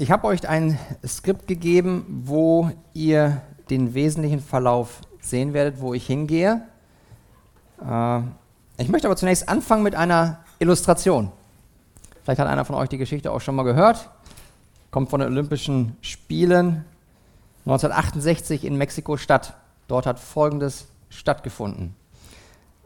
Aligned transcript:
Ich 0.00 0.12
habe 0.12 0.28
euch 0.28 0.48
ein 0.48 0.78
Skript 1.04 1.48
gegeben, 1.48 2.22
wo 2.24 2.70
ihr 2.94 3.42
den 3.68 3.94
wesentlichen 3.94 4.38
Verlauf 4.38 5.00
sehen 5.20 5.54
werdet, 5.54 5.80
wo 5.80 5.92
ich 5.92 6.06
hingehe. 6.06 6.62
Äh, 7.84 8.20
ich 8.76 8.88
möchte 8.90 9.08
aber 9.08 9.16
zunächst 9.16 9.48
anfangen 9.48 9.82
mit 9.82 9.96
einer 9.96 10.38
Illustration. 10.60 11.32
Vielleicht 12.22 12.38
hat 12.38 12.46
einer 12.46 12.64
von 12.64 12.76
euch 12.76 12.88
die 12.88 12.96
Geschichte 12.96 13.32
auch 13.32 13.40
schon 13.40 13.56
mal 13.56 13.64
gehört. 13.64 14.08
Kommt 14.92 15.10
von 15.10 15.18
den 15.18 15.30
Olympischen 15.30 15.96
Spielen 16.00 16.84
1968 17.66 18.64
in 18.64 18.76
Mexiko-Stadt. 18.76 19.54
Dort 19.88 20.06
hat 20.06 20.20
Folgendes 20.20 20.86
stattgefunden. 21.10 21.96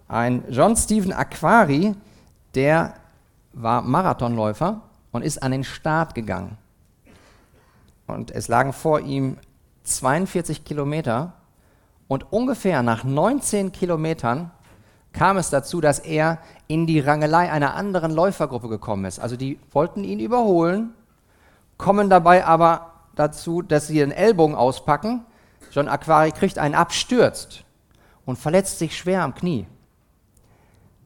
Ein 0.09 0.45
John 0.49 0.79
Stephen 0.79 1.13
Aquari, 1.13 1.95
der 2.55 2.95
war 3.53 3.83
Marathonläufer 3.83 4.81
und 5.11 5.21
ist 5.21 5.43
an 5.43 5.53
den 5.53 5.65
Start 5.65 6.15
gegangen. 6.15 6.57
Und 8.07 8.31
es 8.31 8.49
lagen 8.49 8.73
vor 8.73 9.01
ihm 9.01 9.39
42 9.85 10.65
Kilometer 10.65 11.35
und 12.09 12.33
ungefähr 12.33 12.83
nach 12.83 13.05
19 13.05 13.73
Kilometern 13.73 14.51
kam 15.13 15.37
es 15.37 15.51
dazu, 15.51 15.81
dass 15.81 15.99
er 15.99 16.39
in 16.69 16.87
die 16.87 17.01
Rangelei 17.01 17.51
einer 17.51 17.75
anderen 17.75 18.13
Läufergruppe 18.13 18.69
gekommen 18.69 19.05
ist. 19.05 19.19
Also 19.19 19.37
die 19.37 19.59
wollten 19.71 20.05
ihn 20.05 20.21
überholen, 20.21 20.95
kommen 21.77 22.11
dabei 22.11 22.45
aber 22.45 22.93
dazu, 23.15 23.63
dass 23.63 23.87
sie 23.87 23.99
den 23.99 24.13
Ellbogen 24.13 24.55
auspacken. 24.55 25.25
John 25.71 25.89
Aquari 25.89 26.33
kriegt 26.33 26.59
einen 26.59 26.75
abstürzt 26.75 27.65
und 28.25 28.39
verletzt 28.39 28.79
sich 28.79 28.97
schwer 28.97 29.23
am 29.23 29.35
Knie. 29.35 29.67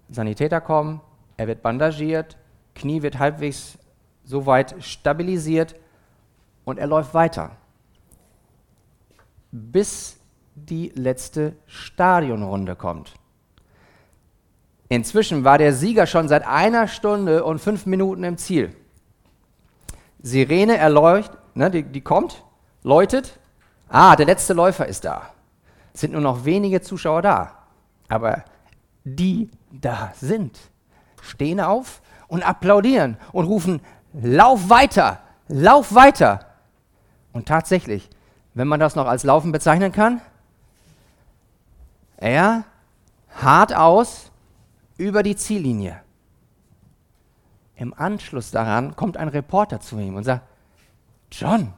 Sanitäter 0.08 0.60
kommen, 0.60 1.00
er 1.36 1.48
wird 1.48 1.62
bandagiert, 1.62 2.36
Knie 2.74 3.02
wird 3.02 3.18
halbwegs 3.18 3.78
soweit 4.24 4.74
stabilisiert 4.82 5.74
und 6.66 6.78
er 6.78 6.86
läuft 6.86 7.14
weiter. 7.14 7.52
Bis 9.50 10.18
die 10.54 10.92
letzte 10.94 11.54
Stadionrunde 11.66 12.76
kommt. 12.76 13.14
Inzwischen 14.88 15.44
war 15.44 15.56
der 15.56 15.72
Sieger 15.72 16.06
schon 16.06 16.28
seit 16.28 16.46
einer 16.46 16.88
Stunde 16.88 17.44
und 17.44 17.60
fünf 17.60 17.86
Minuten 17.86 18.24
im 18.24 18.36
Ziel. 18.36 18.74
Sirene 20.20 20.76
erleuchtet, 20.76 21.38
ne, 21.54 21.70
die, 21.70 21.82
die 21.82 22.00
kommt, 22.00 22.44
läutet. 22.82 23.38
Ah, 23.88 24.16
der 24.16 24.26
letzte 24.26 24.52
Läufer 24.52 24.86
ist 24.86 25.04
da. 25.04 25.30
Es 25.94 26.00
sind 26.00 26.12
nur 26.12 26.22
noch 26.22 26.44
wenige 26.44 26.80
Zuschauer 26.80 27.22
da. 27.22 27.52
Aber 28.08 28.44
die 29.04 29.50
da 29.70 30.12
sind, 30.16 30.58
stehen 31.22 31.60
auf 31.60 32.02
und 32.28 32.42
applaudieren 32.42 33.16
und 33.32 33.44
rufen, 33.44 33.80
lauf 34.12 34.68
weiter, 34.68 35.20
lauf 35.48 35.94
weiter. 35.94 36.40
Und 37.36 37.46
tatsächlich, 37.46 38.08
wenn 38.54 38.66
man 38.66 38.80
das 38.80 38.96
noch 38.96 39.06
als 39.06 39.22
Laufen 39.22 39.52
bezeichnen 39.52 39.92
kann, 39.92 40.22
er 42.16 42.64
hart 43.28 43.76
aus 43.76 44.30
über 44.96 45.22
die 45.22 45.36
Ziellinie. 45.36 46.00
Im 47.74 47.92
Anschluss 47.92 48.52
daran 48.52 48.96
kommt 48.96 49.18
ein 49.18 49.28
Reporter 49.28 49.80
zu 49.80 49.98
ihm 49.98 50.14
und 50.14 50.24
sagt, 50.24 50.46
John, 51.30 51.74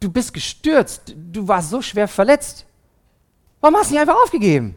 du 0.00 0.10
bist 0.10 0.34
gestürzt, 0.34 1.14
du 1.16 1.46
warst 1.46 1.70
so 1.70 1.80
schwer 1.80 2.08
verletzt. 2.08 2.66
Warum 3.60 3.76
hast 3.76 3.90
du 3.90 3.94
nicht 3.94 4.00
einfach 4.00 4.20
aufgegeben? 4.24 4.76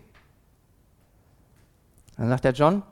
Dann 2.18 2.30
sagt 2.30 2.44
der 2.44 2.54
John, 2.54 2.84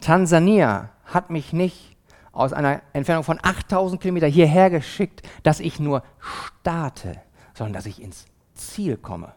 Tansania 0.00 0.90
hat 1.06 1.30
mich 1.30 1.52
nicht 1.52 1.96
aus 2.38 2.52
einer 2.52 2.82
Entfernung 2.92 3.24
von 3.24 3.40
8000 3.42 4.00
Kilometern 4.00 4.30
hierher 4.30 4.70
geschickt, 4.70 5.28
dass 5.42 5.58
ich 5.58 5.80
nur 5.80 6.04
starte, 6.20 7.20
sondern 7.52 7.72
dass 7.72 7.86
ich 7.86 8.00
ins 8.00 8.26
Ziel 8.54 8.96
komme. 8.96 9.32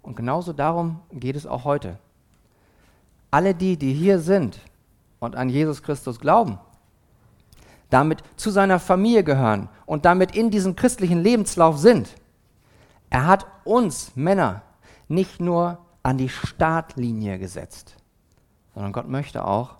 Und 0.00 0.16
genauso 0.16 0.54
darum 0.54 1.00
geht 1.12 1.36
es 1.36 1.46
auch 1.46 1.64
heute. 1.64 1.98
Alle 3.30 3.54
die, 3.54 3.76
die 3.76 3.92
hier 3.92 4.18
sind 4.18 4.58
und 5.18 5.36
an 5.36 5.50
Jesus 5.50 5.82
Christus 5.82 6.18
glauben, 6.18 6.58
damit 7.90 8.22
zu 8.36 8.48
seiner 8.48 8.80
Familie 8.80 9.22
gehören 9.22 9.68
und 9.84 10.06
damit 10.06 10.34
in 10.34 10.50
diesem 10.50 10.74
christlichen 10.74 11.22
Lebenslauf 11.22 11.76
sind, 11.76 12.14
er 13.10 13.26
hat 13.26 13.46
uns 13.64 14.16
Männer 14.16 14.62
nicht 15.06 15.38
nur 15.38 15.76
an 16.02 16.16
die 16.16 16.30
Startlinie 16.30 17.38
gesetzt, 17.38 17.96
sondern 18.72 18.92
Gott 18.92 19.08
möchte 19.08 19.44
auch, 19.44 19.76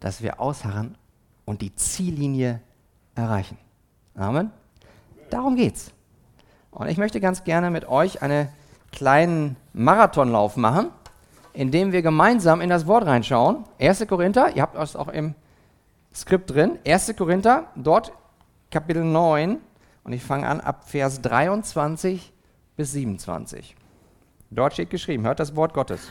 dass 0.00 0.22
wir 0.22 0.40
ausharren 0.40 0.96
und 1.46 1.62
die 1.62 1.74
Ziellinie 1.74 2.60
erreichen. 3.14 3.56
Amen. 4.14 4.50
Darum 5.30 5.56
geht's. 5.56 5.92
Und 6.70 6.88
ich 6.88 6.98
möchte 6.98 7.20
ganz 7.20 7.44
gerne 7.44 7.70
mit 7.70 7.88
euch 7.88 8.20
einen 8.20 8.48
kleinen 8.92 9.56
Marathonlauf 9.72 10.56
machen, 10.56 10.90
indem 11.54 11.92
wir 11.92 12.02
gemeinsam 12.02 12.60
in 12.60 12.68
das 12.68 12.86
Wort 12.86 13.06
reinschauen. 13.06 13.64
1. 13.80 14.06
Korinther, 14.06 14.54
ihr 14.54 14.62
habt 14.62 14.76
es 14.76 14.94
auch 14.94 15.08
im 15.08 15.34
Skript 16.14 16.50
drin. 16.50 16.78
1. 16.86 17.14
Korinther, 17.16 17.68
dort 17.76 18.12
Kapitel 18.70 19.04
9 19.04 19.58
und 20.04 20.12
ich 20.12 20.22
fange 20.22 20.46
an 20.46 20.60
ab 20.60 20.88
Vers 20.88 21.22
23 21.22 22.32
bis 22.76 22.92
27. 22.92 23.74
Dort 24.50 24.74
steht 24.74 24.90
geschrieben, 24.90 25.24
hört 25.24 25.40
das 25.40 25.56
Wort 25.56 25.74
Gottes. 25.74 26.10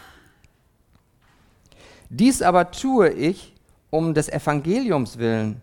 Dies 2.09 2.41
aber 2.41 2.71
tue 2.71 3.09
ich 3.09 3.54
um 3.89 4.13
des 4.13 4.29
Evangeliums 4.29 5.17
willen, 5.17 5.61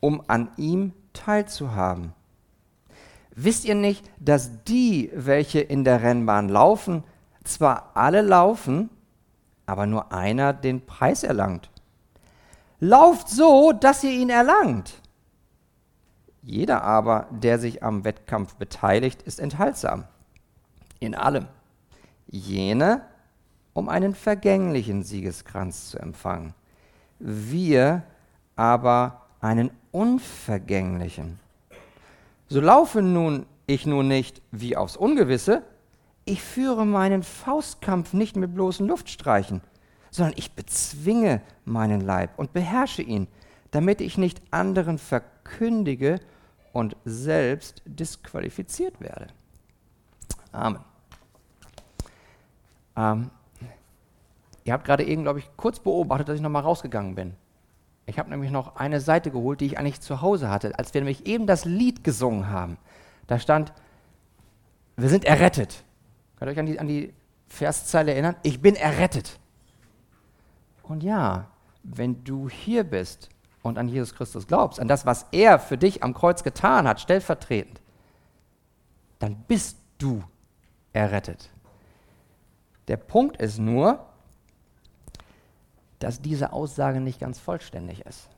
um 0.00 0.22
an 0.26 0.50
ihm 0.56 0.92
teilzuhaben. 1.12 2.12
Wisst 3.34 3.64
ihr 3.64 3.74
nicht, 3.74 4.10
dass 4.18 4.64
die, 4.64 5.10
welche 5.14 5.60
in 5.60 5.84
der 5.84 6.02
Rennbahn 6.02 6.48
laufen, 6.48 7.04
zwar 7.44 7.92
alle 7.94 8.22
laufen, 8.22 8.90
aber 9.66 9.86
nur 9.86 10.12
einer 10.12 10.52
den 10.52 10.84
Preis 10.84 11.22
erlangt? 11.22 11.70
Lauft 12.80 13.28
so, 13.28 13.72
dass 13.72 14.02
ihr 14.02 14.10
ihn 14.10 14.30
erlangt. 14.30 14.94
Jeder 16.42 16.82
aber, 16.82 17.28
der 17.30 17.58
sich 17.58 17.82
am 17.82 18.04
Wettkampf 18.04 18.56
beteiligt, 18.56 19.22
ist 19.22 19.38
enthaltsam. 19.38 20.04
In 20.98 21.14
allem. 21.14 21.46
Jene, 22.26 23.02
um 23.74 23.88
einen 23.88 24.14
vergänglichen 24.14 25.02
Siegeskranz 25.02 25.90
zu 25.90 25.98
empfangen 25.98 26.54
wir 27.20 28.02
aber 28.56 29.26
einen 29.40 29.70
unvergänglichen. 29.92 31.38
So 32.48 32.60
laufe 32.60 33.02
nun 33.02 33.46
ich 33.70 33.86
nun 33.86 34.08
nicht 34.08 34.42
wie 34.50 34.76
aufs 34.76 34.96
Ungewisse, 34.96 35.62
ich 36.24 36.42
führe 36.42 36.84
meinen 36.84 37.22
Faustkampf 37.22 38.12
nicht 38.12 38.36
mit 38.36 38.54
bloßen 38.54 38.86
Luftstreichen, 38.86 39.62
sondern 40.10 40.34
ich 40.36 40.52
bezwinge 40.52 41.40
meinen 41.64 42.00
Leib 42.00 42.38
und 42.38 42.52
beherrsche 42.52 43.02
ihn, 43.02 43.28
damit 43.70 44.00
ich 44.00 44.18
nicht 44.18 44.42
anderen 44.50 44.98
verkündige 44.98 46.20
und 46.72 46.96
selbst 47.04 47.82
disqualifiziert 47.84 49.00
werde. 49.00 49.28
Amen. 50.52 50.84
Ähm, 52.96 53.30
Ihr 54.64 54.72
habt 54.72 54.84
gerade 54.84 55.04
eben, 55.04 55.22
glaube 55.22 55.38
ich, 55.38 55.50
kurz 55.56 55.80
beobachtet, 55.80 56.28
dass 56.28 56.36
ich 56.36 56.42
nochmal 56.42 56.62
rausgegangen 56.62 57.14
bin. 57.14 57.34
Ich 58.06 58.18
habe 58.18 58.30
nämlich 58.30 58.50
noch 58.50 58.76
eine 58.76 59.00
Seite 59.00 59.30
geholt, 59.30 59.60
die 59.60 59.66
ich 59.66 59.78
eigentlich 59.78 60.00
zu 60.00 60.20
Hause 60.20 60.50
hatte, 60.50 60.76
als 60.78 60.92
wir 60.94 61.00
nämlich 61.00 61.26
eben 61.26 61.46
das 61.46 61.64
Lied 61.64 62.02
gesungen 62.02 62.48
haben. 62.48 62.76
Da 63.26 63.38
stand, 63.38 63.72
wir 64.96 65.08
sind 65.08 65.24
errettet. 65.24 65.84
Könnt 66.36 66.50
ihr 66.50 66.52
euch 66.52 66.58
an 66.58 66.66
die, 66.66 66.80
an 66.80 66.88
die 66.88 67.14
Verszeile 67.46 68.12
erinnern? 68.12 68.36
Ich 68.42 68.60
bin 68.60 68.74
errettet. 68.74 69.38
Und 70.82 71.02
ja, 71.02 71.46
wenn 71.82 72.24
du 72.24 72.48
hier 72.48 72.84
bist 72.84 73.28
und 73.62 73.78
an 73.78 73.88
Jesus 73.88 74.14
Christus 74.14 74.46
glaubst, 74.46 74.80
an 74.80 74.88
das, 74.88 75.06
was 75.06 75.26
er 75.30 75.58
für 75.58 75.78
dich 75.78 76.02
am 76.02 76.14
Kreuz 76.14 76.42
getan 76.42 76.88
hat, 76.88 77.00
stellvertretend, 77.00 77.80
dann 79.20 79.36
bist 79.46 79.78
du 79.98 80.24
errettet. 80.92 81.50
Der 82.88 82.96
Punkt 82.96 83.36
ist 83.36 83.58
nur, 83.58 84.09
dass 86.00 86.20
diese 86.20 86.52
Aussage 86.52 87.00
nicht 87.00 87.20
ganz 87.20 87.38
vollständig 87.38 88.04
ist. 88.04 88.28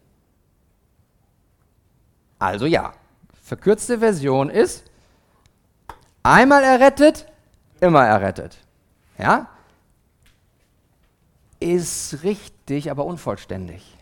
Also 2.39 2.67
ja, 2.67 2.93
verkürzte 3.43 4.01
Version 4.01 4.51
ist, 4.51 4.85
einmal 6.23 6.65
errettet, 6.65 7.27
immer 7.81 8.05
errettet. 8.05 8.59
Ja? 9.17 9.49
Ist 11.61 12.25
richtig, 12.25 12.91
aber 12.91 13.05
unvollständig. 13.05 13.97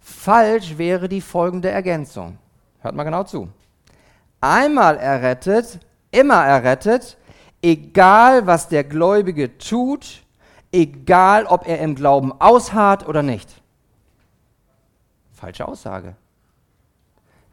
Falsch 0.00 0.76
wäre 0.76 1.08
die 1.08 1.22
folgende 1.22 1.70
Ergänzung. 1.70 2.38
Hört 2.80 2.94
mal 2.94 3.04
genau 3.04 3.24
zu. 3.24 3.48
Einmal 4.40 4.98
errettet, 4.98 5.80
immer 6.10 6.44
errettet, 6.44 7.16
egal 7.62 8.46
was 8.46 8.68
der 8.68 8.84
Gläubige 8.84 9.56
tut, 9.56 10.22
egal 10.72 11.46
ob 11.46 11.66
er 11.66 11.78
im 11.80 11.94
Glauben 11.94 12.32
ausharrt 12.40 13.06
oder 13.06 13.22
nicht. 13.22 13.62
Falsche 15.32 15.66
Aussage. 15.66 16.16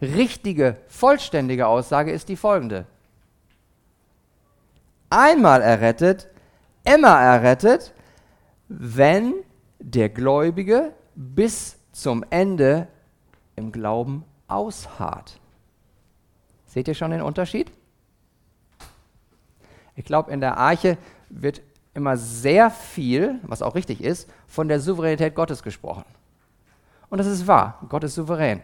richtige, 0.02 0.78
vollständige 0.88 1.68
Aussage 1.68 2.12
ist 2.12 2.30
die 2.30 2.36
folgende. 2.36 2.86
Einmal 5.10 5.62
errettet, 5.62 6.28
immer 6.84 7.20
errettet, 7.20 7.94
wenn 8.68 9.34
der 9.80 10.10
Gläubige 10.10 10.94
bis 11.16 11.78
zum 11.92 12.26
Ende 12.30 12.88
im 13.56 13.72
Glauben 13.72 14.26
ausharrt. 14.48 15.40
Seht 16.66 16.88
ihr 16.88 16.96
schon 16.96 17.12
den 17.12 17.22
Unterschied? 17.22 17.72
Ich 19.96 20.04
glaube, 20.04 20.32
in 20.32 20.42
der 20.42 20.58
Arche 20.58 20.98
wird 21.30 21.62
immer 21.96 22.18
sehr 22.18 22.70
viel, 22.70 23.40
was 23.44 23.62
auch 23.62 23.74
richtig 23.74 24.02
ist, 24.02 24.30
von 24.48 24.68
der 24.68 24.80
Souveränität 24.80 25.34
Gottes 25.34 25.64
gesprochen. 25.64 26.06
Und 27.10 27.18
das 27.18 27.28
ist 27.28 27.48
wahr, 27.48 27.80
Gott 27.90 28.04
ist 28.04 28.16
souverän. 28.16 28.62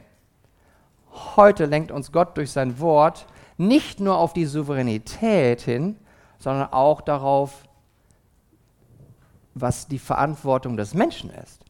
Heute 1.35 1.65
lenkt 1.65 1.91
uns 1.91 2.11
Gott 2.11 2.37
durch 2.37 2.51
sein 2.51 2.79
Wort 2.79 3.25
nicht 3.57 3.99
nur 3.99 4.17
auf 4.17 4.33
die 4.33 4.45
Souveränität 4.45 5.61
hin, 5.61 5.97
sondern 6.39 6.71
auch 6.73 7.01
darauf, 7.01 7.63
was 9.53 9.87
die 9.87 9.99
Verantwortung 9.99 10.77
des 10.77 10.93
Menschen 10.93 11.29
ist. 11.29 11.63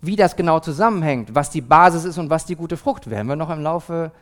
Wie 0.00 0.16
das 0.16 0.36
genau 0.36 0.60
zusammenhängt, 0.60 1.34
was 1.34 1.50
die 1.50 1.60
Basis 1.60 2.04
ist 2.04 2.18
und 2.18 2.30
was 2.30 2.46
die 2.46 2.56
gute 2.56 2.76
Frucht, 2.76 3.10
werden 3.10 3.28
wir 3.28 3.36
noch 3.36 3.50
im 3.50 3.62
Laufe 3.62 4.12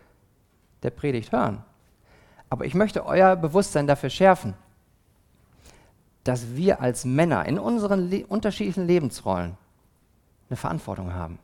der 0.83 0.91
Predigt 0.91 1.33
hören. 1.33 1.63
Aber 2.49 2.65
ich 2.65 2.75
möchte 2.75 3.05
euer 3.05 3.37
Bewusstsein 3.37 3.87
dafür 3.87 4.11
schärfen, 4.11 4.55
dass 6.27 6.57
wir 6.57 6.81
als 6.81 7.05
Männer 7.05 7.47
in 7.47 7.59
unseren 7.59 8.11
le 8.11 8.27
unterschiedlichen 8.27 8.87
Lebensrollen 8.87 9.57
eine 10.49 10.57
Verantwortung 10.57 11.15
haben. 11.15 11.39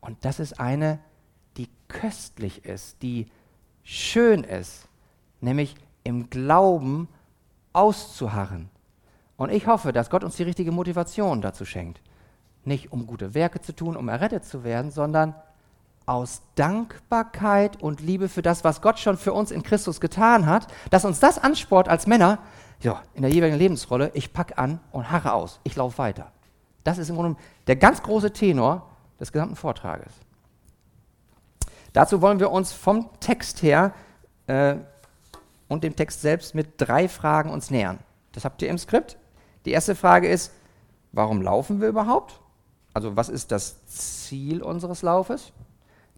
Und 0.00 0.24
das 0.24 0.38
ist 0.38 0.60
eine, 0.60 0.98
die 1.56 1.68
köstlich 1.88 2.64
ist, 2.64 3.02
die 3.02 3.26
schön 3.82 4.44
ist, 4.44 4.86
nämlich 5.40 5.76
im 6.02 6.28
Glauben 6.28 7.08
auszuharren. 7.72 8.68
Und 9.36 9.50
ich 9.50 9.66
hoffe, 9.66 9.92
dass 9.92 10.10
Gott 10.10 10.24
uns 10.24 10.36
die 10.36 10.42
richtige 10.42 10.72
Motivation 10.72 11.40
dazu 11.40 11.64
schenkt. 11.64 12.00
Nicht 12.64 12.92
um 12.92 13.06
gute 13.06 13.34
Werke 13.34 13.60
zu 13.60 13.74
tun, 13.74 13.96
um 13.96 14.08
errettet 14.08 14.44
zu 14.44 14.64
werden, 14.64 14.90
sondern 14.90 15.34
aus 16.06 16.42
Dankbarkeit 16.54 17.82
und 17.82 18.00
Liebe 18.00 18.28
für 18.28 18.42
das, 18.42 18.62
was 18.62 18.82
Gott 18.82 18.98
schon 18.98 19.16
für 19.16 19.32
uns 19.32 19.50
in 19.50 19.62
Christus 19.62 20.00
getan 20.00 20.46
hat, 20.46 20.66
dass 20.90 21.04
uns 21.04 21.18
das 21.18 21.38
ansport 21.38 21.88
als 21.88 22.06
Männer, 22.06 22.38
ja, 22.84 23.02
in 23.14 23.22
der 23.22 23.30
jeweiligen 23.30 23.58
Lebensrolle, 23.58 24.10
ich 24.14 24.32
packe 24.32 24.58
an 24.58 24.78
und 24.92 25.10
harre 25.10 25.32
aus, 25.32 25.58
ich 25.64 25.74
laufe 25.74 25.98
weiter. 25.98 26.30
Das 26.84 26.98
ist 26.98 27.08
im 27.08 27.16
Grunde 27.16 27.40
der 27.66 27.76
ganz 27.76 28.02
große 28.02 28.32
Tenor 28.32 28.90
des 29.18 29.32
gesamten 29.32 29.56
Vortrages. 29.56 30.12
Dazu 31.94 32.20
wollen 32.20 32.40
wir 32.40 32.50
uns 32.50 32.72
vom 32.72 33.08
Text 33.20 33.62
her 33.62 33.94
äh, 34.46 34.76
und 35.66 35.82
dem 35.82 35.96
Text 35.96 36.20
selbst 36.20 36.54
mit 36.54 36.74
drei 36.76 37.08
Fragen 37.08 37.50
uns 37.50 37.70
nähern. 37.70 38.00
Das 38.32 38.44
habt 38.44 38.60
ihr 38.60 38.68
im 38.68 38.78
Skript. 38.78 39.16
Die 39.64 39.70
erste 39.70 39.94
Frage 39.94 40.28
ist, 40.28 40.52
warum 41.12 41.40
laufen 41.40 41.80
wir 41.80 41.88
überhaupt? 41.88 42.38
Also 42.92 43.16
was 43.16 43.30
ist 43.30 43.50
das 43.50 43.86
Ziel 43.86 44.60
unseres 44.62 45.00
Laufes? 45.00 45.52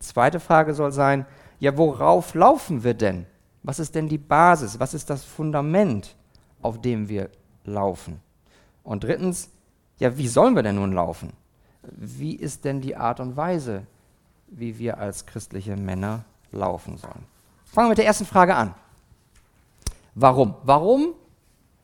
Zweite 0.00 0.40
Frage 0.40 0.74
soll 0.74 0.90
sein, 0.90 1.26
ja, 1.60 1.76
worauf 1.78 2.34
laufen 2.34 2.82
wir 2.82 2.94
denn? 2.94 3.26
Was 3.62 3.78
ist 3.78 3.94
denn 3.94 4.08
die 4.08 4.18
Basis? 4.18 4.80
Was 4.80 4.94
ist 4.94 5.08
das 5.08 5.24
Fundament, 5.24 6.16
auf 6.66 6.80
dem 6.80 7.08
wir 7.08 7.30
laufen? 7.64 8.20
Und 8.84 9.04
drittens, 9.04 9.50
ja, 9.98 10.16
wie 10.18 10.28
sollen 10.28 10.54
wir 10.54 10.62
denn 10.62 10.76
nun 10.76 10.92
laufen? 10.92 11.32
wie 11.92 12.34
ist 12.34 12.64
denn 12.64 12.80
die 12.80 12.96
Art 12.96 13.20
und 13.20 13.36
Weise, 13.36 13.86
wie 14.48 14.78
wir 14.78 14.98
als 14.98 15.26
christliche 15.26 15.76
Männer 15.76 16.24
laufen 16.52 16.96
sollen? 16.96 17.24
Fangen 17.64 17.86
wir 17.86 17.90
mit 17.90 17.98
der 17.98 18.06
ersten 18.06 18.26
Frage 18.26 18.54
an. 18.54 18.74
Warum? 20.14 20.54
Warum 20.62 21.14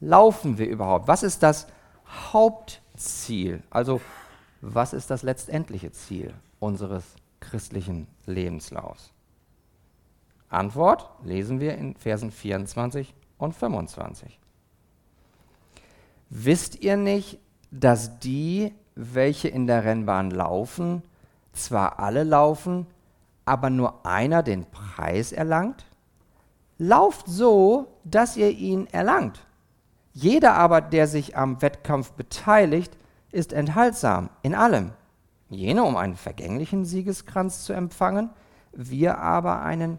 laufen 0.00 0.58
wir 0.58 0.68
überhaupt? 0.68 1.08
Was 1.08 1.22
ist 1.22 1.42
das 1.42 1.66
Hauptziel? 2.32 3.62
Also, 3.70 4.00
was 4.60 4.92
ist 4.92 5.10
das 5.10 5.22
letztendliche 5.22 5.92
Ziel 5.92 6.32
unseres 6.60 7.04
christlichen 7.40 8.06
Lebenslaufs? 8.26 9.12
Antwort 10.48 11.08
lesen 11.24 11.60
wir 11.60 11.76
in 11.76 11.96
Versen 11.96 12.30
24 12.30 13.14
und 13.38 13.54
25. 13.54 14.38
Wisst 16.34 16.80
ihr 16.80 16.96
nicht, 16.96 17.38
dass 17.70 18.18
die, 18.18 18.72
welche 18.94 19.48
in 19.48 19.66
der 19.66 19.84
Rennbahn 19.84 20.30
laufen, 20.30 21.02
zwar 21.52 21.98
alle 21.98 22.24
laufen, 22.24 22.86
aber 23.44 23.68
nur 23.68 24.06
einer 24.06 24.42
den 24.42 24.64
Preis 24.64 25.32
erlangt? 25.32 25.84
Lauft 26.78 27.26
so, 27.26 27.98
dass 28.04 28.38
ihr 28.38 28.48
ihn 28.48 28.86
erlangt. 28.86 29.44
Jeder 30.14 30.54
aber, 30.54 30.80
der 30.80 31.06
sich 31.06 31.36
am 31.36 31.60
Wettkampf 31.60 32.12
beteiligt, 32.12 32.96
ist 33.30 33.52
enthaltsam 33.52 34.30
in 34.40 34.54
allem. 34.54 34.92
Jene, 35.50 35.84
um 35.84 35.96
einen 35.98 36.16
vergänglichen 36.16 36.86
Siegeskranz 36.86 37.66
zu 37.66 37.74
empfangen, 37.74 38.30
wir 38.72 39.18
aber 39.18 39.60
einen 39.60 39.98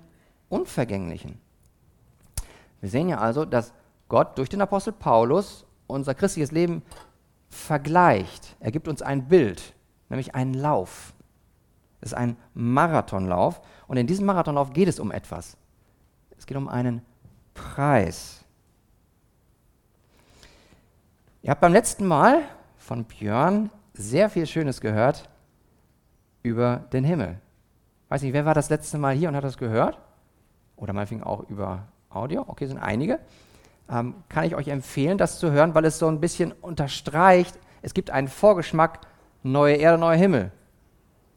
unvergänglichen. 0.49 1.39
Wir 2.81 2.89
sehen 2.89 3.09
ja 3.09 3.19
also, 3.19 3.45
dass 3.45 3.71
Gott 4.09 4.39
durch 4.39 4.49
den 4.49 4.61
Apostel 4.61 4.93
Paulus 4.93 5.67
unser 5.87 6.13
christliches 6.13 6.51
Leben 6.51 6.81
vergleicht. 7.49 8.55
Er 8.59 8.71
gibt 8.71 8.87
uns 8.87 9.01
ein 9.01 9.27
Bild, 9.27 9.73
nämlich 10.09 10.35
einen 10.35 10.53
Lauf. 10.53 11.13
Es 12.01 12.11
ist 12.11 12.17
ein 12.17 12.35
Marathonlauf 12.53 13.61
und 13.87 13.97
in 13.97 14.07
diesem 14.07 14.25
Marathonlauf 14.25 14.73
geht 14.73 14.87
es 14.87 14.99
um 14.99 15.11
etwas. 15.11 15.57
Es 16.37 16.45
geht 16.45 16.57
um 16.57 16.67
einen 16.67 17.01
Preis. 17.53 18.43
Ihr 21.41 21.51
habt 21.51 21.61
beim 21.61 21.73
letzten 21.73 22.05
Mal 22.05 22.43
von 22.77 23.05
Björn 23.05 23.69
sehr 23.93 24.29
viel 24.29 24.47
Schönes 24.47 24.81
gehört 24.81 25.29
über 26.41 26.77
den 26.91 27.03
Himmel. 27.03 27.39
Weiß 28.09 28.21
nicht, 28.21 28.33
wer 28.33 28.45
war 28.45 28.53
das 28.53 28.69
letzte 28.69 28.97
Mal 28.97 29.15
hier 29.15 29.29
und 29.29 29.35
hat 29.35 29.43
das 29.43 29.57
gehört? 29.57 29.99
Oder 30.75 30.93
meinetwegen 30.93 31.23
auch 31.23 31.47
über 31.49 31.87
Audio? 32.09 32.43
Okay, 32.47 32.67
sind 32.67 32.77
einige 32.77 33.19
ähm, 33.89 34.15
kann 34.29 34.45
ich 34.45 34.55
euch 34.55 34.67
empfehlen, 34.67 35.17
das 35.17 35.39
zu 35.39 35.51
hören, 35.51 35.75
weil 35.75 35.85
es 35.85 35.99
so 35.99 36.07
ein 36.07 36.19
bisschen 36.19 36.51
unterstreicht, 36.51 37.57
es 37.81 37.93
gibt 37.93 38.09
einen 38.09 38.27
Vorgeschmack, 38.29 39.01
neue 39.43 39.75
Erde, 39.75 39.97
neuer 39.97 40.15
Himmel. 40.15 40.51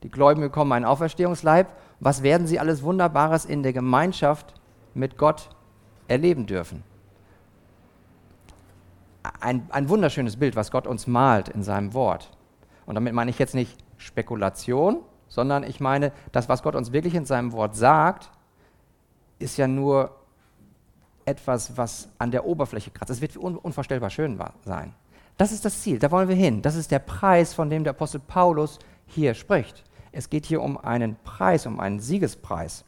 Die 0.02 0.10
Gläubigen 0.10 0.42
bekommen 0.46 0.72
einen 0.72 0.84
Auferstehungsleib. 0.84 1.68
Was 1.98 2.22
werden 2.22 2.46
sie 2.46 2.60
alles 2.60 2.82
Wunderbares 2.82 3.44
in 3.44 3.62
der 3.62 3.72
Gemeinschaft 3.72 4.54
mit 4.94 5.18
Gott 5.18 5.50
erleben 6.06 6.46
dürfen? 6.46 6.84
Ein, 9.40 9.66
ein 9.70 9.88
wunderschönes 9.88 10.36
Bild, 10.36 10.54
was 10.54 10.70
Gott 10.70 10.86
uns 10.86 11.08
malt 11.08 11.48
in 11.48 11.64
seinem 11.64 11.94
Wort. 11.94 12.30
Und 12.86 12.94
damit 12.94 13.12
meine 13.12 13.30
ich 13.30 13.40
jetzt 13.40 13.56
nicht 13.56 13.76
Spekulation, 13.96 15.00
sondern 15.26 15.64
ich 15.64 15.80
meine, 15.80 16.12
das, 16.30 16.48
was 16.48 16.62
Gott 16.62 16.76
uns 16.76 16.92
wirklich 16.92 17.16
in 17.16 17.24
seinem 17.24 17.52
Wort 17.52 17.74
sagt, 17.74 18.30
ist 19.40 19.56
ja 19.56 19.66
nur 19.66 20.14
etwas, 21.26 21.76
was 21.76 22.08
an 22.18 22.30
der 22.30 22.46
Oberfläche 22.46 22.90
kratzt. 22.90 23.10
Es 23.10 23.20
wird 23.20 23.36
un 23.36 23.56
unvorstellbar 23.56 24.10
schön 24.10 24.40
sein. 24.64 24.94
Das 25.36 25.52
ist 25.52 25.64
das 25.64 25.82
Ziel, 25.82 25.98
da 25.98 26.10
wollen 26.10 26.28
wir 26.28 26.36
hin. 26.36 26.62
Das 26.62 26.76
ist 26.76 26.90
der 26.90 27.00
Preis, 27.00 27.52
von 27.52 27.68
dem 27.68 27.84
der 27.84 27.90
Apostel 27.90 28.20
Paulus 28.20 28.78
hier 29.06 29.34
spricht. 29.34 29.84
Es 30.12 30.30
geht 30.30 30.46
hier 30.46 30.62
um 30.62 30.78
einen 30.78 31.16
Preis, 31.24 31.66
um 31.66 31.78
einen 31.78 32.00
Siegespreis. 32.00 32.84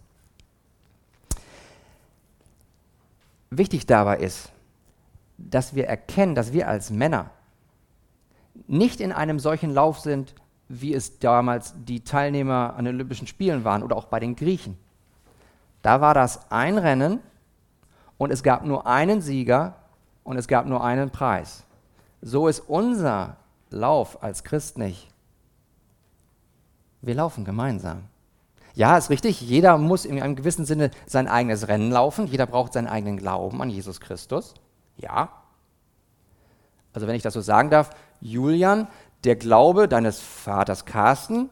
Wichtig 3.50 3.86
dabei 3.86 4.18
ist, 4.18 4.50
dass 5.36 5.74
wir 5.74 5.86
erkennen, 5.86 6.34
dass 6.34 6.52
wir 6.52 6.68
als 6.68 6.90
Männer 6.90 7.30
nicht 8.66 9.00
in 9.00 9.12
einem 9.12 9.38
solchen 9.38 9.74
Lauf 9.74 10.00
sind, 10.00 10.34
wie 10.68 10.94
es 10.94 11.18
damals 11.18 11.74
die 11.76 12.00
Teilnehmer 12.00 12.74
an 12.76 12.84
den 12.84 12.94
Olympischen 12.94 13.26
Spielen 13.26 13.64
waren 13.64 13.82
oder 13.82 13.96
auch 13.96 14.06
bei 14.06 14.20
den 14.20 14.36
Griechen. 14.36 14.76
Da 15.82 16.00
war 16.00 16.14
das 16.14 16.50
ein 16.50 16.76
Rennen 16.76 17.20
und 18.18 18.30
es 18.32 18.42
gab 18.42 18.64
nur 18.64 18.86
einen 18.86 19.22
Sieger 19.22 19.76
und 20.24 20.36
es 20.36 20.48
gab 20.48 20.66
nur 20.66 20.84
einen 20.84 21.10
Preis. 21.10 21.64
So 22.20 22.48
ist 22.48 22.60
unser 22.60 23.36
Lauf 23.70 24.22
als 24.22 24.44
Christ 24.44 24.76
nicht. 24.76 25.08
Wir 27.00 27.14
laufen 27.14 27.44
gemeinsam. 27.44 28.02
Ja, 28.74 28.96
ist 28.96 29.10
richtig, 29.10 29.40
jeder 29.40 29.78
muss 29.78 30.04
in 30.04 30.20
einem 30.20 30.36
gewissen 30.36 30.64
Sinne 30.64 30.90
sein 31.06 31.28
eigenes 31.28 31.68
Rennen 31.68 31.90
laufen, 31.90 32.26
jeder 32.26 32.46
braucht 32.46 32.72
seinen 32.72 32.86
eigenen 32.86 33.16
Glauben 33.16 33.60
an 33.62 33.70
Jesus 33.70 34.00
Christus. 34.00 34.54
Ja. 34.96 35.30
Also 36.92 37.06
wenn 37.06 37.16
ich 37.16 37.22
das 37.22 37.34
so 37.34 37.40
sagen 37.40 37.70
darf, 37.70 37.90
Julian, 38.20 38.88
der 39.24 39.36
Glaube 39.36 39.88
deines 39.88 40.20
Vaters 40.20 40.84
Carsten 40.84 41.50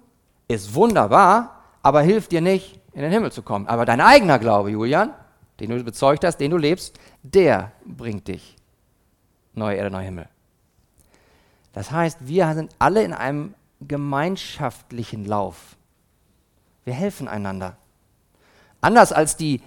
ist 0.48 0.74
wunderbar, 0.74 1.62
aber 1.82 2.02
hilft 2.02 2.32
dir 2.32 2.40
nicht, 2.40 2.80
in 2.92 3.02
den 3.02 3.12
Himmel 3.12 3.32
zu 3.32 3.42
kommen. 3.42 3.66
Aber 3.66 3.84
dein 3.84 4.00
eigener 4.00 4.38
Glaube, 4.38 4.70
Julian, 4.70 5.12
den 5.60 5.70
du 5.70 5.82
bezeugt 5.82 6.24
hast, 6.24 6.38
den 6.38 6.50
du 6.50 6.56
lebst, 6.56 6.98
der 7.22 7.72
bringt 7.84 8.28
dich. 8.28 8.56
Neue 9.54 9.76
Erde, 9.76 9.90
neuer 9.90 10.02
Himmel. 10.02 10.28
Das 11.72 11.90
heißt, 11.90 12.26
wir 12.26 12.54
sind 12.54 12.74
alle 12.78 13.02
in 13.02 13.12
einem 13.12 13.54
gemeinschaftlichen 13.80 15.24
Lauf. 15.24 15.76
Wir 16.84 16.94
helfen 16.94 17.28
einander. 17.28 17.76
Anders 18.80 19.12
als 19.12 19.36
die 19.36 19.60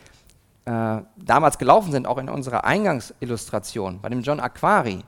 äh, 0.65 1.01
damals 1.17 1.57
gelaufen 1.57 1.91
sind, 1.91 2.07
auch 2.07 2.17
in 2.17 2.29
unserer 2.29 2.63
Eingangsillustration 2.63 3.99
bei 4.01 4.09
dem 4.09 4.21
John 4.21 4.39
Aquari, 4.39 5.03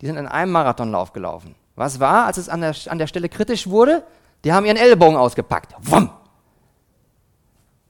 die 0.00 0.06
sind 0.06 0.16
in 0.16 0.26
einem 0.26 0.52
Marathonlauf 0.52 1.12
gelaufen. 1.12 1.54
Was 1.74 2.00
war, 2.00 2.26
als 2.26 2.36
es 2.36 2.48
an 2.48 2.60
der, 2.60 2.74
an 2.86 2.98
der 2.98 3.06
Stelle 3.06 3.28
kritisch 3.28 3.68
wurde? 3.68 4.04
Die 4.44 4.52
haben 4.52 4.66
ihren 4.66 4.76
Ellbogen 4.76 5.16
ausgepackt. 5.16 5.74
Wumm! 5.80 6.10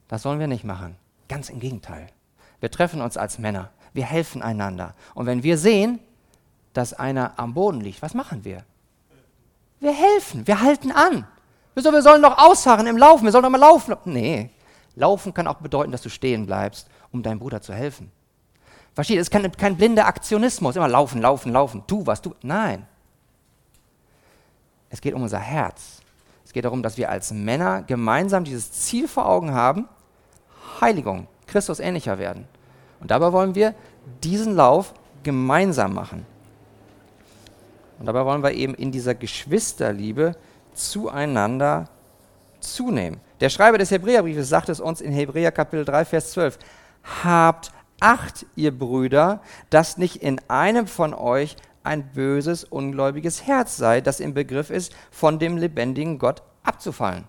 Das 0.08 0.22
sollen 0.22 0.40
wir 0.40 0.46
nicht 0.46 0.64
machen. 0.64 0.96
Ganz 1.28 1.50
im 1.50 1.60
Gegenteil. 1.60 2.08
Wir 2.60 2.70
treffen 2.70 3.00
uns 3.00 3.16
als 3.16 3.38
Männer. 3.38 3.70
Wir 3.92 4.04
helfen 4.04 4.42
einander. 4.42 4.94
Und 5.14 5.26
wenn 5.26 5.42
wir 5.42 5.58
sehen, 5.58 6.00
dass 6.72 6.92
einer 6.92 7.38
am 7.38 7.54
Boden 7.54 7.80
liegt, 7.80 8.02
was 8.02 8.14
machen 8.14 8.44
wir? 8.44 8.64
Wir 9.80 9.92
helfen, 9.92 10.46
wir 10.46 10.60
halten 10.60 10.92
an. 10.92 11.26
Wieso, 11.74 11.92
wir 11.92 12.02
sollen 12.02 12.22
doch 12.22 12.38
ausharren 12.38 12.86
im 12.86 12.96
Laufen, 12.96 13.24
wir 13.24 13.32
sollen 13.32 13.44
doch 13.44 13.50
mal 13.50 13.58
laufen. 13.58 13.94
Nee, 14.04 14.50
laufen 14.96 15.32
kann 15.32 15.46
auch 15.46 15.58
bedeuten, 15.58 15.92
dass 15.92 16.02
du 16.02 16.08
stehen 16.08 16.46
bleibst, 16.46 16.88
um 17.12 17.22
deinem 17.22 17.38
Bruder 17.38 17.62
zu 17.62 17.72
helfen. 17.72 18.10
Versteht, 18.94 19.18
es 19.18 19.28
ist 19.28 19.30
kein, 19.30 19.50
kein 19.52 19.76
blinder 19.76 20.06
Aktionismus, 20.06 20.74
immer 20.74 20.88
laufen, 20.88 21.22
laufen, 21.22 21.52
laufen, 21.52 21.84
tu 21.86 22.04
was, 22.04 22.20
tu. 22.20 22.34
Nein. 22.42 22.84
Es 24.90 25.00
geht 25.00 25.14
um 25.14 25.22
unser 25.22 25.38
Herz. 25.38 26.00
Es 26.44 26.52
geht 26.52 26.64
darum, 26.64 26.82
dass 26.82 26.96
wir 26.96 27.10
als 27.10 27.30
Männer 27.30 27.82
gemeinsam 27.82 28.42
dieses 28.42 28.72
Ziel 28.72 29.06
vor 29.06 29.26
Augen 29.26 29.52
haben, 29.52 29.88
Heiligung, 30.80 31.28
Christus 31.48 31.80
ähnlicher 31.80 32.18
werden. 32.18 32.46
Und 33.00 33.10
dabei 33.10 33.32
wollen 33.32 33.54
wir 33.54 33.74
diesen 34.22 34.54
Lauf 34.54 34.94
gemeinsam 35.22 35.94
machen. 35.94 36.24
Und 37.98 38.06
dabei 38.06 38.24
wollen 38.24 38.42
wir 38.42 38.52
eben 38.52 38.74
in 38.74 38.92
dieser 38.92 39.14
Geschwisterliebe 39.14 40.36
zueinander 40.74 41.88
zunehmen. 42.60 43.20
Der 43.40 43.50
Schreiber 43.50 43.78
des 43.78 43.90
Hebräerbriefes 43.90 44.48
sagt 44.48 44.68
es 44.68 44.80
uns 44.80 45.00
in 45.00 45.12
Hebräer 45.12 45.52
Kapitel 45.52 45.84
3, 45.84 46.04
Vers 46.04 46.32
12. 46.32 46.58
Habt 47.24 47.72
Acht, 48.00 48.46
ihr 48.54 48.76
Brüder, 48.76 49.40
dass 49.70 49.98
nicht 49.98 50.16
in 50.22 50.40
einem 50.46 50.86
von 50.86 51.14
euch 51.14 51.56
ein 51.82 52.12
böses, 52.12 52.62
ungläubiges 52.62 53.46
Herz 53.46 53.76
sei, 53.76 54.00
das 54.00 54.20
im 54.20 54.34
Begriff 54.34 54.70
ist, 54.70 54.94
von 55.10 55.40
dem 55.40 55.56
lebendigen 55.56 56.18
Gott 56.18 56.42
abzufallen. 56.62 57.24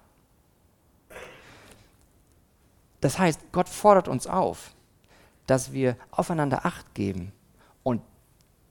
Das 3.01 3.17
heißt, 3.17 3.51
Gott 3.51 3.69
fordert 3.69 4.07
uns 4.07 4.27
auf, 4.27 4.71
dass 5.47 5.71
wir 5.71 5.95
aufeinander 6.11 6.65
Acht 6.65 6.93
geben. 6.93 7.31
Und 7.83 8.01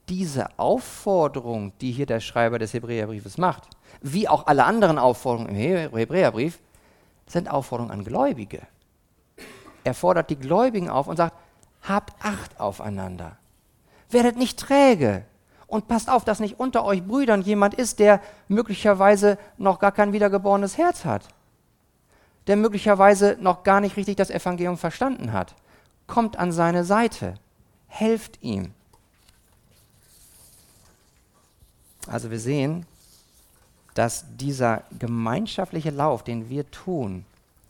diese 0.07 0.47
Aufforderung, 0.57 1.73
die 1.81 1.91
hier 1.91 2.05
der 2.05 2.19
Schreiber 2.19 2.59
des 2.59 2.73
Hebräerbriefes 2.73 3.37
macht, 3.37 3.67
wie 4.01 4.27
auch 4.27 4.47
alle 4.47 4.65
anderen 4.65 4.97
Aufforderungen 4.97 5.55
im 5.55 5.95
Hebräerbrief, 5.95 6.59
sind 7.27 7.49
Aufforderungen 7.49 7.91
an 7.91 8.03
Gläubige. 8.03 8.61
Er 9.83 9.93
fordert 9.93 10.29
die 10.29 10.39
Gläubigen 10.39 10.89
auf 10.89 11.07
und 11.07 11.17
sagt, 11.17 11.35
habt 11.81 12.13
Acht 12.23 12.59
aufeinander. 12.59 13.37
Werdet 14.09 14.37
nicht 14.37 14.59
träge 14.59 15.25
und 15.67 15.87
passt 15.87 16.09
auf, 16.09 16.25
dass 16.25 16.39
nicht 16.39 16.59
unter 16.59 16.83
euch 16.83 17.03
Brüdern 17.03 17.41
jemand 17.41 17.75
ist, 17.75 17.99
der 17.99 18.21
möglicherweise 18.47 19.37
noch 19.57 19.79
gar 19.79 19.91
kein 19.91 20.13
wiedergeborenes 20.13 20.77
Herz 20.77 21.05
hat, 21.05 21.27
der 22.49 22.57
möglicherweise 22.57 23.37
noch 23.39 23.63
gar 23.63 23.79
nicht 23.79 23.95
richtig 23.95 24.15
das 24.15 24.31
Evangelium 24.31 24.75
verstanden 24.75 25.33
hat. 25.33 25.53
Kommt 26.07 26.37
an 26.37 26.51
seine 26.51 26.83
Seite, 26.83 27.35
helft 27.87 28.41
ihm. 28.41 28.73
Also 32.07 32.31
wir 32.31 32.39
sehen, 32.39 32.87
dass 33.93 34.25
dieser 34.35 34.81
gemeinschaftliche 34.97 35.91
Lauf, 35.91 36.23
den 36.23 36.49
wir 36.49 36.69
tun, 36.71 37.23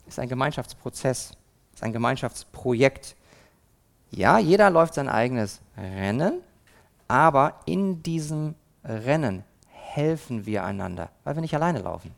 ist 0.08 0.18
ein 0.18 0.30
Gemeinschaftsprozess, 0.30 1.32
ist 1.74 1.82
ein 1.82 1.92
Gemeinschaftsprojekt. 1.92 3.16
Ja, 4.10 4.38
jeder 4.38 4.70
läuft 4.70 4.94
sein 4.94 5.10
eigenes 5.10 5.60
Rennen, 5.76 6.40
aber 7.06 7.60
in 7.66 8.02
diesem 8.02 8.54
Rennen 8.82 9.44
helfen 9.68 10.46
wir 10.46 10.64
einander, 10.64 11.10
weil 11.24 11.34
wir 11.34 11.42
nicht 11.42 11.54
alleine 11.54 11.80
laufen. 11.80 12.14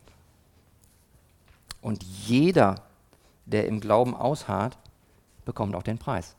Und 1.83 2.03
jeder, 2.03 2.77
der 3.45 3.67
im 3.67 3.81
Glauben 3.81 4.17
ausharrt, 4.17 4.79
bekommt 5.45 5.75
auch 5.75 5.83
den 5.83 5.99
Preis. 5.99 6.37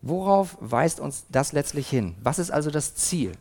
Worauf 0.00 0.56
weist 0.60 1.00
uns 1.00 1.26
das 1.28 1.52
letztlich 1.52 1.88
hin? 1.88 2.14
Was 2.22 2.38
ist 2.38 2.50
also 2.50 2.70
das 2.70 2.94
Ziel? 2.94 3.32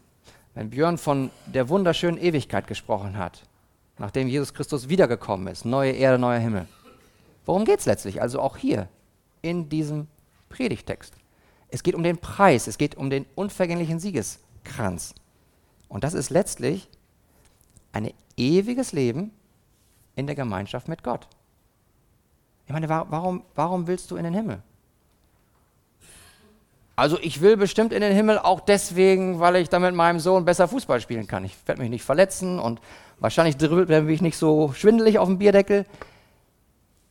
Wenn 0.56 0.70
Björn 0.70 0.98
von 0.98 1.30
der 1.46 1.70
wunderschönen 1.70 2.18
Ewigkeit 2.18 2.68
gesprochen 2.68 3.18
hat, 3.18 3.44
nachdem 3.98 4.28
Jesus 4.28 4.54
Christus 4.54 4.90
wiedergekommen 4.90 5.48
ist, 5.48 5.66
neue 5.66 5.92
Erde, 5.92 6.18
neuer 6.18 6.40
Himmel. 6.40 6.68
Worum 7.46 7.66
geht 7.66 7.80
es 7.80 7.86
letztlich? 7.86 8.22
Also 8.22 8.40
auch 8.40 8.58
hier 8.58 8.88
in 9.42 9.70
diesem 9.70 10.08
Predigtext. 10.50 11.14
Es 11.68 11.84
geht 11.84 11.96
um 11.96 12.04
den 12.04 12.18
Preis, 12.18 12.68
es 12.68 12.78
geht 12.78 12.96
um 12.96 13.10
den 13.10 13.26
unvergänglichen 13.36 14.00
Siegeskranz. 14.00 15.16
Und 15.90 16.04
das 16.04 16.14
ist 16.14 16.30
letztlich 16.30 16.88
ein 17.94 18.12
ewiges 18.36 18.92
Leben 18.92 19.32
in 20.16 20.28
der 20.28 20.36
Gemeinschaft 20.36 20.88
mit 20.88 21.04
Gott. 21.04 21.28
Ich 22.66 22.74
meine, 22.74 22.90
warum, 22.90 23.44
warum 23.56 23.88
willst 23.88 24.12
du 24.12 24.16
in 24.16 24.24
den 24.24 24.34
Himmel? 24.34 24.62
Also 26.96 27.18
ich 27.20 27.42
will 27.42 27.58
bestimmt 27.58 27.92
in 27.92 28.02
den 28.02 28.14
Himmel 28.14 28.38
auch 28.38 28.60
deswegen, 28.60 29.40
weil 29.40 29.56
ich 29.56 29.70
dann 29.70 29.82
mit 29.82 29.96
meinem 29.96 30.20
Sohn 30.20 30.46
besser 30.46 30.68
Fußball 30.68 31.02
spielen 31.02 31.26
kann. 31.26 31.44
Ich 31.44 31.56
werde 31.66 31.82
mich 31.82 31.90
nicht 31.90 32.04
verletzen 32.04 32.60
und 32.60 32.80
wahrscheinlich 33.20 33.58
bin 33.58 34.10
ich 34.10 34.22
nicht 34.22 34.38
so 34.38 34.72
schwindelig 34.74 35.18
auf 35.18 35.28
dem 35.28 35.40
Bierdeckel. 35.40 35.86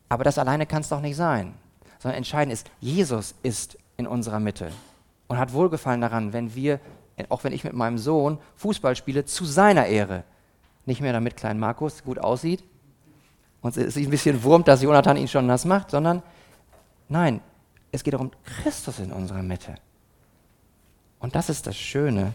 Aber 0.08 0.24
das 0.24 0.38
alleine 0.38 0.66
kann 0.66 0.82
es 0.82 0.88
doch 0.88 1.00
nicht 1.00 1.16
sein. 1.16 1.54
Sondern 1.98 2.18
entscheidend 2.18 2.52
ist, 2.52 2.70
Jesus 2.80 3.34
ist 3.42 3.76
in 3.96 4.06
unserer 4.06 4.40
Mitte 4.40 4.70
und 5.26 5.38
hat 5.38 5.52
Wohlgefallen 5.52 6.00
daran, 6.00 6.32
wenn 6.32 6.54
wir, 6.54 6.78
auch 7.28 7.42
wenn 7.42 7.52
ich 7.52 7.64
mit 7.64 7.72
meinem 7.72 7.98
Sohn 7.98 8.38
Fußball 8.56 8.94
spiele, 8.94 9.24
zu 9.24 9.44
seiner 9.44 9.86
Ehre. 9.86 10.22
Nicht 10.84 11.00
mehr 11.00 11.12
damit 11.12 11.36
klein 11.36 11.58
Markus 11.58 12.02
gut 12.02 12.18
aussieht 12.18 12.64
und 13.60 13.76
es 13.76 13.94
sich 13.94 14.06
ein 14.06 14.10
bisschen 14.10 14.42
wurmt, 14.42 14.68
dass 14.68 14.82
Jonathan 14.82 15.16
ihn 15.16 15.28
schon 15.28 15.46
nass 15.46 15.64
macht, 15.64 15.90
sondern 15.90 16.22
nein, 17.08 17.40
es 17.92 18.02
geht 18.02 18.14
darum, 18.14 18.32
Christus 18.44 18.98
in 18.98 19.12
unserer 19.12 19.42
Mitte. 19.42 19.76
Und 21.20 21.36
das 21.36 21.48
ist 21.48 21.66
das 21.66 21.76
Schöne, 21.76 22.34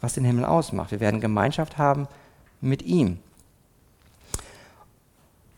was 0.00 0.14
den 0.14 0.24
Himmel 0.24 0.44
ausmacht. 0.44 0.90
Wir 0.90 1.00
werden 1.00 1.20
Gemeinschaft 1.20 1.78
haben 1.78 2.06
mit 2.60 2.82
ihm. 2.82 3.18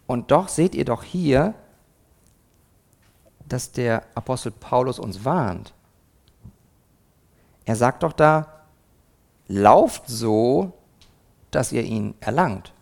Und 0.07 0.30
doch 0.30 0.49
seht 0.49 0.75
ihr 0.75 0.85
doch 0.85 1.02
hier, 1.02 1.54
dass 3.49 3.73
der 3.73 4.04
Apostel 4.14 4.52
Paulus 4.52 4.99
uns 4.99 5.25
warnt. 5.25 5.75
Er 7.64 7.76
sagt 7.76 8.02
doch 8.02 8.12
da, 8.12 8.62
lauft 9.49 10.04
so, 10.07 10.77
dass 11.50 11.72
ihr 11.72 11.82
ihn 11.82 12.14
erlangt. 12.20 12.72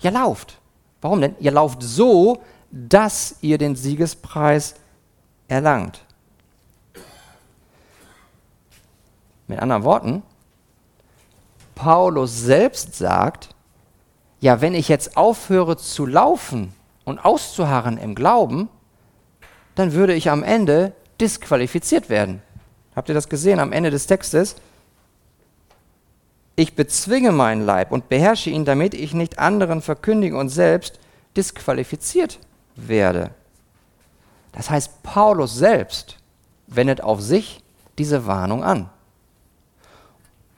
Ja, 0.00 0.10
lauft. 0.10 0.60
Warum 1.00 1.20
denn? 1.20 1.36
Ihr 1.40 1.50
lauft 1.50 1.82
so, 1.82 2.42
dass 2.70 3.36
ihr 3.40 3.58
den 3.58 3.76
Siegespreis 3.76 4.74
erlangt. 5.48 6.04
Mit 9.46 9.58
anderen 9.58 9.84
Worten, 9.84 10.22
Paulus 11.74 12.40
selbst 12.40 12.94
sagt, 12.94 13.50
ja, 14.40 14.60
wenn 14.60 14.74
ich 14.74 14.88
jetzt 14.88 15.16
aufhöre 15.16 15.76
zu 15.76 16.06
laufen 16.06 16.74
und 17.04 17.18
auszuharren 17.18 17.98
im 17.98 18.14
Glauben, 18.14 18.68
dann 19.74 19.92
würde 19.92 20.14
ich 20.14 20.30
am 20.30 20.42
Ende 20.42 20.92
disqualifiziert 21.20 22.08
werden. 22.08 22.42
Habt 22.94 23.08
ihr 23.08 23.14
das 23.14 23.28
gesehen 23.28 23.58
am 23.58 23.72
Ende 23.72 23.90
des 23.90 24.06
Textes? 24.06 24.56
Ich 26.56 26.76
bezwinge 26.76 27.32
meinen 27.32 27.64
Leib 27.64 27.90
und 27.90 28.08
beherrsche 28.08 28.50
ihn, 28.50 28.64
damit 28.64 28.94
ich 28.94 29.12
nicht 29.12 29.38
anderen 29.38 29.82
verkündige 29.82 30.36
und 30.36 30.50
selbst 30.50 31.00
disqualifiziert 31.36 32.38
werde. 32.76 33.30
Das 34.52 34.70
heißt, 34.70 35.02
Paulus 35.02 35.54
selbst 35.56 36.16
wendet 36.68 37.00
auf 37.00 37.20
sich 37.20 37.62
diese 37.98 38.26
Warnung 38.26 38.62
an. 38.62 38.88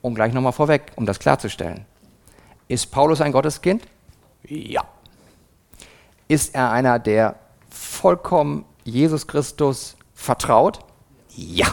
Um 0.01 0.13
gleich 0.13 0.33
nochmal 0.33 0.53
vorweg, 0.53 0.91
um 0.95 1.05
das 1.05 1.19
klarzustellen. 1.19 1.85
Ist 2.67 2.91
Paulus 2.91 3.21
ein 3.21 3.31
Gotteskind? 3.31 3.83
Ja. 4.43 4.83
Ist 6.27 6.53
er 6.53 6.71
einer, 6.71 6.99
der 6.99 7.35
vollkommen 7.69 8.65
Jesus 8.83 9.25
Christus 9.25 9.95
vertraut? 10.13 10.79
Ja. 11.35 11.67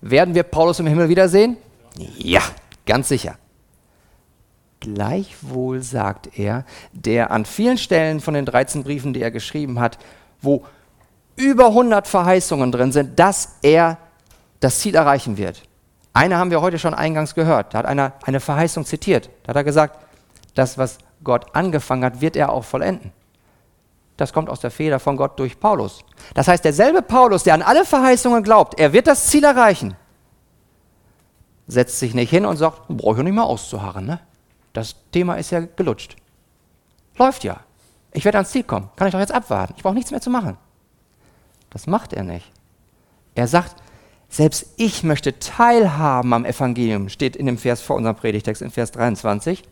Werden 0.00 0.34
wir 0.34 0.44
Paulus 0.44 0.78
im 0.78 0.86
Himmel 0.86 1.08
wiedersehen? 1.08 1.56
Ja, 1.96 2.42
ganz 2.86 3.08
sicher. 3.08 3.36
Gleichwohl 4.80 5.82
sagt 5.82 6.38
er, 6.38 6.64
der 6.92 7.30
an 7.30 7.44
vielen 7.44 7.78
Stellen 7.78 8.20
von 8.20 8.34
den 8.34 8.44
13 8.44 8.84
Briefen, 8.84 9.12
die 9.12 9.22
er 9.22 9.30
geschrieben 9.30 9.80
hat, 9.80 9.98
wo 10.40 10.64
über 11.36 11.66
100 11.68 12.06
Verheißungen 12.06 12.70
drin 12.72 12.92
sind, 12.92 13.18
dass 13.18 13.56
er 13.62 13.98
das 14.60 14.80
Ziel 14.80 14.94
erreichen 14.94 15.36
wird. 15.36 15.62
Eine 16.12 16.36
haben 16.36 16.50
wir 16.50 16.60
heute 16.60 16.78
schon 16.78 16.94
eingangs 16.94 17.34
gehört. 17.34 17.74
Da 17.74 17.78
hat 17.78 17.86
einer 17.86 18.12
eine 18.24 18.40
Verheißung 18.40 18.84
zitiert. 18.84 19.30
Da 19.44 19.50
hat 19.50 19.56
er 19.56 19.64
gesagt, 19.64 19.98
das, 20.54 20.78
was 20.78 20.98
Gott 21.22 21.46
angefangen 21.54 22.04
hat, 22.04 22.20
wird 22.20 22.36
er 22.36 22.52
auch 22.52 22.64
vollenden. 22.64 23.12
Das 24.16 24.32
kommt 24.32 24.50
aus 24.50 24.58
der 24.58 24.72
Feder 24.72 24.98
von 24.98 25.16
Gott 25.16 25.38
durch 25.38 25.60
Paulus. 25.60 26.00
Das 26.34 26.48
heißt, 26.48 26.64
derselbe 26.64 27.02
Paulus, 27.02 27.44
der 27.44 27.54
an 27.54 27.62
alle 27.62 27.84
Verheißungen 27.84 28.42
glaubt, 28.42 28.78
er 28.80 28.92
wird 28.92 29.06
das 29.06 29.26
Ziel 29.28 29.44
erreichen, 29.44 29.94
setzt 31.68 32.00
sich 32.00 32.14
nicht 32.14 32.30
hin 32.30 32.44
und 32.44 32.56
sagt, 32.56 32.88
brauche 32.88 33.18
ich 33.18 33.22
nicht 33.22 33.34
mehr 33.34 33.44
auszuharren. 33.44 34.06
Ne? 34.06 34.20
Das 34.72 34.96
Thema 35.12 35.34
ist 35.34 35.50
ja 35.50 35.60
gelutscht. 35.60 36.16
Läuft 37.16 37.44
ja. 37.44 37.60
Ich 38.12 38.24
werde 38.24 38.38
ans 38.38 38.50
Ziel 38.50 38.62
kommen. 38.62 38.90
Kann 38.96 39.08
ich 39.08 39.12
doch 39.12 39.20
jetzt 39.20 39.32
abwarten. 39.32 39.74
Ich 39.76 39.82
brauche 39.82 39.94
nichts 39.94 40.10
mehr 40.10 40.20
zu 40.20 40.30
machen. 40.30 40.56
Das 41.70 41.86
macht 41.86 42.12
er 42.12 42.24
nicht. 42.24 42.50
Er 43.34 43.46
sagt, 43.46 43.76
selbst 44.28 44.66
ich 44.76 45.02
möchte 45.02 45.38
teilhaben 45.38 46.32
am 46.32 46.44
Evangelium, 46.44 47.08
steht 47.08 47.36
in 47.36 47.46
dem 47.46 47.58
Vers 47.58 47.80
vor 47.80 47.96
unserem 47.96 48.16
Predigtext, 48.16 48.62
in 48.62 48.70
Vers 48.70 48.92
23. 48.92 49.62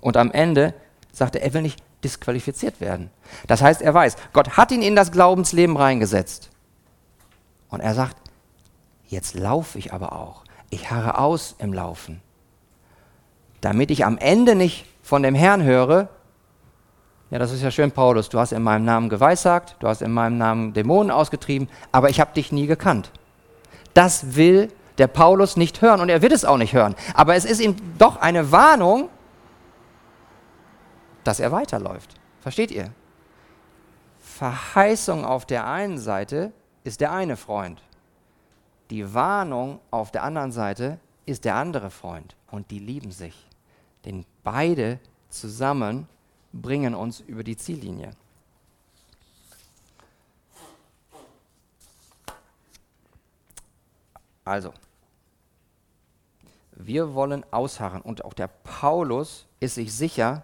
Und 0.00 0.16
am 0.16 0.30
Ende 0.30 0.74
sagt 1.12 1.36
er, 1.36 1.42
er 1.42 1.54
will 1.54 1.62
nicht 1.62 1.82
disqualifiziert 2.02 2.80
werden. 2.80 3.10
Das 3.46 3.62
heißt, 3.62 3.82
er 3.82 3.92
weiß, 3.92 4.16
Gott 4.32 4.56
hat 4.56 4.72
ihn 4.72 4.82
in 4.82 4.96
das 4.96 5.12
Glaubensleben 5.12 5.76
reingesetzt. 5.76 6.50
Und 7.68 7.80
er 7.80 7.94
sagt, 7.94 8.16
jetzt 9.06 9.34
laufe 9.34 9.78
ich 9.78 9.92
aber 9.92 10.12
auch. 10.12 10.44
Ich 10.70 10.90
harre 10.90 11.18
aus 11.18 11.54
im 11.58 11.72
Laufen. 11.72 12.22
Damit 13.60 13.90
ich 13.90 14.04
am 14.04 14.18
Ende 14.18 14.54
nicht 14.54 14.86
von 15.02 15.22
dem 15.22 15.34
Herrn 15.34 15.62
höre, 15.62 16.08
ja, 17.30 17.38
das 17.38 17.52
ist 17.52 17.62
ja 17.62 17.70
schön, 17.70 17.92
Paulus, 17.92 18.28
du 18.28 18.40
hast 18.40 18.52
in 18.52 18.62
meinem 18.62 18.84
Namen 18.84 19.08
geweissagt, 19.08 19.76
du 19.78 19.86
hast 19.86 20.02
in 20.02 20.10
meinem 20.10 20.36
Namen 20.36 20.72
Dämonen 20.72 21.12
ausgetrieben, 21.12 21.68
aber 21.92 22.10
ich 22.10 22.20
habe 22.20 22.34
dich 22.34 22.50
nie 22.50 22.66
gekannt. 22.66 23.12
Das 23.94 24.34
will 24.34 24.72
der 24.98 25.06
Paulus 25.06 25.56
nicht 25.56 25.80
hören 25.80 26.00
und 26.00 26.08
er 26.08 26.22
wird 26.22 26.32
es 26.32 26.44
auch 26.44 26.56
nicht 26.56 26.74
hören. 26.74 26.96
Aber 27.14 27.36
es 27.36 27.44
ist 27.44 27.60
ihm 27.60 27.76
doch 27.98 28.16
eine 28.16 28.50
Warnung, 28.50 29.08
dass 31.22 31.38
er 31.38 31.52
weiterläuft. 31.52 32.14
Versteht 32.40 32.72
ihr? 32.72 32.90
Verheißung 34.18 35.24
auf 35.24 35.46
der 35.46 35.66
einen 35.66 35.98
Seite 35.98 36.52
ist 36.82 37.00
der 37.00 37.12
eine 37.12 37.36
Freund. 37.36 37.80
Die 38.90 39.14
Warnung 39.14 39.80
auf 39.90 40.10
der 40.10 40.24
anderen 40.24 40.50
Seite 40.50 40.98
ist 41.26 41.44
der 41.44 41.54
andere 41.54 41.90
Freund. 41.90 42.34
Und 42.50 42.70
die 42.70 42.78
lieben 42.80 43.12
sich. 43.12 43.46
Beide 44.42 44.98
zusammen 45.28 46.08
bringen 46.52 46.94
uns 46.94 47.20
über 47.20 47.44
die 47.44 47.56
Ziellinie. 47.56 48.10
Also, 54.44 54.72
wir 56.72 57.14
wollen 57.14 57.44
ausharren 57.52 58.00
und 58.00 58.24
auch 58.24 58.32
der 58.32 58.48
Paulus 58.48 59.46
ist 59.60 59.74
sich 59.74 59.92
sicher, 59.92 60.42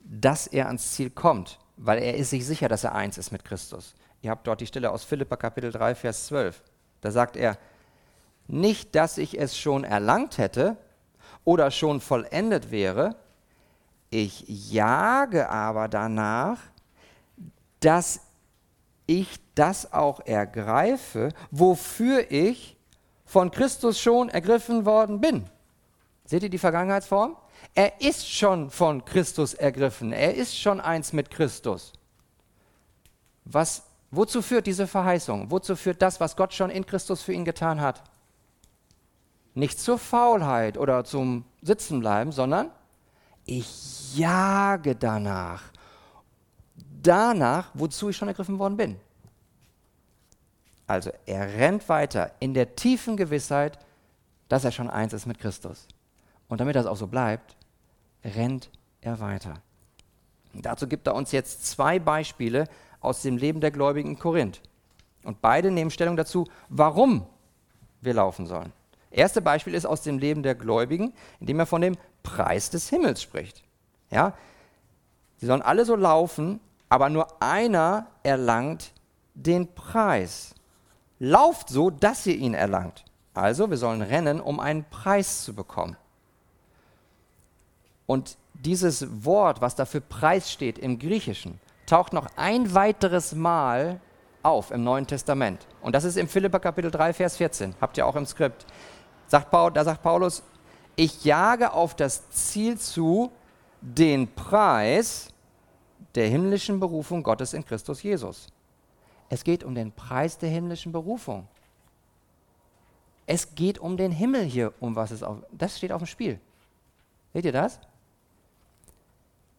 dass 0.00 0.46
er 0.46 0.68
ans 0.68 0.92
Ziel 0.92 1.10
kommt, 1.10 1.58
weil 1.76 1.98
er 1.98 2.14
ist 2.14 2.30
sich 2.30 2.46
sicher, 2.46 2.68
dass 2.68 2.84
er 2.84 2.94
eins 2.94 3.18
ist 3.18 3.32
mit 3.32 3.44
Christus. 3.44 3.94
Ihr 4.22 4.30
habt 4.30 4.46
dort 4.46 4.60
die 4.60 4.66
Stelle 4.66 4.90
aus 4.90 5.04
Philippa 5.04 5.36
Kapitel 5.36 5.72
3, 5.72 5.94
Vers 5.94 6.26
12. 6.26 6.62
Da 7.00 7.10
sagt 7.10 7.36
er, 7.36 7.58
nicht, 8.46 8.94
dass 8.94 9.18
ich 9.18 9.38
es 9.38 9.58
schon 9.58 9.84
erlangt 9.84 10.38
hätte 10.38 10.76
oder 11.44 11.70
schon 11.70 12.00
vollendet 12.00 12.70
wäre, 12.70 13.16
ich 14.10 14.44
jage 14.46 15.48
aber 15.48 15.88
danach, 15.88 16.58
dass 17.80 18.20
ich 19.06 19.40
das 19.54 19.92
auch 19.92 20.20
ergreife, 20.20 21.30
wofür 21.50 22.30
ich 22.30 22.76
von 23.24 23.50
Christus 23.50 23.98
schon 24.00 24.28
ergriffen 24.28 24.84
worden 24.84 25.20
bin. 25.20 25.44
Seht 26.24 26.42
ihr 26.42 26.48
die 26.48 26.58
Vergangenheitsform? 26.58 27.36
Er 27.74 28.00
ist 28.00 28.30
schon 28.30 28.70
von 28.70 29.04
Christus 29.04 29.54
ergriffen. 29.54 30.12
Er 30.12 30.34
ist 30.34 30.58
schon 30.58 30.80
eins 30.80 31.12
mit 31.12 31.30
Christus. 31.30 31.92
Was, 33.44 33.82
wozu 34.10 34.42
führt 34.42 34.66
diese 34.66 34.86
Verheißung? 34.86 35.50
Wozu 35.50 35.76
führt 35.76 36.00
das, 36.00 36.20
was 36.20 36.36
Gott 36.36 36.54
schon 36.54 36.70
in 36.70 36.86
Christus 36.86 37.22
für 37.22 37.32
ihn 37.32 37.44
getan 37.44 37.80
hat? 37.80 38.02
Nicht 39.54 39.78
zur 39.78 39.98
Faulheit 39.98 40.78
oder 40.78 41.04
zum 41.04 41.44
Sitzenbleiben, 41.62 42.32
sondern 42.32 42.70
ich 43.46 44.16
jage 44.16 44.94
danach. 44.94 45.62
Danach, 47.02 47.70
wozu 47.74 48.08
ich 48.08 48.16
schon 48.16 48.28
ergriffen 48.28 48.58
worden 48.58 48.76
bin. 48.76 48.96
Also 50.86 51.10
er 51.26 51.54
rennt 51.54 51.88
weiter 51.88 52.32
in 52.40 52.54
der 52.54 52.76
tiefen 52.76 53.16
Gewissheit, 53.16 53.78
dass 54.48 54.64
er 54.64 54.72
schon 54.72 54.90
eins 54.90 55.12
ist 55.12 55.26
mit 55.26 55.38
Christus. 55.38 55.86
Und 56.48 56.60
damit 56.60 56.76
das 56.76 56.86
auch 56.86 56.96
so 56.96 57.06
bleibt, 57.06 57.56
rennt 58.22 58.70
er 59.00 59.20
weiter. 59.20 59.54
Dazu 60.52 60.86
gibt 60.86 61.06
er 61.06 61.14
uns 61.14 61.32
jetzt 61.32 61.66
zwei 61.66 61.98
Beispiele 61.98 62.68
aus 63.00 63.22
dem 63.22 63.36
Leben 63.36 63.60
der 63.60 63.70
Gläubigen 63.70 64.10
in 64.10 64.18
Korinth. 64.18 64.60
Und 65.24 65.40
beide 65.40 65.70
nehmen 65.70 65.90
Stellung 65.90 66.16
dazu, 66.16 66.46
warum 66.68 67.26
wir 68.00 68.14
laufen 68.14 68.46
sollen. 68.46 68.72
Erste 69.10 69.40
Beispiel 69.40 69.74
ist 69.74 69.86
aus 69.86 70.02
dem 70.02 70.18
Leben 70.18 70.42
der 70.42 70.54
Gläubigen, 70.54 71.14
indem 71.40 71.60
er 71.60 71.66
von 71.66 71.80
dem 71.80 71.96
Preis 72.24 72.70
des 72.70 72.88
Himmels 72.88 73.22
spricht. 73.22 73.62
Ja? 74.10 74.34
Sie 75.36 75.46
sollen 75.46 75.62
alle 75.62 75.84
so 75.84 75.94
laufen, 75.94 76.58
aber 76.88 77.08
nur 77.08 77.40
einer 77.40 78.08
erlangt 78.24 78.92
den 79.34 79.72
Preis. 79.72 80.54
Lauft 81.20 81.68
so, 81.68 81.90
dass 81.90 82.26
ihr 82.26 82.36
ihn 82.36 82.54
erlangt. 82.54 83.04
Also, 83.34 83.70
wir 83.70 83.76
sollen 83.76 84.02
rennen, 84.02 84.40
um 84.40 84.58
einen 84.58 84.84
Preis 84.84 85.44
zu 85.44 85.54
bekommen. 85.54 85.96
Und 88.06 88.36
dieses 88.54 89.24
Wort, 89.24 89.60
was 89.60 89.74
dafür 89.74 90.00
Preis 90.00 90.52
steht 90.52 90.78
im 90.78 90.98
Griechischen, 90.98 91.60
taucht 91.86 92.12
noch 92.12 92.26
ein 92.36 92.74
weiteres 92.74 93.34
Mal 93.34 94.00
auf 94.42 94.70
im 94.70 94.84
Neuen 94.84 95.06
Testament. 95.06 95.66
Und 95.82 95.94
das 95.94 96.04
ist 96.04 96.16
im 96.16 96.28
Philipper 96.28 96.60
Kapitel 96.60 96.90
3, 96.90 97.12
Vers 97.12 97.36
14. 97.36 97.74
Habt 97.80 97.96
ihr 97.96 98.06
auch 98.06 98.16
im 98.16 98.26
Skript. 98.26 98.66
Sagt 99.26 99.50
Paul, 99.50 99.72
da 99.72 99.84
sagt 99.84 100.02
Paulus, 100.02 100.42
ich 100.96 101.24
jage 101.24 101.72
auf 101.72 101.94
das 101.94 102.30
Ziel 102.30 102.78
zu, 102.78 103.30
den 103.80 104.32
Preis 104.34 105.28
der 106.14 106.28
himmlischen 106.28 106.80
Berufung 106.80 107.22
Gottes 107.22 107.52
in 107.52 107.64
Christus 107.64 108.02
Jesus. 108.02 108.48
Es 109.28 109.44
geht 109.44 109.64
um 109.64 109.74
den 109.74 109.92
Preis 109.92 110.38
der 110.38 110.48
himmlischen 110.48 110.92
Berufung. 110.92 111.48
Es 113.26 113.54
geht 113.54 113.78
um 113.78 113.96
den 113.96 114.12
Himmel 114.12 114.44
hier, 114.44 114.72
um 114.80 114.96
was 114.96 115.10
es 115.10 115.22
auf. 115.22 115.38
Das 115.50 115.78
steht 115.78 115.92
auf 115.92 116.02
dem 116.02 116.06
Spiel. 116.06 116.40
Seht 117.32 117.44
ihr 117.44 117.52
das? 117.52 117.80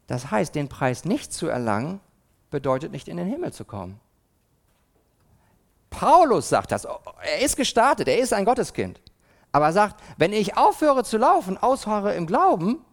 Das 0.08 0.30
heißt, 0.32 0.54
den 0.54 0.70
Preis 0.70 1.04
nicht 1.04 1.34
zu 1.34 1.48
erlangen, 1.48 2.00
bedeutet 2.52 2.92
nicht 2.92 3.08
in 3.08 3.18
den 3.18 3.28
Himmel 3.28 3.52
zu 3.52 3.66
kommen. 3.66 4.00
Paulus 5.90 6.50
sagt 6.50 6.72
das. 6.72 6.86
Er 6.86 7.42
ist 7.42 7.56
gestartet, 7.58 8.08
er 8.08 8.20
ist 8.20 8.34
ein 8.34 8.46
Gotteskind. 8.46 9.02
Aber 9.56 9.68
er 9.68 9.72
sagt, 9.72 10.04
wenn 10.18 10.34
ich 10.34 10.58
aufhöre 10.58 11.06
zu 11.06 11.18
laufen, 11.18 11.58
ausharre 11.58 12.14
im 12.16 12.28
Glauben, 12.28 12.84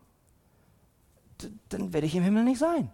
dann 1.70 1.92
werde 1.92 2.07
ich 2.07 2.14
im 2.14 2.22
Himmel 2.22 2.44
nicht 2.44 2.61
sein. 2.61 2.88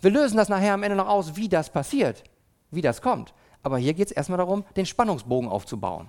Wir 0.00 0.12
lösen 0.12 0.36
das 0.36 0.48
nachher 0.48 0.74
am 0.74 0.84
Ende 0.84 0.94
noch 0.94 1.08
aus, 1.08 1.34
wie 1.34 1.48
das 1.48 1.70
passiert, 1.70 2.22
wie 2.70 2.82
das 2.82 3.02
kommt. 3.02 3.34
Aber 3.64 3.78
hier 3.78 3.94
geht 3.94 4.06
es 4.06 4.12
erstmal 4.12 4.38
darum, 4.38 4.64
den 4.76 4.86
Spannungsbogen 4.86 5.48
aufzubauen. 5.48 6.08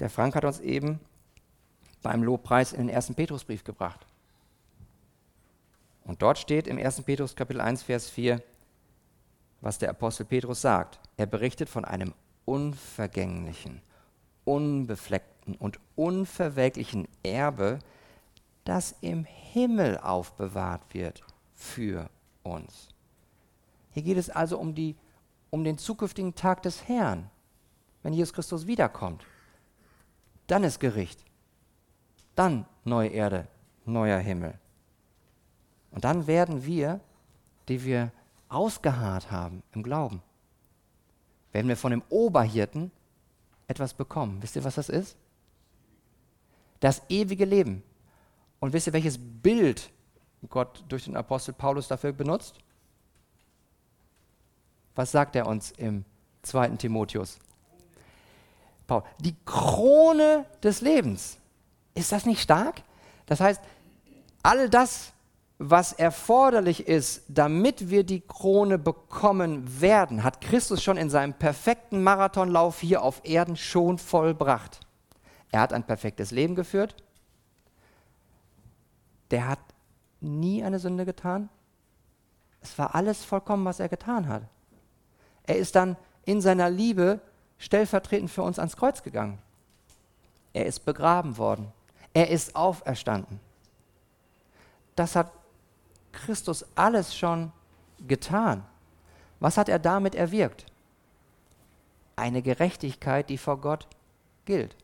Der 0.00 0.10
Frank 0.10 0.34
hat 0.34 0.44
uns 0.44 0.58
eben 0.58 0.98
beim 2.02 2.24
Lobpreis 2.24 2.72
in 2.72 2.88
den 2.88 2.88
ersten 2.88 3.14
Petrusbrief 3.14 3.62
gebracht. 3.62 4.04
Und 6.02 6.20
dort 6.20 6.38
steht 6.38 6.66
im 6.66 6.78
1. 6.78 7.02
Petrus 7.02 7.36
Kapitel 7.36 7.60
1, 7.60 7.84
Vers 7.84 8.10
4, 8.10 8.42
was 9.62 9.78
der 9.78 9.90
Apostel 9.90 10.26
Petrus 10.26 10.60
sagt. 10.60 11.00
Er 11.16 11.26
berichtet 11.26 11.70
von 11.70 11.86
einem 11.86 12.12
unvergänglichen, 12.44 13.80
unbefleckten 14.44 15.54
und 15.54 15.78
unverwelklichen 15.96 17.08
Erbe, 17.22 17.78
das 18.64 18.94
im 19.00 19.24
Himmel 19.24 19.98
aufbewahrt 19.98 20.82
wird 20.92 21.22
für 21.54 22.10
uns. 22.42 22.88
Hier 23.92 24.02
geht 24.02 24.18
es 24.18 24.30
also 24.30 24.58
um, 24.58 24.74
die, 24.74 24.96
um 25.50 25.64
den 25.64 25.78
zukünftigen 25.78 26.34
Tag 26.34 26.62
des 26.62 26.88
Herrn, 26.88 27.30
wenn 28.02 28.12
Jesus 28.12 28.34
Christus 28.34 28.66
wiederkommt. 28.66 29.24
Dann 30.48 30.64
ist 30.64 30.80
Gericht. 30.80 31.24
Dann 32.34 32.66
neue 32.84 33.10
Erde, 33.10 33.46
neuer 33.84 34.18
Himmel. 34.18 34.58
Und 35.92 36.04
dann 36.04 36.26
werden 36.26 36.64
wir, 36.64 37.00
die 37.68 37.84
wir 37.84 38.10
ausgeharrt 38.52 39.30
haben 39.30 39.62
im 39.72 39.82
Glauben, 39.82 40.22
werden 41.52 41.68
wir 41.68 41.76
von 41.76 41.90
dem 41.90 42.02
Oberhirten 42.08 42.90
etwas 43.66 43.94
bekommen. 43.94 44.42
Wisst 44.42 44.56
ihr, 44.56 44.64
was 44.64 44.74
das 44.74 44.88
ist? 44.88 45.16
Das 46.80 47.02
ewige 47.08 47.44
Leben. 47.44 47.82
Und 48.60 48.72
wisst 48.72 48.86
ihr, 48.86 48.92
welches 48.92 49.18
Bild 49.18 49.90
Gott 50.48 50.84
durch 50.88 51.04
den 51.04 51.16
Apostel 51.16 51.52
Paulus 51.52 51.88
dafür 51.88 52.12
benutzt? 52.12 52.58
Was 54.94 55.10
sagt 55.10 55.36
er 55.36 55.46
uns 55.46 55.70
im 55.72 56.04
2. 56.42 56.70
Timotheus? 56.70 57.38
Paul, 58.86 59.04
die 59.18 59.34
Krone 59.44 60.44
des 60.62 60.80
Lebens. 60.80 61.38
Ist 61.94 62.12
das 62.12 62.26
nicht 62.26 62.42
stark? 62.42 62.82
Das 63.26 63.40
heißt, 63.40 63.60
all 64.42 64.68
das, 64.68 65.12
was 65.64 65.92
erforderlich 65.92 66.88
ist, 66.88 67.22
damit 67.28 67.88
wir 67.88 68.02
die 68.02 68.20
Krone 68.20 68.78
bekommen 68.78 69.80
werden, 69.80 70.24
hat 70.24 70.40
Christus 70.40 70.82
schon 70.82 70.96
in 70.96 71.08
seinem 71.08 71.34
perfekten 71.34 72.02
Marathonlauf 72.02 72.80
hier 72.80 73.02
auf 73.02 73.20
Erden 73.22 73.56
schon 73.56 73.98
vollbracht. 73.98 74.80
Er 75.52 75.60
hat 75.60 75.72
ein 75.72 75.84
perfektes 75.84 76.32
Leben 76.32 76.56
geführt. 76.56 76.96
Der 79.30 79.46
hat 79.46 79.60
nie 80.20 80.64
eine 80.64 80.80
Sünde 80.80 81.04
getan. 81.04 81.48
Es 82.60 82.76
war 82.76 82.96
alles 82.96 83.24
vollkommen, 83.24 83.64
was 83.64 83.78
er 83.78 83.88
getan 83.88 84.26
hat. 84.26 84.42
Er 85.44 85.58
ist 85.58 85.76
dann 85.76 85.96
in 86.24 86.40
seiner 86.40 86.70
Liebe 86.70 87.20
stellvertretend 87.58 88.30
für 88.30 88.42
uns 88.42 88.58
ans 88.58 88.76
Kreuz 88.76 89.04
gegangen. 89.04 89.38
Er 90.52 90.66
ist 90.66 90.80
begraben 90.84 91.38
worden. 91.38 91.72
Er 92.14 92.30
ist 92.30 92.56
auferstanden. 92.56 93.38
Das 94.96 95.14
hat 95.14 95.32
Christus 96.12 96.64
alles 96.74 97.16
schon 97.16 97.52
getan. 98.06 98.64
Was 99.40 99.56
hat 99.56 99.68
er 99.68 99.78
damit 99.78 100.14
erwirkt? 100.14 100.66
Eine 102.16 102.42
Gerechtigkeit, 102.42 103.28
die 103.28 103.38
vor 103.38 103.60
Gott 103.60 103.88
gilt. 104.44 104.76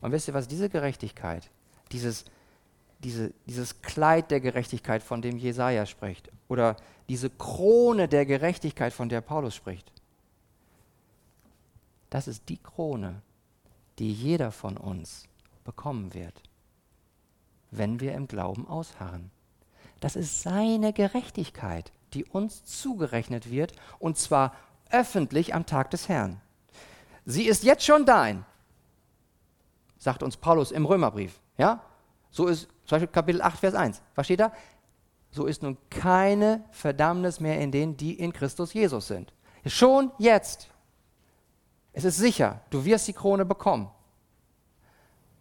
Und 0.00 0.12
wisst 0.12 0.28
ihr 0.28 0.34
was, 0.34 0.48
diese 0.48 0.68
Gerechtigkeit, 0.68 1.50
dieses, 1.92 2.24
diese, 3.00 3.32
dieses 3.46 3.82
Kleid 3.82 4.30
der 4.30 4.40
Gerechtigkeit, 4.40 5.02
von 5.02 5.22
dem 5.22 5.36
Jesaja 5.38 5.86
spricht, 5.86 6.30
oder 6.48 6.76
diese 7.08 7.30
Krone 7.30 8.08
der 8.08 8.26
Gerechtigkeit, 8.26 8.92
von 8.92 9.08
der 9.08 9.20
Paulus 9.20 9.54
spricht, 9.54 9.92
das 12.10 12.28
ist 12.28 12.48
die 12.48 12.58
Krone, 12.58 13.22
die 13.98 14.12
jeder 14.12 14.52
von 14.52 14.76
uns 14.76 15.26
bekommen 15.64 16.14
wird, 16.14 16.42
wenn 17.70 18.00
wir 18.00 18.14
im 18.14 18.28
Glauben 18.28 18.68
ausharren. 18.68 19.30
Das 20.04 20.16
ist 20.16 20.42
seine 20.42 20.92
Gerechtigkeit, 20.92 21.90
die 22.12 22.26
uns 22.26 22.62
zugerechnet 22.66 23.50
wird, 23.50 23.72
und 23.98 24.18
zwar 24.18 24.54
öffentlich 24.90 25.54
am 25.54 25.64
Tag 25.64 25.90
des 25.92 26.10
Herrn. 26.10 26.42
Sie 27.24 27.44
ist 27.44 27.64
jetzt 27.64 27.86
schon 27.86 28.04
dein, 28.04 28.44
sagt 29.96 30.22
uns 30.22 30.36
Paulus 30.36 30.72
im 30.72 30.84
Römerbrief. 30.84 31.40
Ja? 31.56 31.80
So 32.30 32.48
ist 32.48 32.68
zum 32.84 32.96
Beispiel 32.96 33.08
Kapitel 33.08 33.40
8, 33.40 33.58
Vers 33.58 33.74
1. 33.74 34.02
Was 34.14 34.26
steht 34.26 34.40
da? 34.40 34.52
So 35.30 35.46
ist 35.46 35.62
nun 35.62 35.78
keine 35.88 36.62
Verdammnis 36.70 37.40
mehr 37.40 37.58
in 37.58 37.72
denen, 37.72 37.96
die 37.96 38.12
in 38.12 38.34
Christus 38.34 38.74
Jesus 38.74 39.06
sind. 39.06 39.32
Schon 39.64 40.12
jetzt. 40.18 40.68
Es 41.94 42.04
ist 42.04 42.18
sicher, 42.18 42.60
du 42.68 42.84
wirst 42.84 43.08
die 43.08 43.14
Krone 43.14 43.46
bekommen. 43.46 43.90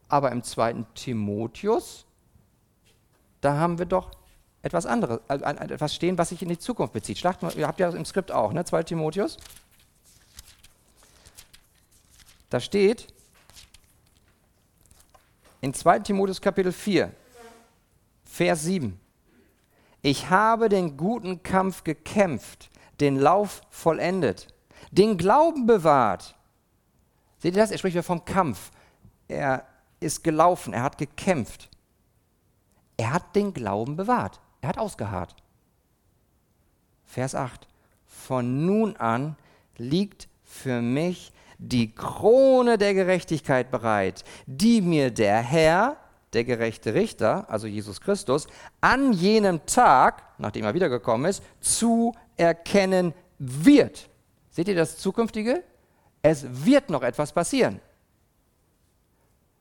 Aber 0.08 0.32
im 0.32 0.42
zweiten 0.42 0.88
Timotheus, 0.94 2.06
da 3.42 3.58
haben 3.58 3.78
wir 3.78 3.88
doch 3.88 4.23
etwas 4.64 4.86
anderes, 4.86 5.20
äh, 5.28 5.36
etwas 5.36 5.94
stehen, 5.94 6.18
was 6.18 6.30
sich 6.30 6.42
in 6.42 6.50
die 6.50 6.58
Zukunft 6.58 6.94
bezieht. 6.94 7.20
Schlacht, 7.20 7.44
ihr 7.56 7.68
habt 7.68 7.80
ja 7.80 7.90
im 7.90 8.06
Skript 8.06 8.32
auch, 8.32 8.54
ne? 8.54 8.66
2 8.66 8.84
Timotheus. 8.84 9.38
Da 12.50 12.60
steht 12.60 13.14
in 15.60 15.74
2 15.74 16.00
Timotheus 16.00 16.40
Kapitel 16.40 16.72
4, 16.72 17.12
Vers 18.24 18.64
7. 18.64 19.00
Ich 20.02 20.30
habe 20.30 20.70
den 20.70 20.98
guten 20.98 21.44
Kampf 21.44 21.84
gekämpft, 21.84 22.70
den 23.00 23.18
Lauf 23.18 23.62
vollendet, 23.70 24.54
den 24.92 25.18
Glauben 25.18 25.66
bewahrt. 25.66 26.36
Seht 27.40 27.56
ihr 27.56 27.62
das? 27.62 27.72
Er 27.72 27.78
spricht 27.78 27.96
wieder 27.96 28.04
vom 28.04 28.24
Kampf. 28.24 28.72
Er 29.28 29.68
ist 30.00 30.24
gelaufen, 30.24 30.74
er 30.74 30.84
hat 30.84 30.98
gekämpft. 30.98 31.70
Er 32.96 33.12
hat 33.12 33.36
den 33.36 33.54
Glauben 33.54 33.98
bewahrt. 33.98 34.40
Er 34.64 34.70
hat 34.70 34.78
ausgeharrt. 34.78 35.36
Vers 37.04 37.36
8. 37.36 37.68
Von 38.06 38.66
nun 38.66 38.96
an 38.96 39.36
liegt 39.78 40.30
für 40.46 40.82
mich 40.82 41.34
die 41.58 41.94
Krone 41.94 42.78
der 42.78 42.94
Gerechtigkeit 42.94 43.72
bereit, 43.72 44.24
die 44.46 44.80
mir 44.80 45.12
der 45.12 45.42
Herr, 45.42 45.98
der 46.32 46.46
gerechte 46.46 46.94
Richter, 46.94 47.46
also 47.50 47.68
Jesus 47.68 48.00
Christus, 48.00 48.48
an 48.80 49.12
jenem 49.12 49.66
Tag, 49.66 50.24
nachdem 50.38 50.64
er 50.64 50.74
wiedergekommen 50.74 51.30
ist, 51.30 51.44
zu 51.60 52.16
erkennen 52.38 53.14
wird. 53.40 54.10
Seht 54.50 54.70
ihr 54.70 54.76
das 54.76 54.98
Zukünftige? 54.98 55.62
Es 56.22 56.46
wird 56.66 56.90
noch 56.90 57.04
etwas 57.04 57.34
passieren. 57.34 57.82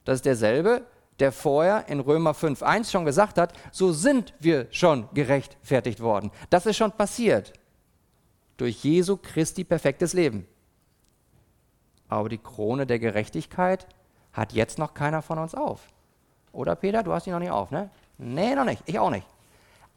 Das 0.05 0.17
ist 0.17 0.27
derselbe, 0.27 0.87
der 1.23 1.33
vorher 1.33 1.89
in 1.89 2.01
Römer 2.01 2.33
5.1 2.33 2.91
schon 2.91 3.05
gesagt 3.05 3.39
hat, 3.39 3.53
so 3.71 3.93
sind 3.93 4.35
wir 4.41 4.67
schon 4.73 5.09
gerechtfertigt 5.15 6.01
worden. 6.01 6.33
Das 6.51 6.67
ist 6.67 6.77
schon 6.77 6.91
passiert. 6.91 7.53
Durch 8.57 8.83
Jesu 8.83 9.17
Christi 9.17 9.63
perfektes 9.63 10.15
Leben. 10.15 10.49
Aber 12.09 12.29
die 12.29 12.39
Krone 12.39 12.87
der 12.87 12.99
Gerechtigkeit 12.99 13.87
hat 14.33 14.53
jetzt 14.53 14.79
noch 14.79 14.95
keiner 14.95 15.23
von 15.23 15.39
uns 15.39 15.55
auf. 15.55 15.87
Oder 16.53 16.75
Peter, 16.75 17.05
du 17.05 17.13
hast 17.13 17.25
die 17.25 17.31
noch 17.31 17.39
nicht 17.39 17.53
auf, 17.53 17.71
ne? 17.71 17.89
Nee, 18.19 18.57
noch 18.57 18.65
nicht. 18.65 18.83
Ich 18.87 18.99
auch 18.99 19.11
nicht. 19.11 19.27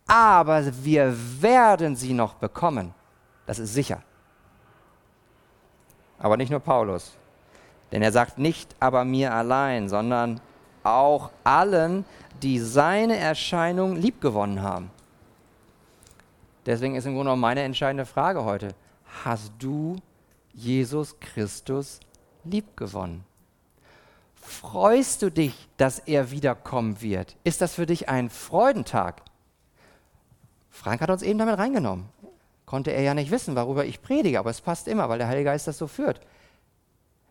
Aber 0.07 0.63
wir 0.83 1.15
werden 1.41 1.95
sie 1.95 2.13
noch 2.13 2.35
bekommen. 2.35 2.93
Das 3.47 3.57
ist 3.57 3.73
sicher. 3.73 4.03
Aber 6.19 6.37
nicht 6.37 6.51
nur 6.51 6.59
Paulus. 6.59 7.17
Denn 7.91 8.03
er 8.03 8.11
sagt 8.11 8.37
nicht 8.37 8.75
aber 8.79 9.03
mir 9.05 9.33
allein, 9.33 9.89
sondern 9.89 10.39
auch 10.85 11.31
allen, 11.43 12.05
die 12.41 12.59
seine 12.59 13.17
Erscheinung 13.17 13.95
liebgewonnen 13.95 14.61
haben. 14.61 14.91
Deswegen 16.65 16.95
ist 16.95 17.05
im 17.05 17.13
Grunde 17.13 17.25
genommen 17.25 17.41
meine 17.41 17.61
entscheidende 17.61 18.05
Frage 18.05 18.43
heute. 18.43 18.69
Hast 19.23 19.51
du 19.59 19.97
Jesus 20.53 21.19
Christus 21.19 21.99
liebgewonnen? 22.43 23.23
Freust 24.35 25.21
du 25.21 25.31
dich, 25.31 25.67
dass 25.77 25.99
er 25.99 26.31
wiederkommen 26.31 27.01
wird? 27.01 27.35
Ist 27.43 27.61
das 27.61 27.73
für 27.75 27.85
dich 27.85 28.09
ein 28.09 28.29
Freudentag? 28.29 29.21
Frank 30.69 31.01
hat 31.01 31.09
uns 31.09 31.23
eben 31.23 31.39
damit 31.39 31.57
reingenommen 31.57 32.09
konnte 32.65 32.91
er 32.91 33.01
ja 33.01 33.13
nicht 33.13 33.31
wissen, 33.31 33.55
worüber 33.55 33.85
ich 33.85 34.01
predige, 34.01 34.39
aber 34.39 34.49
es 34.49 34.61
passt 34.61 34.87
immer, 34.87 35.07
weil 35.09 35.17
der 35.17 35.27
Heilige 35.27 35.45
Geist 35.45 35.67
das 35.67 35.77
so 35.77 35.87
führt. 35.87 36.19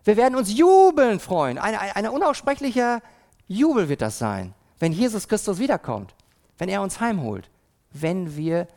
Wir 0.05 0.17
werden 0.17 0.37
uns 0.37 0.57
jubeln 0.57 1.19
freuen. 1.19 1.59
Ein, 1.59 1.75
ein, 1.75 1.93
ein 1.93 2.09
unaussprechlicher 2.09 3.01
Jubel 3.47 3.89
wird 3.89 4.03
das 4.03 4.19
sein, 4.19 4.55
wenn 4.79 4.93
Jesus 4.93 5.29
Christus 5.29 5.59
wiederkommt, 5.59 6.15
wenn 6.59 6.69
er 6.69 6.83
uns 6.83 7.01
heimholt, 7.01 7.51
wenn 7.91 8.37
wir 8.37 8.69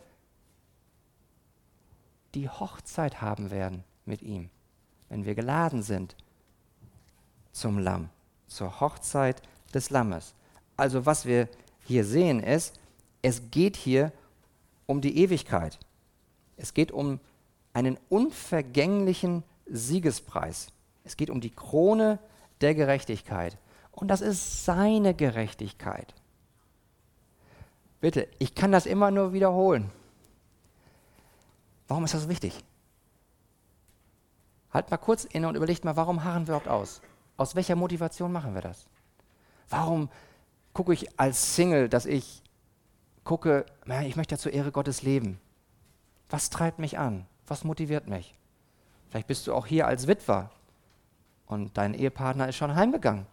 die 2.35 2.49
Hochzeit 2.49 3.21
haben 3.21 3.51
werden 3.51 3.83
mit 4.05 4.21
ihm, 4.21 4.49
wenn 5.09 5.25
wir 5.25 5.35
geladen 5.35 5.81
sind 5.81 6.15
zum 7.51 7.79
Lamm, 7.79 8.09
zur 8.47 8.79
Hochzeit 8.79 9.41
des 9.73 9.89
Lammes. 9.89 10.33
Also 10.75 11.05
was 11.05 11.25
wir 11.25 11.49
hier 11.85 12.05
sehen 12.05 12.41
ist, 12.41 12.79
es 13.21 13.49
geht 13.49 13.75
hier 13.75 14.11
um 14.85 15.01
die 15.01 15.17
Ewigkeit. 15.17 15.79
Es 16.55 16.73
geht 16.73 16.91
um 16.91 17.19
einen 17.73 17.97
unvergänglichen 18.09 19.43
Siegespreis. 19.65 20.67
Es 21.03 21.17
geht 21.17 21.29
um 21.29 21.41
die 21.41 21.49
Krone 21.49 22.19
der 22.61 22.75
Gerechtigkeit. 22.75 23.57
Und 23.97 24.09
das 24.09 24.21
ist 24.21 24.63
seine 24.63 25.15
Gerechtigkeit. 25.15 26.13
Bitte, 27.99 28.27
ich 28.37 28.53
kann 28.53 28.71
das 28.71 28.85
immer 28.85 29.09
nur 29.09 29.33
wiederholen. 29.33 29.89
Warum 31.87 32.05
ist 32.05 32.13
das 32.13 32.29
wichtig? 32.29 32.63
Halt 34.71 34.91
mal 34.91 34.97
kurz 34.97 35.25
inne 35.25 35.47
und 35.47 35.55
überlegt 35.55 35.83
mal, 35.83 35.95
warum 35.95 36.23
harren 36.23 36.45
wir 36.45 36.53
überhaupt 36.53 36.67
aus? 36.67 37.01
Aus 37.37 37.55
welcher 37.55 37.75
Motivation 37.75 38.31
machen 38.31 38.53
wir 38.53 38.61
das? 38.61 38.85
Warum 39.67 40.09
gucke 40.73 40.93
ich 40.93 41.19
als 41.19 41.55
Single, 41.55 41.89
dass 41.89 42.05
ich 42.05 42.43
gucke, 43.23 43.65
ich 44.05 44.15
möchte 44.15 44.35
ja 44.35 44.39
zur 44.39 44.53
Ehre 44.53 44.71
Gottes 44.71 45.01
leben? 45.01 45.39
Was 46.29 46.51
treibt 46.51 46.77
mich 46.77 46.99
an? 46.99 47.25
Was 47.47 47.63
motiviert 47.63 48.07
mich? 48.07 48.35
Vielleicht 49.09 49.27
bist 49.27 49.47
du 49.47 49.55
auch 49.55 49.65
hier 49.65 49.87
als 49.87 50.05
Witwer 50.05 50.51
und 51.47 51.75
dein 51.79 51.95
Ehepartner 51.95 52.47
ist 52.47 52.57
schon 52.57 52.75
heimgegangen. 52.75 53.25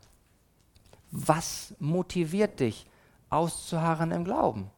Was 1.16 1.72
motiviert 1.79 2.59
dich, 2.59 2.87
auszuharren 3.31 4.11
im 4.11 4.24
Glauben? 4.24 4.68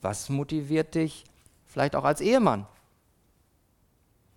Was 0.00 0.30
motiviert 0.30 0.94
dich, 0.94 1.24
vielleicht 1.66 1.94
auch 1.94 2.04
als 2.04 2.22
Ehemann, 2.22 2.66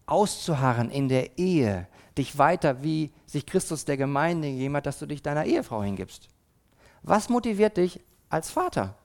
auszuharren 0.05 0.91
in 0.91 1.07
der 1.07 1.37
Ehe, 1.37 1.87
dich 2.17 2.37
weiter, 2.37 2.83
wie 2.83 3.09
sich 3.25 3.45
Christus 3.45 3.85
der 3.85 3.95
Gemeinde 3.95 4.51
gegeben 4.51 4.75
hat, 4.75 4.85
dass 4.85 4.99
du 4.99 5.05
dich 5.05 5.21
deiner 5.21 5.45
Ehefrau 5.45 5.81
hingibst? 5.81 6.27
Was 7.03 7.29
motiviert 7.29 7.77
dich 7.77 8.01
als 8.29 8.51
Vater? 8.51 8.95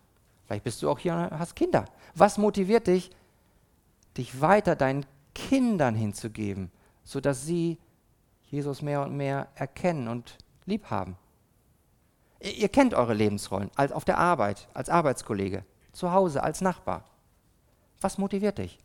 Vielleicht 0.46 0.64
bist 0.64 0.82
du 0.82 0.90
auch 0.90 0.98
hier 0.98 1.14
und 1.14 1.38
hast 1.38 1.54
Kinder. 1.54 1.84
Was 2.16 2.36
motiviert 2.36 2.88
dich, 2.88 3.12
dich 4.16 4.40
weiter 4.40 4.74
deinen 4.74 5.06
Kindern 5.36 5.94
hinzugeben, 5.94 6.72
sodass 7.04 7.46
sie 7.46 7.78
Jesus 8.50 8.82
mehr 8.82 9.02
und 9.02 9.16
mehr 9.16 9.46
erkennen 9.54 10.08
und 10.08 10.36
lieb 10.66 10.90
haben. 10.90 11.16
Ihr, 12.44 12.68
kennt 12.68 12.92
eure 12.92 13.14
Lebensrollen, 13.14 13.70
als 13.74 13.90
auf 13.90 14.04
der 14.04 14.18
Arbeit, 14.18 14.68
als 14.74 14.90
Arbeitskollege, 14.90 15.64
zu 15.92 16.12
Hause, 16.12 16.42
als 16.42 16.60
Nachbar. 16.60 17.04
Was 18.02 18.18
motiviert 18.18 18.58
dich? 18.58 18.78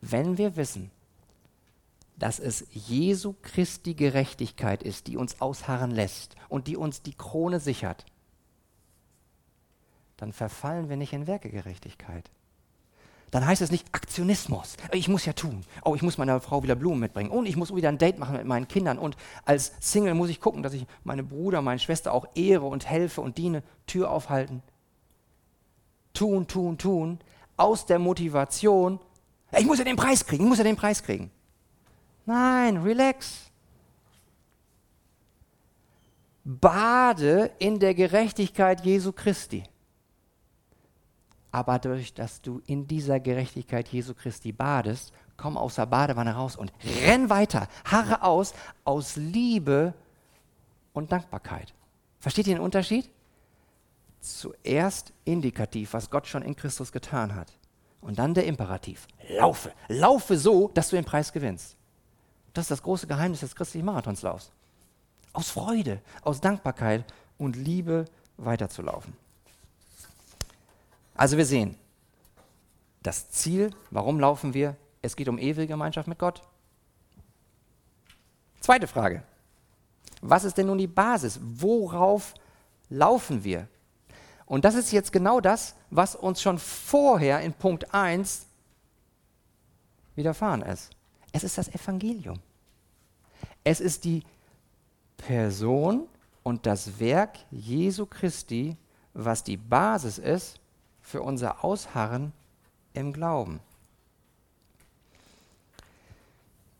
Wenn 0.00 0.36
wir 0.36 0.56
wissen, 0.56 0.90
dass 2.16 2.40
es 2.40 2.66
Jesu 2.72 3.34
Christi 3.42 3.94
Gerechtigkeit 3.94 4.82
ist, 4.82 5.06
die 5.06 5.16
uns 5.16 5.40
ausharren 5.40 5.92
lässt 5.92 6.34
und 6.48 6.66
die 6.66 6.76
uns 6.76 7.02
die 7.02 7.14
Krone 7.14 7.60
sichert, 7.60 8.04
dann 10.16 10.32
verfallen 10.32 10.88
wir 10.88 10.96
nicht 10.96 11.12
in 11.12 11.28
Werkegerechtigkeit. 11.28 12.30
Dann 13.30 13.46
heißt 13.46 13.60
es 13.60 13.70
nicht 13.70 13.86
Aktionismus. 13.92 14.76
Ich 14.92 15.08
muss 15.08 15.26
ja 15.26 15.32
tun. 15.32 15.64
Oh, 15.84 15.94
ich 15.94 16.02
muss 16.02 16.16
meiner 16.16 16.40
Frau 16.40 16.62
wieder 16.62 16.76
Blumen 16.76 17.00
mitbringen. 17.00 17.30
Und 17.30 17.46
ich 17.46 17.56
muss 17.56 17.74
wieder 17.74 17.88
ein 17.88 17.98
Date 17.98 18.18
machen 18.18 18.36
mit 18.36 18.46
meinen 18.46 18.68
Kindern. 18.68 18.98
Und 18.98 19.16
als 19.44 19.72
Single 19.80 20.14
muss 20.14 20.30
ich 20.30 20.40
gucken, 20.40 20.62
dass 20.62 20.72
ich 20.72 20.86
meine 21.02 21.24
Bruder, 21.24 21.60
meine 21.60 21.80
Schwester 21.80 22.12
auch 22.12 22.26
ehre 22.34 22.66
und 22.66 22.88
helfe 22.88 23.20
und 23.20 23.36
diene. 23.36 23.62
Tür 23.86 24.10
aufhalten. 24.10 24.62
Tun, 26.14 26.46
tun, 26.46 26.78
tun. 26.78 27.18
Aus 27.56 27.86
der 27.86 27.98
Motivation, 27.98 29.00
ich 29.56 29.66
muss 29.66 29.78
ja 29.78 29.84
den 29.84 29.96
Preis 29.96 30.24
kriegen, 30.24 30.44
ich 30.44 30.48
muss 30.48 30.58
ja 30.58 30.64
den 30.64 30.76
Preis 30.76 31.02
kriegen. 31.02 31.30
Nein, 32.26 32.78
relax. 32.78 33.50
Bade 36.44 37.50
in 37.58 37.78
der 37.78 37.94
Gerechtigkeit 37.94 38.84
Jesu 38.84 39.12
Christi. 39.12 39.64
Aber 41.56 41.78
dadurch, 41.78 42.12
dass 42.12 42.42
du 42.42 42.60
in 42.66 42.86
dieser 42.86 43.18
Gerechtigkeit 43.18 43.88
Jesu 43.88 44.12
Christi 44.12 44.52
badest, 44.52 45.10
komm 45.38 45.56
aus 45.56 45.76
der 45.76 45.86
Badewanne 45.86 46.34
raus 46.34 46.54
und 46.54 46.70
renn 47.00 47.30
weiter, 47.30 47.66
harre 47.86 48.22
aus, 48.22 48.52
aus 48.84 49.16
Liebe 49.16 49.94
und 50.92 51.12
Dankbarkeit. 51.12 51.72
Versteht 52.20 52.46
ihr 52.46 52.56
den 52.56 52.62
Unterschied? 52.62 53.08
Zuerst 54.20 55.14
indikativ, 55.24 55.94
was 55.94 56.10
Gott 56.10 56.26
schon 56.26 56.42
in 56.42 56.54
Christus 56.54 56.92
getan 56.92 57.34
hat. 57.34 57.50
Und 58.02 58.18
dann 58.18 58.34
der 58.34 58.44
Imperativ. 58.44 59.08
Laufe. 59.38 59.72
Laufe 59.88 60.36
so, 60.36 60.68
dass 60.74 60.90
du 60.90 60.96
den 60.96 61.06
Preis 61.06 61.32
gewinnst. 61.32 61.74
Das 62.52 62.64
ist 62.64 62.70
das 62.70 62.82
große 62.82 63.06
Geheimnis 63.06 63.40
des 63.40 63.56
christlichen 63.56 63.86
Marathonslaufs. 63.86 64.52
Aus 65.32 65.48
Freude, 65.48 66.02
aus 66.20 66.42
Dankbarkeit 66.42 67.06
und 67.38 67.56
Liebe 67.56 68.04
weiterzulaufen. 68.36 69.14
Also 71.16 71.36
wir 71.36 71.46
sehen, 71.46 71.76
das 73.02 73.30
Ziel, 73.30 73.70
warum 73.90 74.20
laufen 74.20 74.52
wir? 74.52 74.76
Es 75.00 75.16
geht 75.16 75.28
um 75.28 75.38
ewige 75.38 75.66
Gemeinschaft 75.66 76.08
mit 76.08 76.18
Gott. 76.18 76.42
Zweite 78.60 78.86
Frage. 78.86 79.22
Was 80.20 80.44
ist 80.44 80.58
denn 80.58 80.66
nun 80.66 80.78
die 80.78 80.86
Basis? 80.86 81.38
Worauf 81.40 82.34
laufen 82.88 83.44
wir? 83.44 83.68
Und 84.44 84.64
das 84.64 84.74
ist 84.74 84.92
jetzt 84.92 85.12
genau 85.12 85.40
das, 85.40 85.74
was 85.90 86.14
uns 86.14 86.40
schon 86.42 86.58
vorher 86.58 87.40
in 87.40 87.52
Punkt 87.52 87.92
1 87.94 88.46
widerfahren 90.14 90.62
ist. 90.62 90.90
Es 91.32 91.44
ist 91.44 91.58
das 91.58 91.68
Evangelium. 91.68 92.40
Es 93.64 93.80
ist 93.80 94.04
die 94.04 94.22
Person 95.16 96.08
und 96.42 96.66
das 96.66 96.98
Werk 96.98 97.38
Jesu 97.50 98.06
Christi, 98.06 98.76
was 99.12 99.42
die 99.42 99.56
Basis 99.56 100.18
ist 100.18 100.60
für 101.06 101.22
unser 101.22 101.64
Ausharren 101.64 102.32
im 102.92 103.12
Glauben. 103.12 103.60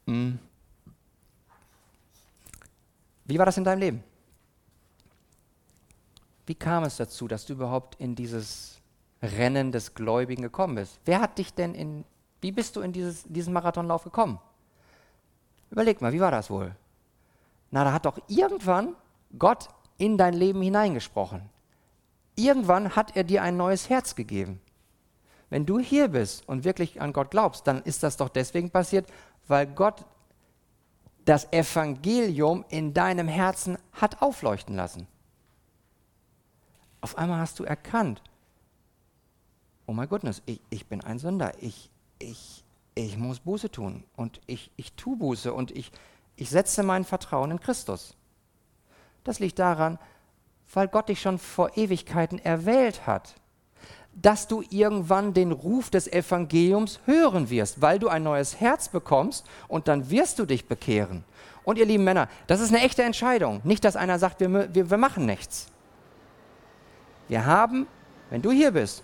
Hm. 0.06 0.40
Wie 3.24 3.38
war 3.38 3.46
das 3.46 3.56
in 3.56 3.62
deinem 3.64 3.78
Leben? 3.78 4.04
Wie 6.46 6.56
kam 6.56 6.82
es 6.82 6.96
dazu, 6.96 7.28
dass 7.28 7.46
du 7.46 7.52
überhaupt 7.52 7.94
in 8.00 8.16
dieses 8.16 8.80
Rennen 9.22 9.70
des 9.70 9.94
Gläubigen 9.94 10.42
gekommen 10.42 10.74
bist? 10.74 10.98
Wer 11.04 11.20
hat 11.20 11.38
dich 11.38 11.54
denn 11.54 11.74
in 11.74 12.04
wie 12.40 12.52
bist 12.52 12.76
du 12.76 12.80
in 12.80 12.92
dieses, 12.92 13.24
diesen 13.24 13.52
Marathonlauf 13.52 14.04
gekommen? 14.04 14.38
Überleg 15.70 16.00
mal, 16.00 16.12
wie 16.12 16.20
war 16.20 16.30
das 16.30 16.50
wohl? 16.50 16.74
Na, 17.70 17.84
da 17.84 17.92
hat 17.92 18.04
doch 18.04 18.18
irgendwann 18.28 18.94
Gott 19.38 19.68
in 19.98 20.18
dein 20.18 20.34
Leben 20.34 20.62
hineingesprochen. 20.62 21.48
Irgendwann 22.36 22.94
hat 22.94 23.16
er 23.16 23.24
dir 23.24 23.42
ein 23.42 23.56
neues 23.56 23.88
Herz 23.88 24.14
gegeben. 24.14 24.60
Wenn 25.48 25.64
du 25.66 25.78
hier 25.78 26.08
bist 26.08 26.48
und 26.48 26.64
wirklich 26.64 27.00
an 27.00 27.12
Gott 27.12 27.30
glaubst, 27.30 27.66
dann 27.66 27.82
ist 27.82 28.02
das 28.02 28.16
doch 28.16 28.28
deswegen 28.28 28.70
passiert, 28.70 29.08
weil 29.48 29.66
Gott 29.66 30.04
das 31.24 31.52
Evangelium 31.52 32.64
in 32.68 32.94
deinem 32.94 33.28
Herzen 33.28 33.78
hat 33.92 34.22
aufleuchten 34.22 34.76
lassen. 34.76 35.06
Auf 37.00 37.18
einmal 37.18 37.40
hast 37.40 37.58
du 37.58 37.64
erkannt, 37.64 38.22
oh 39.86 39.92
mein 39.92 40.08
Gott, 40.08 40.22
ich, 40.46 40.60
ich 40.70 40.86
bin 40.86 41.00
ein 41.02 41.18
Sünder, 41.18 41.52
ich, 41.60 41.90
ich, 42.18 42.64
ich 42.94 43.16
muss 43.16 43.40
Buße 43.40 43.70
tun 43.70 44.04
und 44.16 44.40
ich, 44.46 44.70
ich 44.76 44.92
tue 44.94 45.16
Buße 45.16 45.52
und 45.52 45.70
ich, 45.70 45.92
ich 46.36 46.50
setze 46.50 46.82
mein 46.82 47.04
Vertrauen 47.04 47.50
in 47.50 47.60
Christus. 47.60 48.16
Das 49.24 49.38
liegt 49.38 49.58
daran, 49.58 49.98
weil 50.72 50.88
Gott 50.88 51.08
dich 51.08 51.20
schon 51.20 51.38
vor 51.38 51.76
Ewigkeiten 51.76 52.38
erwählt 52.38 53.06
hat, 53.06 53.34
dass 54.14 54.48
du 54.48 54.62
irgendwann 54.70 55.34
den 55.34 55.52
Ruf 55.52 55.90
des 55.90 56.10
Evangeliums 56.10 57.00
hören 57.04 57.50
wirst, 57.50 57.82
weil 57.82 57.98
du 57.98 58.08
ein 58.08 58.22
neues 58.22 58.60
Herz 58.60 58.88
bekommst 58.88 59.46
und 59.68 59.88
dann 59.88 60.10
wirst 60.10 60.38
du 60.38 60.46
dich 60.46 60.66
bekehren. 60.66 61.24
Und 61.64 61.78
ihr 61.78 61.84
lieben 61.84 62.04
Männer, 62.04 62.28
das 62.46 62.60
ist 62.60 62.72
eine 62.72 62.82
echte 62.82 63.02
Entscheidung. 63.02 63.60
Nicht, 63.64 63.84
dass 63.84 63.96
einer 63.96 64.18
sagt, 64.18 64.40
wir, 64.40 64.74
wir, 64.74 64.90
wir 64.90 64.96
machen 64.96 65.26
nichts. 65.26 65.66
Wir 67.28 67.44
haben, 67.44 67.86
wenn 68.30 68.40
du 68.40 68.50
hier 68.50 68.70
bist 68.70 69.02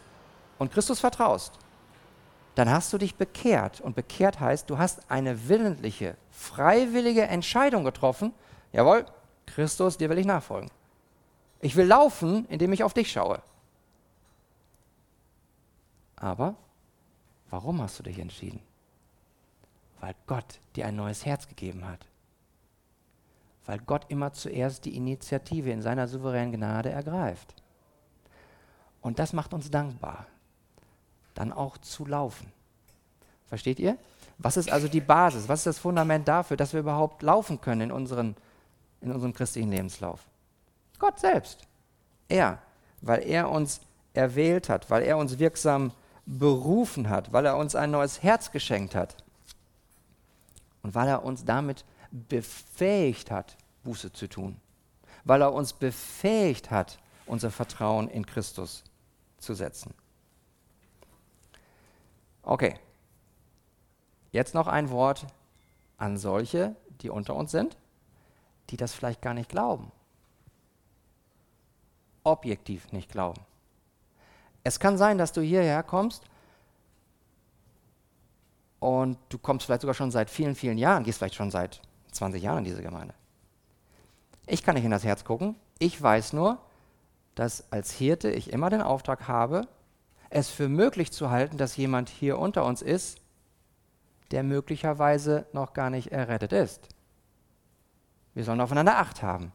und 0.59 0.73
Christus 0.73 1.01
vertraust, 1.01 1.59
dann 2.55 2.71
hast 2.71 2.93
du 2.93 2.99
dich 2.99 3.17
bekehrt. 3.17 3.81
Und 3.81 3.97
bekehrt 3.97 4.41
heißt, 4.41 4.71
du 4.71 4.79
hast 4.79 5.11
eine 5.11 5.49
willentliche, 5.49 6.17
freiwillige 6.31 7.23
Entscheidung 7.23 7.85
getroffen. 7.85 8.33
Jawohl, 8.73 9.07
Christus, 9.47 9.99
dir 9.99 10.09
will 10.09 10.19
ich 10.19 10.27
nachfolgen. 10.27 10.71
Ich 11.63 11.77
will 11.77 11.87
laufen, 11.87 12.45
indem 12.49 12.73
ich 12.75 12.85
auf 12.85 12.93
dich 12.93 13.11
schaue. 13.11 13.41
Aber 16.17 16.57
warum 17.49 17.81
hast 17.81 17.99
du 17.99 18.03
dich 18.03 18.19
entschieden? 18.19 18.61
Weil 20.01 20.15
Gott 20.27 20.61
dir 20.77 20.87
ein 20.87 20.97
neues 20.97 21.25
Herz 21.25 21.49
gegeben 21.49 21.87
hat. 21.87 22.07
Weil 23.65 23.79
Gott 23.79 24.07
immer 24.09 24.33
zuerst 24.33 24.85
die 24.85 24.97
Initiative 24.97 25.71
in 25.71 25.81
seiner 25.81 26.09
souveränen 26.09 26.53
Gnade 26.53 26.91
ergreift. 26.91 27.55
Und 29.01 29.19
das 29.19 29.33
macht 29.33 29.55
uns 29.55 29.71
dankbar 29.71 30.27
dann 31.35 31.53
auch 31.53 31.79
zu 31.79 32.05
laufen. 32.07 32.53
Versteht 33.47 33.79
ihr? 33.79 33.97
Was 34.39 34.57
ist 34.57 34.71
also 34.71 34.89
die 34.89 35.01
Basis? 35.01 35.49
Was 35.49 35.61
ist 35.61 35.67
das 35.67 35.79
Fundament 35.79 36.27
dafür, 36.29 36.57
dass 36.57 36.73
wir 36.73 36.81
überhaupt 36.81 37.23
laufen 37.23 37.61
können 37.61 37.83
in, 37.83 37.93
unseren, 37.93 38.37
in 39.01 39.13
unserem 39.13 39.33
christlichen 39.33 39.71
Lebenslauf? 39.71 40.21
Gott 41.03 41.19
selbst. 41.19 41.67
Er, 42.29 42.63
weil 43.01 43.25
er 43.25 43.51
uns 43.51 43.81
erwählt 44.15 44.69
hat, 44.69 44.89
weil 44.89 45.03
er 45.03 45.19
uns 45.19 45.41
wirksam 45.41 45.91
berufen 46.27 47.09
hat, 47.09 47.33
weil 47.33 47.45
er 47.45 47.57
uns 47.57 47.75
ein 47.75 47.91
neues 47.91 48.23
Herz 48.23 48.53
geschenkt 48.53 48.95
hat 48.95 49.17
und 50.85 50.95
weil 50.95 51.09
er 51.09 51.25
uns 51.25 51.45
damit 51.45 51.85
befähigt 52.13 53.33
hat, 53.33 53.57
Buße 53.83 54.13
zu 54.13 54.29
tun, 54.29 54.61
weil 55.25 55.43
er 55.43 55.53
uns 55.53 55.73
befähigt 55.73 56.71
hat, 56.71 57.01
unser 57.27 57.51
Vertrauen 57.51 58.09
in 58.09 58.25
Christus 58.25 58.85
zu 59.39 59.55
setzen. 59.55 59.93
Okay. 62.45 62.77
Jetzt 64.31 64.55
noch 64.55 64.69
ein 64.69 64.91
Wort 64.91 65.27
an 65.99 66.17
solche, 66.17 66.77
die 67.01 67.11
unter 67.11 67.35
uns 67.35 67.51
sind, 67.51 67.77
die 68.71 68.77
das 68.77 68.95
vielleicht 68.95 69.21
gar 69.21 69.35
nicht 69.35 69.49
glauben. 69.49 69.91
Objektiv 72.25 72.93
nicht 72.93 73.11
glauben. 73.11 73.41
Es 74.65 74.79
kann 74.79 74.97
sein, 74.97 75.19
dass 75.19 75.33
du 75.33 75.41
hierher 75.41 75.83
kommst 75.83 76.25
und 78.79 79.19
du 79.29 79.39
kommst 79.39 79.67
vielleicht 79.67 79.83
sogar 79.83 79.95
schon 79.95 80.11
seit 80.11 80.31
vielen, 80.31 80.55
vielen 80.55 80.79
Jahren, 80.79 81.05
gehst 81.05 81.19
vielleicht 81.19 81.35
schon 81.35 81.51
seit 81.51 81.81
20 82.13 82.43
Jahren 82.43 82.59
in 82.59 82.65
diese 82.65 82.83
Gemeinde. 82.83 83.15
Ich 84.47 84.63
kann 84.63 84.75
nicht 84.75 84.85
in 84.85 84.91
das 84.91 85.05
Herz 85.05 85.25
gucken. 85.25 85.57
Ich 85.79 86.01
weiß 86.01 86.33
nur, 86.33 86.59
dass 87.35 87.71
als 87.73 87.93
Hirte 87.93 88.31
ich 88.31 88.53
immer 88.53 88.71
den 88.71 88.83
Auftrag 88.83 89.29
habe, 89.29 89.67
es 90.31 90.49
für 90.49 90.69
möglich 90.69 91.13
zu 91.13 91.31
halten, 91.31 91.59
dass 91.59 91.77
jemand 91.77 92.09
hier 92.09 92.39
unter 92.39 92.65
uns 92.65 92.83
ist, 92.83 93.21
der 94.31 94.43
möglicherweise 94.43 95.47
noch 95.53 95.75
gar 95.75 95.91
nicht 95.91 96.11
errettet 96.11 96.53
ist. 96.53 96.89
Wir 98.35 98.45
sollen 98.45 98.61
aufeinander 98.61 98.99
Acht 98.99 99.23
haben. 99.23 99.53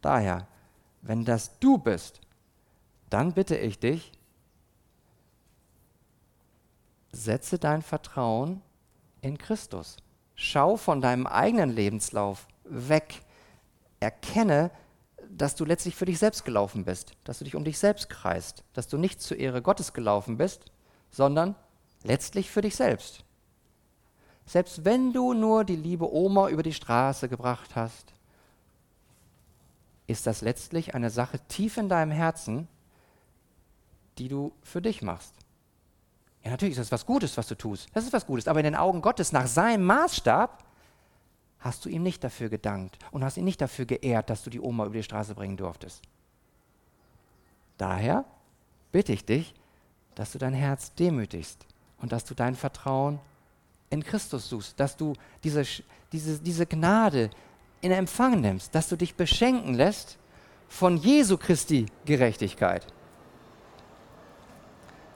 Daher, 0.00 0.46
wenn 1.06 1.24
das 1.24 1.58
du 1.60 1.78
bist, 1.78 2.20
dann 3.10 3.32
bitte 3.32 3.56
ich 3.56 3.78
dich, 3.78 4.12
setze 7.12 7.58
dein 7.58 7.82
Vertrauen 7.82 8.60
in 9.20 9.38
Christus. 9.38 9.96
Schau 10.34 10.76
von 10.76 11.00
deinem 11.00 11.26
eigenen 11.26 11.70
Lebenslauf 11.70 12.46
weg, 12.64 13.22
erkenne, 14.00 14.70
dass 15.30 15.54
du 15.54 15.64
letztlich 15.64 15.94
für 15.94 16.04
dich 16.04 16.18
selbst 16.18 16.44
gelaufen 16.44 16.84
bist, 16.84 17.12
dass 17.24 17.38
du 17.38 17.44
dich 17.44 17.54
um 17.54 17.64
dich 17.64 17.78
selbst 17.78 18.10
kreist, 18.10 18.64
dass 18.72 18.88
du 18.88 18.98
nicht 18.98 19.20
zur 19.20 19.38
Ehre 19.38 19.62
Gottes 19.62 19.92
gelaufen 19.92 20.36
bist, 20.36 20.66
sondern 21.10 21.54
letztlich 22.02 22.50
für 22.50 22.62
dich 22.62 22.76
selbst. 22.76 23.24
Selbst 24.44 24.84
wenn 24.84 25.12
du 25.12 25.32
nur 25.32 25.64
die 25.64 25.76
liebe 25.76 26.12
Oma 26.12 26.48
über 26.48 26.62
die 26.62 26.72
Straße 26.72 27.28
gebracht 27.28 27.74
hast, 27.74 28.12
ist 30.06 30.26
das 30.26 30.40
letztlich 30.40 30.94
eine 30.94 31.10
Sache 31.10 31.38
tief 31.48 31.76
in 31.76 31.88
deinem 31.88 32.12
Herzen, 32.12 32.68
die 34.18 34.28
du 34.28 34.52
für 34.62 34.80
dich 34.80 35.02
machst. 35.02 35.34
Ja, 36.44 36.50
natürlich 36.50 36.78
ist 36.78 36.80
das 36.80 36.92
was 36.92 37.06
Gutes, 37.06 37.36
was 37.36 37.48
du 37.48 37.56
tust. 37.56 37.88
Das 37.92 38.04
ist 38.04 38.12
was 38.12 38.26
Gutes. 38.26 38.46
Aber 38.46 38.60
in 38.60 38.64
den 38.64 38.76
Augen 38.76 39.02
Gottes, 39.02 39.32
nach 39.32 39.46
seinem 39.46 39.84
Maßstab, 39.84 40.64
hast 41.58 41.84
du 41.84 41.88
ihm 41.88 42.02
nicht 42.02 42.22
dafür 42.22 42.48
gedankt 42.48 42.98
und 43.10 43.24
hast 43.24 43.36
ihn 43.36 43.44
nicht 43.44 43.60
dafür 43.60 43.84
geehrt, 43.84 44.30
dass 44.30 44.44
du 44.44 44.50
die 44.50 44.60
Oma 44.60 44.86
über 44.86 44.94
die 44.94 45.02
Straße 45.02 45.34
bringen 45.34 45.56
durftest. 45.56 46.02
Daher 47.78 48.24
bitte 48.92 49.12
ich 49.12 49.24
dich, 49.24 49.54
dass 50.14 50.32
du 50.32 50.38
dein 50.38 50.54
Herz 50.54 50.94
demütigst 50.94 51.66
und 51.98 52.12
dass 52.12 52.24
du 52.24 52.34
dein 52.34 52.54
Vertrauen 52.54 53.18
in 53.90 54.02
Christus 54.02 54.48
suchst, 54.48 54.78
dass 54.78 54.96
du 54.96 55.14
diese, 55.42 55.64
diese, 56.12 56.38
diese 56.38 56.66
Gnade 56.66 57.30
in 57.80 57.92
Empfang 57.92 58.40
nimmst, 58.40 58.74
dass 58.74 58.88
du 58.88 58.96
dich 58.96 59.14
beschenken 59.14 59.74
lässt 59.74 60.18
von 60.68 60.96
Jesu 60.96 61.36
Christi 61.36 61.86
Gerechtigkeit. 62.04 62.86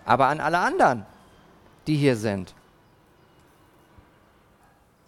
Aber 0.05 0.27
an 0.27 0.41
alle 0.41 0.59
anderen, 0.59 1.07
die 1.87 1.97
hier 1.97 2.17
sind 2.17 2.55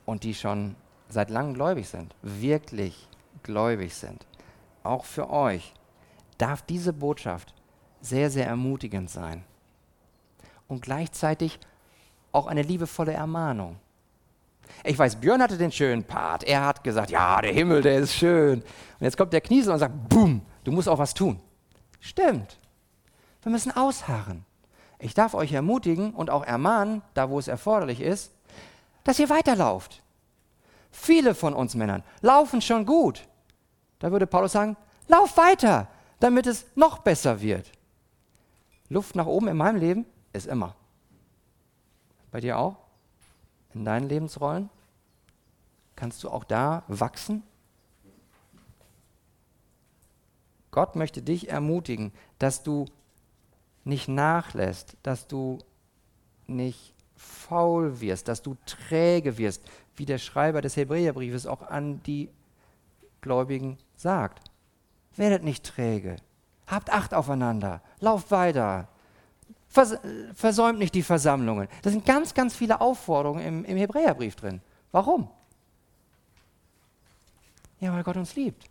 und 0.07 0.25
die 0.25 0.35
schon 0.35 0.77
seit 1.09 1.31
langem 1.31 1.55
gläubig 1.55 1.89
sind, 1.89 2.15
wirklich 2.23 3.09
gläubig 3.43 3.95
sind, 3.95 4.27
auch 4.83 5.05
für 5.05 5.31
euch, 5.31 5.75
darf 6.39 6.63
diese 6.63 6.93
Botschaft 6.93 7.55
sehr, 8.01 8.31
sehr 8.31 8.47
ermutigend 8.47 9.11
sein 9.11 9.45
und 10.69 10.83
gleichzeitig 10.83 11.61
auch 12.33 12.47
eine 12.47 12.63
liebevolle 12.63 13.13
Ermahnung. 13.13 13.79
Ich 14.85 14.99
weiß, 14.99 15.17
Björn 15.17 15.43
hatte 15.43 15.59
den 15.59 15.73
schönen 15.73 16.05
Part. 16.05 16.45
Er 16.45 16.65
hat 16.65 16.83
gesagt, 16.83 17.11
ja, 17.11 17.41
der 17.41 17.53
Himmel, 17.53 17.83
der 17.83 17.99
ist 17.99 18.15
schön. 18.15 18.61
Und 18.61 19.01
jetzt 19.01 19.17
kommt 19.17 19.33
der 19.33 19.41
Kniesel 19.41 19.73
und 19.73 19.79
sagt, 19.79 20.09
boom, 20.09 20.43
du 20.65 20.73
musst 20.73 20.89
auch 20.89 20.99
was 20.99 21.15
tun. 21.15 21.41
Stimmt. 22.01 22.59
Wir 23.43 23.53
müssen 23.53 23.71
ausharren. 23.77 24.45
Ich 24.99 25.15
darf 25.15 25.35
euch 25.35 25.53
ermutigen 25.53 26.15
und 26.15 26.31
auch 26.31 26.45
ermahnen, 26.45 27.03
da 27.15 27.29
wo 27.29 27.39
es 27.39 27.49
erforderlich 27.49 28.01
ist, 28.01 28.33
dass 29.05 29.19
ihr 29.19 29.31
weiterlauft. 29.31 30.03
Viele 30.91 31.35
von 31.35 31.55
uns 31.55 31.75
Männern 31.75 32.03
laufen 32.21 32.61
schon 32.61 32.87
gut. 32.87 33.27
Da 33.99 34.13
würde 34.13 34.27
Paulus 34.27 34.53
sagen, 34.53 34.77
lauf 35.09 35.37
weiter, 35.37 35.89
damit 36.21 36.47
es 36.47 36.67
noch 36.75 36.99
besser 36.99 37.41
wird. 37.41 37.71
Luft 38.89 39.17
nach 39.17 39.27
oben 39.27 39.49
in 39.49 39.57
meinem 39.57 39.81
Leben 39.81 40.07
ist 40.33 40.47
immer. 40.47 40.77
Bei 42.31 42.41
dir 42.41 42.59
auch? 42.59 42.77
In 43.75 43.85
deinen 43.85 44.09
Lebensrollen? 44.09 44.71
Kannst 45.97 46.23
du 46.25 46.31
auch 46.31 46.45
da 46.45 46.83
wachsen? 46.89 47.43
Gott 50.71 50.97
möchte 50.97 51.23
dich 51.23 51.49
ermutigen, 51.51 52.13
dass 52.39 52.63
du 52.63 52.87
nicht 53.85 54.09
nachlässt, 54.09 54.97
dass 55.03 55.27
du 55.27 55.59
nicht 56.47 56.95
faul 57.17 58.01
wirst, 58.01 58.29
dass 58.29 58.43
du 58.43 58.57
träge 58.67 59.39
wirst, 59.39 59.63
wie 59.97 60.07
der 60.07 60.19
Schreiber 60.19 60.63
des 60.63 60.77
Hebräerbriefes 60.77 61.47
auch 61.47 61.63
an 61.63 62.03
die 62.05 62.31
Gläubigen 63.21 63.79
sagt. 63.95 64.51
Werdet 65.15 65.45
nicht 65.45 65.65
träge, 65.65 66.17
habt 66.67 66.91
Acht 66.91 67.13
aufeinander, 67.13 67.83
lauft 68.01 68.31
weiter, 68.31 68.89
Vers 69.73 69.97
versäumt 70.35 70.79
nicht 70.79 70.95
die 70.95 71.03
Versammlungen. 71.03 71.67
Da 71.81 71.89
sind 71.89 72.05
ganz, 72.05 72.35
ganz 72.35 72.55
viele 72.55 72.83
Aufforderungen 72.83 73.43
im, 73.43 73.65
im 73.65 73.79
Hebräerbrief 73.79 74.37
drin. 74.37 74.61
Warum? 74.91 75.31
Ja, 77.81 77.95
weil 77.95 78.03
Gott 78.03 78.19
uns 78.19 78.37
liebt. 78.37 78.67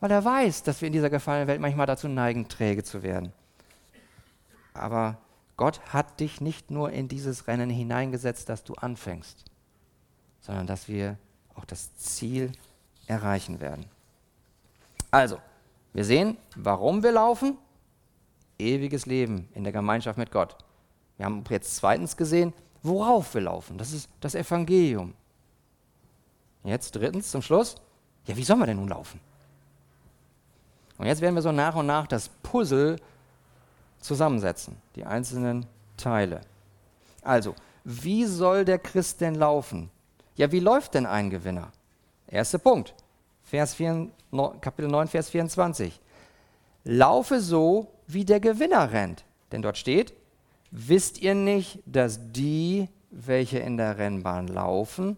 Weil 0.00 0.10
er 0.10 0.24
weiß, 0.24 0.64
dass 0.64 0.80
wir 0.80 0.88
in 0.88 0.92
dieser 0.92 1.08
gefallenen 1.08 1.46
Welt 1.46 1.60
manchmal 1.60 1.86
dazu 1.86 2.08
neigen, 2.08 2.48
träge 2.48 2.82
zu 2.82 3.04
werden. 3.04 3.32
Aber 4.74 5.18
Gott 5.56 5.80
hat 5.92 6.18
dich 6.18 6.40
nicht 6.40 6.72
nur 6.72 6.90
in 6.90 7.06
dieses 7.06 7.46
Rennen 7.46 7.70
hineingesetzt, 7.70 8.48
dass 8.48 8.64
du 8.64 8.74
anfängst, 8.74 9.44
sondern 10.40 10.66
dass 10.66 10.88
wir 10.88 11.16
auch 11.54 11.64
das 11.64 11.94
Ziel 11.94 12.50
erreichen 13.06 13.60
werden. 13.60 13.84
Also, 15.12 15.38
wir 15.92 16.04
sehen, 16.04 16.38
warum 16.56 17.04
wir 17.04 17.12
laufen, 17.12 17.56
ewiges 18.60 19.06
Leben 19.06 19.48
in 19.54 19.64
der 19.64 19.72
Gemeinschaft 19.72 20.18
mit 20.18 20.30
Gott. 20.30 20.56
Wir 21.16 21.26
haben 21.26 21.44
jetzt 21.48 21.76
zweitens 21.76 22.16
gesehen, 22.16 22.52
worauf 22.82 23.34
wir 23.34 23.42
laufen. 23.42 23.78
Das 23.78 23.92
ist 23.92 24.08
das 24.20 24.34
Evangelium. 24.34 25.14
Jetzt 26.64 26.92
drittens 26.92 27.30
zum 27.30 27.42
Schluss, 27.42 27.76
ja, 28.26 28.36
wie 28.36 28.44
sollen 28.44 28.60
wir 28.60 28.66
denn 28.66 28.76
nun 28.76 28.88
laufen? 28.88 29.20
Und 30.98 31.06
jetzt 31.06 31.20
werden 31.20 31.34
wir 31.34 31.42
so 31.42 31.52
nach 31.52 31.74
und 31.74 31.86
nach 31.86 32.06
das 32.06 32.28
Puzzle 32.42 32.96
zusammensetzen, 34.00 34.76
die 34.96 35.04
einzelnen 35.04 35.66
Teile. 35.96 36.42
Also, 37.22 37.54
wie 37.84 38.26
soll 38.26 38.64
der 38.64 38.78
Christ 38.78 39.20
denn 39.20 39.34
laufen? 39.34 39.90
Ja, 40.36 40.52
wie 40.52 40.60
läuft 40.60 40.94
denn 40.94 41.06
ein 41.06 41.30
Gewinner? 41.30 41.72
Erster 42.26 42.58
Punkt, 42.58 42.94
Vers 43.44 43.74
4, 43.74 44.08
Kapitel 44.60 44.90
9, 44.90 45.08
Vers 45.08 45.30
24. 45.30 46.00
Laufe 46.84 47.40
so, 47.40 47.88
wie 48.12 48.24
der 48.24 48.40
Gewinner 48.40 48.92
rennt. 48.92 49.24
Denn 49.52 49.62
dort 49.62 49.78
steht, 49.78 50.14
wisst 50.70 51.20
ihr 51.20 51.34
nicht, 51.34 51.80
dass 51.86 52.32
die, 52.32 52.88
welche 53.10 53.58
in 53.58 53.76
der 53.76 53.98
Rennbahn 53.98 54.48
laufen, 54.48 55.16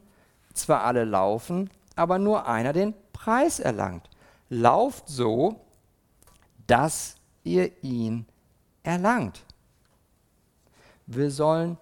zwar 0.55 0.85
alle 0.85 1.05
laufen, 1.05 1.71
aber 1.97 2.19
nur 2.19 2.47
einer 2.47 2.73
den 2.73 2.95
Preis 3.13 3.61
erlangt. 3.61 4.09
Lauft 4.49 5.09
so, 5.09 5.61
dass 6.67 7.17
ihr 7.45 7.71
ihn 7.83 8.27
erlangt. 8.83 9.45
Wir 11.07 11.31
sollen 11.31 11.79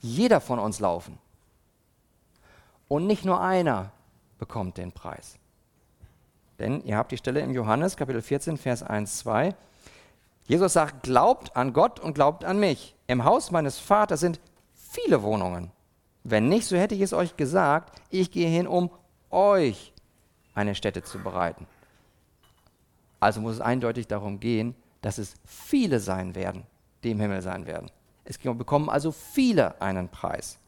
jeder 0.00 0.40
von 0.40 0.58
uns 0.58 0.80
laufen. 0.80 1.18
Und 2.88 3.06
nicht 3.06 3.24
nur 3.24 3.40
einer 3.40 3.92
bekommt 4.38 4.76
den 4.76 4.92
Preis. 4.92 5.38
Denn 6.58 6.84
ihr 6.84 6.96
habt 6.96 7.10
die 7.12 7.16
Stelle 7.16 7.40
im 7.40 7.52
Johannes 7.52 7.96
Kapitel 7.96 8.22
14, 8.22 8.56
Vers 8.56 8.82
1, 8.82 9.18
2. 9.18 9.54
Jesus 10.46 10.74
sagt, 10.74 11.02
glaubt 11.02 11.56
an 11.56 11.72
Gott 11.72 12.00
und 12.00 12.14
glaubt 12.14 12.44
an 12.44 12.60
mich. 12.60 12.94
Im 13.06 13.24
Haus 13.24 13.50
meines 13.50 13.78
Vaters 13.78 14.20
sind 14.20 14.40
viele 14.74 15.22
Wohnungen. 15.22 15.70
Wenn 16.22 16.48
nicht, 16.48 16.66
so 16.66 16.76
hätte 16.76 16.94
ich 16.94 17.00
es 17.00 17.12
euch 17.12 17.36
gesagt, 17.36 18.00
ich 18.10 18.30
gehe 18.30 18.48
hin, 18.48 18.66
um 18.66 18.90
euch 19.30 19.92
eine 20.54 20.74
Stätte 20.74 21.02
zu 21.02 21.18
bereiten. 21.18 21.66
Also 23.20 23.40
muss 23.40 23.54
es 23.54 23.60
eindeutig 23.60 24.06
darum 24.06 24.38
gehen, 24.38 24.74
dass 25.00 25.18
es 25.18 25.34
viele 25.44 26.00
sein 26.00 26.34
werden, 26.34 26.66
die 27.02 27.10
im 27.10 27.20
Himmel 27.20 27.42
sein 27.42 27.66
werden. 27.66 27.90
Es 28.24 28.38
bekommen 28.38 28.88
also 28.88 29.12
viele 29.12 29.80
einen 29.80 30.08
Preis. 30.08 30.58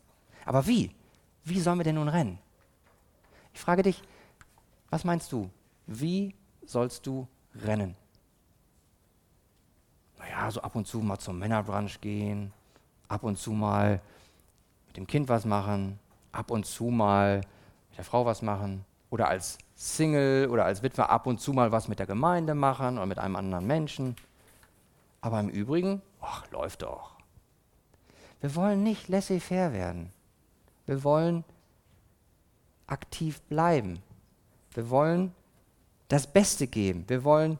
Aber 0.44 0.66
wie? 0.66 0.90
Wie 1.44 1.60
sollen 1.60 1.78
wir 1.78 1.84
denn 1.84 1.94
nun 1.94 2.08
rennen? 2.08 2.38
Ich 3.54 3.60
frage 3.60 3.82
dich, 3.82 4.02
was 4.90 5.04
meinst 5.04 5.32
du? 5.32 5.50
Wie 5.86 6.34
sollst 6.64 7.06
du 7.06 7.26
rennen? 7.54 7.96
Naja, 10.28 10.50
so 10.50 10.60
ab 10.60 10.74
und 10.74 10.86
zu 10.86 10.98
mal 10.98 11.18
zum 11.18 11.38
Männerbrunch 11.38 12.00
gehen, 12.00 12.52
ab 13.08 13.22
und 13.22 13.38
zu 13.38 13.52
mal 13.52 14.00
mit 14.88 14.96
dem 14.96 15.06
Kind 15.06 15.28
was 15.28 15.44
machen, 15.44 15.98
ab 16.32 16.50
und 16.50 16.66
zu 16.66 16.84
mal 16.84 17.40
mit 17.88 17.98
der 17.98 18.04
Frau 18.04 18.26
was 18.26 18.42
machen 18.42 18.84
oder 19.10 19.28
als 19.28 19.58
Single 19.74 20.48
oder 20.50 20.64
als 20.64 20.82
Witwer 20.82 21.10
ab 21.10 21.26
und 21.26 21.40
zu 21.40 21.52
mal 21.52 21.70
was 21.70 21.88
mit 21.88 21.98
der 21.98 22.06
Gemeinde 22.06 22.54
machen 22.54 22.96
oder 22.96 23.06
mit 23.06 23.18
einem 23.18 23.36
anderen 23.36 23.66
Menschen. 23.66 24.16
Aber 25.20 25.38
im 25.40 25.48
Übrigen, 25.48 26.02
ach, 26.20 26.50
läuft 26.50 26.82
doch. 26.82 27.12
Wir 28.40 28.54
wollen 28.54 28.82
nicht 28.82 29.08
laissez-faire 29.08 29.72
werden. 29.72 30.12
Wir 30.86 31.02
wollen 31.04 31.44
aktiv 32.86 33.40
bleiben. 33.42 34.02
Wir 34.72 34.90
wollen 34.90 35.34
das 36.08 36.26
Beste 36.26 36.66
geben. 36.66 37.04
Wir 37.08 37.24
wollen 37.24 37.58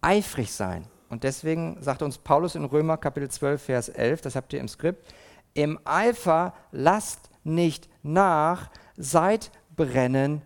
eifrig 0.00 0.52
sein. 0.52 0.86
Und 1.08 1.24
deswegen 1.24 1.76
sagt 1.80 2.02
uns 2.02 2.18
Paulus 2.18 2.54
in 2.54 2.64
Römer 2.64 2.96
Kapitel 2.96 3.30
12, 3.30 3.62
Vers 3.62 3.88
11, 3.88 4.22
das 4.22 4.36
habt 4.36 4.52
ihr 4.52 4.60
im 4.60 4.68
Skript, 4.68 5.12
im 5.54 5.78
Eifer 5.84 6.52
lasst 6.72 7.30
nicht 7.44 7.88
nach, 8.02 8.70
seid 8.96 9.50
brennen 9.76 10.42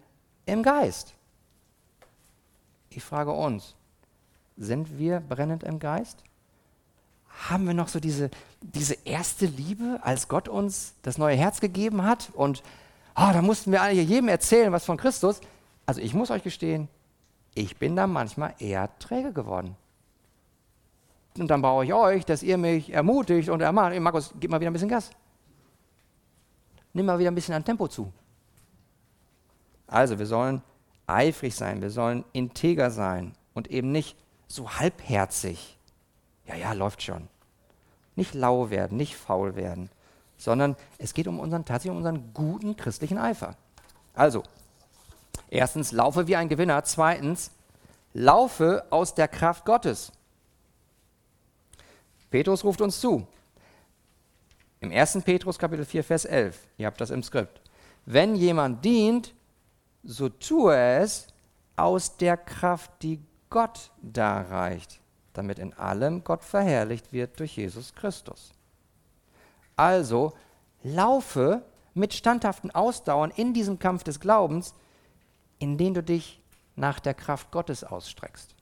im 0.47 0.63
Geist. 0.63 1.15
Ich 2.91 3.03
frage 3.03 3.33
uns, 3.33 3.75
sind 4.57 4.99
wir 4.99 5.21
brennend 5.21 5.63
im 5.63 5.79
Geist? 5.79 6.23
Haben 7.49 7.67
wir 7.67 7.75
noch 7.75 7.89
so 7.89 8.01
diese, 8.01 8.31
diese 8.61 8.95
erste 9.05 9.47
Liebe, 9.47 10.01
als 10.03 10.29
Gott 10.29 10.49
uns 10.49 10.95
das 11.03 11.17
neue 11.17 11.37
Herz 11.37 11.61
gegeben 11.61 12.05
hat? 12.05 12.31
Und 12.35 12.63
oh, 13.17 13.31
da 13.33 13.41
mussten 13.41 13.73
wir 13.73 13.81
alle 13.81 13.95
jedem 13.95 14.29
erzählen, 14.29 14.73
was 14.73 14.85
von 14.85 14.97
Christus. 14.97 15.41
Also 15.87 16.01
ich 16.01 16.13
muss 16.13 16.31
euch 16.31 16.43
gestehen, 16.43 16.89
ich 17.55 17.79
bin 17.79 17.97
da 17.97 18.07
manchmal 18.07 18.55
eher 18.59 18.91
träge 18.99 19.33
geworden. 19.33 19.77
Und 21.39 21.49
dann 21.49 21.63
brauche 21.63 21.85
ich 21.85 21.93
euch, 21.93 22.25
dass 22.25 22.43
ihr 22.43 22.59
mich 22.59 22.93
ermutigt 22.93 23.49
und 23.49 23.61
ermahnt. 23.61 23.99
Markus, 24.01 24.35
gib 24.39 24.51
mal 24.51 24.61
wieder 24.61 24.71
ein 24.71 24.73
bisschen 24.73 24.89
Gas. 24.89 25.11
Nimm 26.93 27.07
mal 27.07 27.19
wieder 27.19 27.31
ein 27.31 27.35
bisschen 27.35 27.55
an 27.55 27.65
Tempo 27.65 27.87
zu. 27.87 28.13
Also, 29.87 30.19
wir 30.19 30.27
sollen 30.27 30.63
eifrig 31.07 31.55
sein, 31.55 31.83
wir 31.83 31.91
sollen 31.91 32.25
integer 32.33 32.91
sein 32.91 33.35
und 33.55 33.71
eben 33.71 33.93
nicht 33.93 34.17
so 34.47 34.71
halbherzig. 34.71 35.79
Ja, 36.47 36.55
ja, 36.55 36.73
läuft 36.73 37.03
schon. 37.03 37.29
Nicht 38.17 38.35
lau 38.35 38.71
werden, 38.71 38.97
nicht 38.97 39.17
faul 39.17 39.55
werden, 39.55 39.89
sondern 40.37 40.77
es 40.99 41.15
geht 41.15 41.29
um 41.29 41.39
unseren, 41.39 41.65
tatsächlich 41.65 41.93
um 41.93 41.99
unseren 41.99 42.35
guten 42.35 42.77
christlichen 42.77 43.19
Eifer. 43.19 43.57
Also, 44.15 44.43
erstens, 45.49 45.93
laufe 45.93 46.27
wie 46.27 46.37
ein 46.37 46.49
Gewinner. 46.49 46.83
Zweitens, 46.85 47.53
laufe 48.13 48.85
aus 48.91 49.15
der 49.15 49.29
Kraft 49.29 49.65
Gottes. 49.65 50.13
Petrus 52.31 52.65
ruft 52.65 52.81
uns 52.81 53.01
zu. 53.01 53.27
Im 54.81 54.93
1. 54.93 55.19
Petrus 55.25 55.59
Kapitel 55.59 55.85
4, 55.85 56.05
Vers 56.05 56.25
11. 56.25 56.67
Ihr 56.79 56.87
habt 56.87 57.01
das 57.01 57.11
im 57.11 57.23
Skript. 57.23 57.61
Wenn 58.07 58.35
jemand 58.35 58.85
dient, 58.85 59.35
so 60.03 60.29
tue 60.29 60.75
es 60.75 61.27
aus 61.77 62.17
der 62.17 62.37
Kraft, 62.37 62.91
die 63.03 63.21
Gott 63.51 63.91
darreicht, 64.01 65.01
damit 65.33 65.59
in 65.59 65.75
allem 65.75 66.25
Gott 66.25 66.45
verherrlicht 66.45 67.13
wird 67.13 67.39
durch 67.41 67.57
Jesus 67.57 67.95
Christus. 67.95 68.53
Also 69.77 70.33
laufe 70.83 71.63
mit 71.95 72.15
standhaften 72.15 72.71
Ausdauern 72.71 73.33
in 73.35 73.53
diesem 73.53 73.79
Kampf 73.79 74.05
des 74.05 74.21
Glaubens, 74.21 74.75
in 75.59 75.77
den 75.77 75.95
du 75.95 76.03
dich 76.03 76.41
nach 76.77 77.01
der 77.01 77.15
Kraft 77.15 77.51
Gottes 77.51 77.85
ausstreckst. 77.85 78.55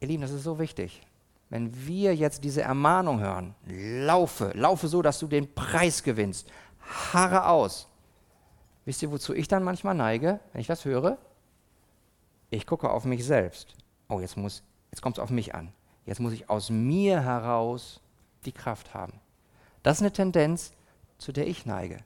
Ihr 0.00 0.08
Lieben, 0.08 0.22
das 0.22 0.32
ist 0.32 0.44
so 0.44 0.58
wichtig. 0.58 1.02
Wenn 1.50 1.86
wir 1.86 2.14
jetzt 2.14 2.44
diese 2.44 2.62
Ermahnung 2.62 3.20
hören, 3.20 3.54
laufe, 3.66 4.52
laufe 4.54 4.86
so, 4.86 5.02
dass 5.02 5.18
du 5.18 5.26
den 5.26 5.52
Preis 5.52 6.02
gewinnst, 6.02 6.48
harre 7.12 7.46
aus. 7.46 7.88
Wisst 8.84 9.02
ihr, 9.02 9.10
wozu 9.10 9.34
ich 9.34 9.48
dann 9.48 9.64
manchmal 9.64 9.94
neige, 9.94 10.40
wenn 10.52 10.60
ich 10.60 10.68
das 10.68 10.84
höre? 10.84 11.18
Ich 12.50 12.66
gucke 12.66 12.88
auf 12.88 13.04
mich 13.04 13.24
selbst. 13.24 13.74
Oh, 14.08 14.20
jetzt, 14.20 14.36
jetzt 14.36 15.02
kommt 15.02 15.18
es 15.18 15.22
auf 15.22 15.30
mich 15.30 15.54
an. 15.54 15.72
Jetzt 16.06 16.20
muss 16.20 16.32
ich 16.32 16.48
aus 16.48 16.70
mir 16.70 17.22
heraus 17.22 18.00
die 18.44 18.52
Kraft 18.52 18.94
haben. 18.94 19.20
Das 19.82 19.98
ist 19.98 20.02
eine 20.02 20.12
Tendenz, 20.12 20.72
zu 21.18 21.32
der 21.32 21.46
ich 21.46 21.66
neige. 21.66 21.98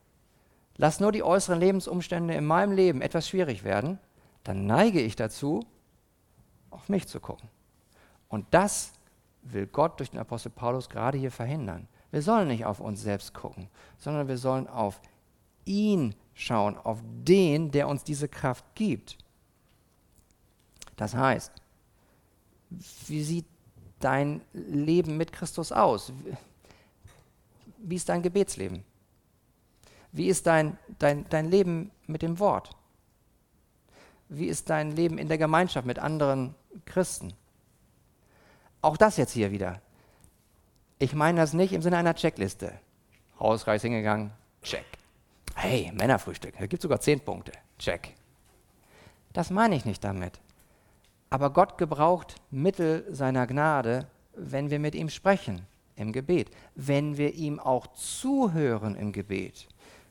Lass 0.76 1.00
nur 1.00 1.12
die 1.12 1.22
äußeren 1.22 1.60
Lebensumstände 1.60 2.34
in 2.34 2.44
meinem 2.44 2.72
Leben 2.72 3.00
etwas 3.00 3.28
schwierig 3.28 3.62
werden, 3.62 3.98
dann 4.42 4.66
neige 4.66 5.00
ich 5.00 5.16
dazu, 5.16 5.60
auf 6.70 6.88
mich 6.88 7.06
zu 7.06 7.20
gucken. 7.20 7.48
Und 8.28 8.46
das 8.50 8.92
will 9.44 9.66
Gott 9.66 9.98
durch 10.00 10.10
den 10.10 10.20
Apostel 10.20 10.50
Paulus 10.50 10.88
gerade 10.88 11.18
hier 11.18 11.30
verhindern. 11.30 11.88
Wir 12.10 12.22
sollen 12.22 12.48
nicht 12.48 12.64
auf 12.64 12.80
uns 12.80 13.02
selbst 13.02 13.34
gucken, 13.34 13.68
sondern 13.98 14.28
wir 14.28 14.38
sollen 14.38 14.66
auf 14.66 15.00
ihn 15.64 16.14
schauen, 16.34 16.76
auf 16.76 17.00
den, 17.02 17.70
der 17.70 17.88
uns 17.88 18.04
diese 18.04 18.28
Kraft 18.28 18.64
gibt. 18.74 19.18
Das 20.96 21.14
heißt, 21.14 21.52
wie 23.06 23.22
sieht 23.22 23.46
dein 24.00 24.40
Leben 24.52 25.16
mit 25.16 25.32
Christus 25.32 25.72
aus? 25.72 26.12
Wie 27.78 27.96
ist 27.96 28.08
dein 28.08 28.22
Gebetsleben? 28.22 28.84
Wie 30.12 30.28
ist 30.28 30.46
dein, 30.46 30.78
dein, 30.98 31.28
dein 31.28 31.50
Leben 31.50 31.90
mit 32.06 32.22
dem 32.22 32.38
Wort? 32.38 32.70
Wie 34.28 34.46
ist 34.46 34.70
dein 34.70 34.92
Leben 34.92 35.18
in 35.18 35.28
der 35.28 35.38
Gemeinschaft 35.38 35.86
mit 35.86 35.98
anderen 35.98 36.54
Christen? 36.86 37.34
Auch 38.84 38.98
das 38.98 39.16
jetzt 39.16 39.32
hier 39.32 39.50
wieder. 39.50 39.80
Ich 40.98 41.14
meine 41.14 41.40
das 41.40 41.54
nicht 41.54 41.72
im 41.72 41.80
Sinne 41.80 41.96
einer 41.96 42.14
Checkliste. 42.14 42.70
Hauskreis 43.40 43.80
hingegangen, 43.80 44.30
check. 44.62 44.84
Hey, 45.54 45.90
Männerfrühstück, 45.94 46.52
da 46.58 46.66
gibt 46.66 46.74
es 46.74 46.82
sogar 46.82 47.00
zehn 47.00 47.18
Punkte, 47.18 47.52
check. 47.78 48.14
Das 49.32 49.48
meine 49.48 49.74
ich 49.74 49.86
nicht 49.86 50.04
damit. 50.04 50.38
Aber 51.30 51.48
Gott 51.48 51.78
gebraucht 51.78 52.34
Mittel 52.50 53.06
seiner 53.08 53.46
Gnade, 53.46 54.06
wenn 54.36 54.68
wir 54.68 54.78
mit 54.78 54.94
ihm 54.94 55.08
sprechen 55.08 55.66
im 55.96 56.12
Gebet, 56.12 56.50
wenn 56.74 57.16
wir 57.16 57.32
ihm 57.32 57.58
auch 57.60 57.86
zuhören 57.94 58.96
im 58.96 59.12
Gebet, 59.12 59.66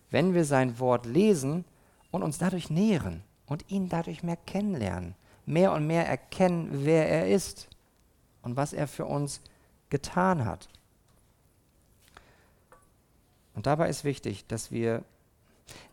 wenn 0.10 0.34
wir 0.34 0.46
sein 0.46 0.80
Wort 0.80 1.06
lesen 1.06 1.64
und 2.10 2.24
uns 2.24 2.40
dadurch 2.40 2.72
nähren 2.72 3.22
und 3.46 3.70
ihn 3.70 3.88
dadurch 3.88 4.24
mehr 4.24 4.38
kennenlernen, 4.38 5.14
mehr 5.46 5.74
und 5.74 5.86
mehr 5.86 6.08
erkennen, 6.08 6.70
wer 6.72 7.08
er 7.08 7.28
ist 7.28 7.70
und 8.44 8.56
was 8.56 8.74
er 8.74 8.88
für 8.88 9.06
uns 9.06 9.42
getan 9.90 10.46
hat. 10.46 10.70
Und 13.56 13.66
dabei 13.66 13.90
ist 13.90 14.04
wichtig, 14.04 14.46
dass 14.48 14.72
wir 14.72 15.04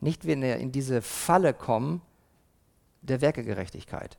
nicht 0.00 0.26
wieder 0.26 0.56
in 0.56 0.72
diese 0.72 1.00
Falle 1.02 1.54
kommen 1.54 2.02
der 3.02 3.20
Werkegerechtigkeit 3.20 4.18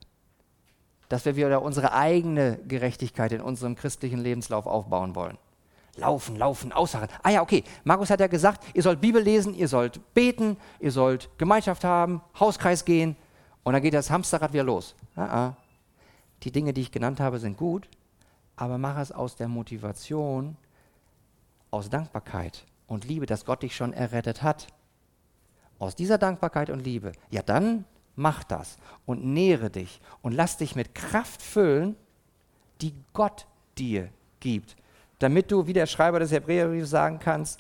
dass 1.11 1.25
wir 1.25 1.36
wieder 1.36 1.61
unsere 1.61 1.91
eigene 1.91 2.57
Gerechtigkeit 2.67 3.34
in 3.34 3.41
unserem 3.41 3.75
christlichen 3.75 4.19
Lebenslauf 4.19 4.65
aufbauen 4.65 5.13
wollen. 5.13 5.38
Laufen, 5.97 6.38
laufen, 6.38 6.71
ausharren. 6.71 7.09
Ah 7.21 7.32
ja, 7.32 7.41
okay. 7.41 7.65
Markus 7.84 8.09
hat 8.09 8.21
ja 8.21 8.27
gesagt, 8.27 8.63
ihr 8.73 8.82
sollt 8.82 9.01
Bibel 9.01 9.21
lesen, 9.21 9.53
ihr 9.53 9.67
sollt 9.67 10.13
beten, 10.13 10.55
ihr 10.79 10.91
sollt 10.91 11.29
Gemeinschaft 11.38 11.84
haben, 11.84 12.21
Hauskreis 12.39 12.86
gehen 12.86 13.17
und 13.63 13.73
dann 13.73 13.82
geht 13.82 13.93
das 13.93 14.09
Hamsterrad 14.09 14.53
wieder 14.53 14.63
los. 14.63 14.95
Ah, 15.17 15.25
ah. 15.25 15.57
Die 16.43 16.51
Dinge, 16.51 16.71
die 16.71 16.82
ich 16.82 16.91
genannt 16.91 17.19
habe, 17.19 17.39
sind 17.39 17.57
gut, 17.57 17.89
aber 18.62 18.78
mach 18.78 18.99
es 18.99 19.12
aus 19.12 19.36
der 19.36 19.47
Motivation, 19.47 20.55
aus 21.72 21.89
Dankbarkeit 21.89 22.64
und 22.86 23.05
Liebe, 23.05 23.26
dass 23.26 23.43
Gott 23.43 23.64
dich 23.64 23.76
schon 23.76 23.91
errettet 23.91 24.43
hat. 24.43 24.68
Aus 25.80 25.95
dieser 25.95 26.20
Dankbarkeit 26.20 26.70
und 26.70 26.86
Liebe, 26.86 27.14
ja 27.32 27.41
dann 27.41 27.86
mach 28.16 28.43
das 28.43 28.78
und 29.07 29.26
nähre 29.26 29.72
dich 29.72 29.99
und 30.22 30.34
lass 30.34 30.57
dich 30.57 30.76
mit 30.76 30.93
Kraft 30.93 31.41
füllen, 31.41 31.95
die 32.82 32.93
Gott 33.14 33.47
dir 33.80 34.09
gibt, 34.39 34.76
damit 35.18 35.51
du, 35.51 35.66
wie 35.66 35.74
der 35.74 35.88
Schreiber 35.88 36.20
des 36.20 36.32
Hebräerbriefs 36.32 36.91
sagen 36.91 37.18
kannst, 37.18 37.59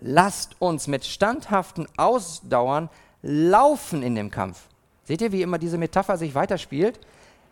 lasst 0.00 0.60
uns 0.60 0.88
mit 0.88 1.04
standhaften 1.04 1.86
Ausdauern 1.96 2.90
laufen 3.22 4.02
in 4.02 4.16
dem 4.16 4.32
Kampf. 4.32 4.66
Seht 5.04 5.22
ihr, 5.22 5.30
wie 5.30 5.42
immer 5.42 5.58
diese 5.58 5.78
Metapher 5.78 6.18
sich 6.18 6.34
weiterspielt? 6.34 6.98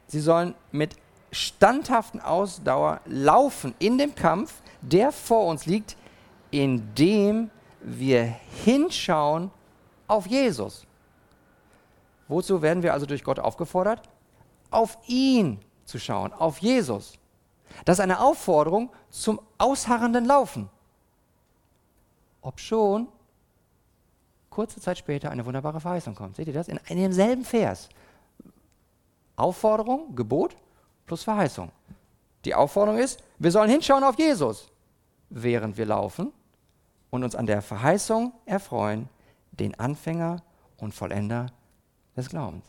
Sie 0.09 0.21
sollen 0.21 0.57
mit 0.73 0.97
standhaften 1.33 2.21
Ausdauer 2.21 3.01
laufen 3.07 3.75
in 3.79 3.99
dem 3.99 4.15
Kampf, 4.15 4.63
der 4.81 5.13
vor 5.13 5.47
uns 5.47 5.67
liegt, 5.67 5.97
indem 6.51 7.51
wir 7.81 8.25
hinschauen 8.65 9.51
auf 10.07 10.27
Jesus. 10.27 10.87
Wozu 12.29 12.63
werden 12.63 12.83
wir 12.83 12.93
also 12.93 13.07
durch 13.07 13.23
Gott 13.23 13.39
aufgefordert? 13.39 14.09
Auf 14.71 14.99
ihn 15.07 15.61
zu 15.85 15.99
schauen, 15.99 16.33
auf 16.33 16.59
Jesus. 16.59 17.19
Das 17.85 17.99
ist 17.99 18.03
eine 18.03 18.21
Aufforderung 18.21 18.91
zum 19.11 19.41
ausharrenden 19.59 20.25
Laufen. 20.25 20.69
Ob 22.41 22.61
schon 22.61 23.09
kurze 24.51 24.81
Zeit 24.81 24.99
später 24.99 25.31
eine 25.31 25.45
wunderbare 25.45 25.81
Verheißung 25.81 26.15
kommt. 26.15 26.37
Seht 26.37 26.49
ihr 26.49 26.55
das? 26.55 26.69
In, 26.69 26.81
in 26.89 26.97
demselben 26.97 27.45
Vers. 27.45 27.89
Aufforderung, 29.37 30.17
Gebot 30.17 30.57
plus 31.07 31.23
Verheißung. 31.23 31.71
Die 32.45 32.55
Aufforderung 32.55 33.01
ist, 33.01 33.23
wir 33.39 33.51
sollen 33.51 33.71
hinschauen 33.71 34.05
auf 34.05 34.19
Jesus, 34.19 34.71
während 35.31 35.77
wir 35.77 35.87
laufen 35.87 36.33
und 37.11 37.25
uns 37.25 37.35
an 37.35 37.47
der 37.47 37.63
Verheißung 37.63 38.33
erfreuen, 38.45 39.09
den 39.53 39.75
Anfänger 39.79 40.43
und 40.77 40.95
Vollender 40.95 41.47
des 42.17 42.29
Glaubens. 42.29 42.65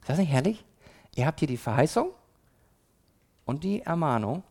Ist 0.00 0.10
das 0.10 0.18
nicht 0.18 0.32
herrlich? 0.32 0.64
Ihr 1.16 1.26
habt 1.26 1.38
hier 1.38 1.48
die 1.48 1.56
Verheißung 1.56 2.10
und 3.44 3.64
die 3.64 3.82
Ermahnung 3.82 4.42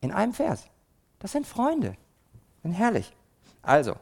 in 0.00 0.12
einem 0.12 0.32
Vers. 0.32 0.68
Das 1.18 1.32
sind 1.32 1.46
Freunde. 1.46 1.96
Sind 2.62 2.72
herrlich. 2.72 3.12
Also, 3.62 3.96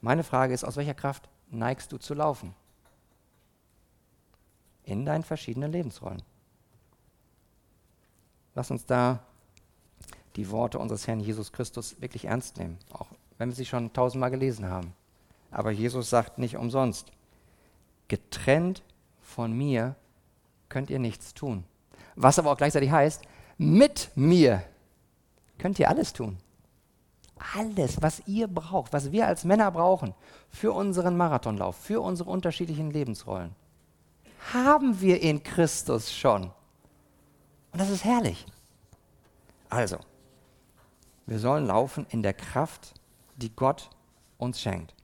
meine 0.00 0.24
Frage 0.24 0.54
ist, 0.54 0.64
aus 0.64 0.76
welcher 0.76 0.94
Kraft 0.94 1.28
neigst 1.50 1.92
du 1.92 1.98
zu 1.98 2.14
laufen? 2.14 2.54
In 4.84 5.04
deinen 5.04 5.22
verschiedenen 5.22 5.72
Lebensrollen. 5.72 6.22
Lass 8.54 8.70
uns 8.70 8.86
da 8.86 9.20
die 10.36 10.50
Worte 10.50 10.78
unseres 10.78 11.06
Herrn 11.06 11.20
Jesus 11.20 11.52
Christus 11.52 12.00
wirklich 12.00 12.26
ernst 12.26 12.58
nehmen, 12.58 12.78
auch 12.92 13.06
wenn 13.38 13.48
wir 13.48 13.56
sie 13.56 13.66
schon 13.66 13.92
tausendmal 13.92 14.30
gelesen 14.30 14.68
haben. 14.68 14.92
Aber 15.50 15.70
Jesus 15.70 16.10
sagt 16.10 16.38
nicht 16.38 16.56
umsonst, 16.56 17.12
getrennt 18.08 18.82
von 19.22 19.52
mir 19.52 19.94
könnt 20.68 20.90
ihr 20.90 20.98
nichts 20.98 21.34
tun. 21.34 21.64
Was 22.16 22.38
aber 22.38 22.52
auch 22.52 22.56
gleichzeitig 22.56 22.90
heißt, 22.90 23.22
mit 23.58 24.10
mir 24.14 24.62
könnt 25.58 25.78
ihr 25.78 25.88
alles 25.88 26.12
tun. 26.12 26.38
Alles, 27.56 28.00
was 28.00 28.22
ihr 28.26 28.46
braucht, 28.46 28.92
was 28.92 29.12
wir 29.12 29.26
als 29.26 29.44
Männer 29.44 29.70
brauchen 29.70 30.14
für 30.50 30.72
unseren 30.72 31.16
Marathonlauf, 31.16 31.76
für 31.76 32.00
unsere 32.00 32.30
unterschiedlichen 32.30 32.90
Lebensrollen, 32.90 33.54
haben 34.52 35.00
wir 35.00 35.20
in 35.20 35.42
Christus 35.42 36.12
schon. 36.12 36.50
Und 37.74 37.80
das 37.80 37.90
ist 37.90 38.04
herrlich. 38.04 38.46
Also, 39.68 39.98
wir 41.26 41.40
sollen 41.40 41.66
laufen 41.66 42.06
in 42.08 42.22
der 42.22 42.32
Kraft, 42.32 42.94
die 43.34 43.50
Gott 43.50 43.90
uns 44.38 44.60
schenkt. 44.60 44.94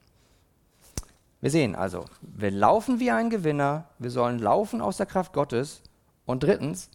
Wir 1.40 1.50
sehen 1.50 1.74
also, 1.74 2.04
wir 2.20 2.52
laufen 2.52 3.00
wie 3.00 3.10
ein 3.10 3.28
Gewinner, 3.28 3.88
wir 3.98 4.12
sollen 4.12 4.38
laufen 4.38 4.80
aus 4.80 4.98
der 4.98 5.06
Kraft 5.06 5.32
Gottes. 5.32 5.82
Und 6.26 6.44
drittens, 6.44 6.90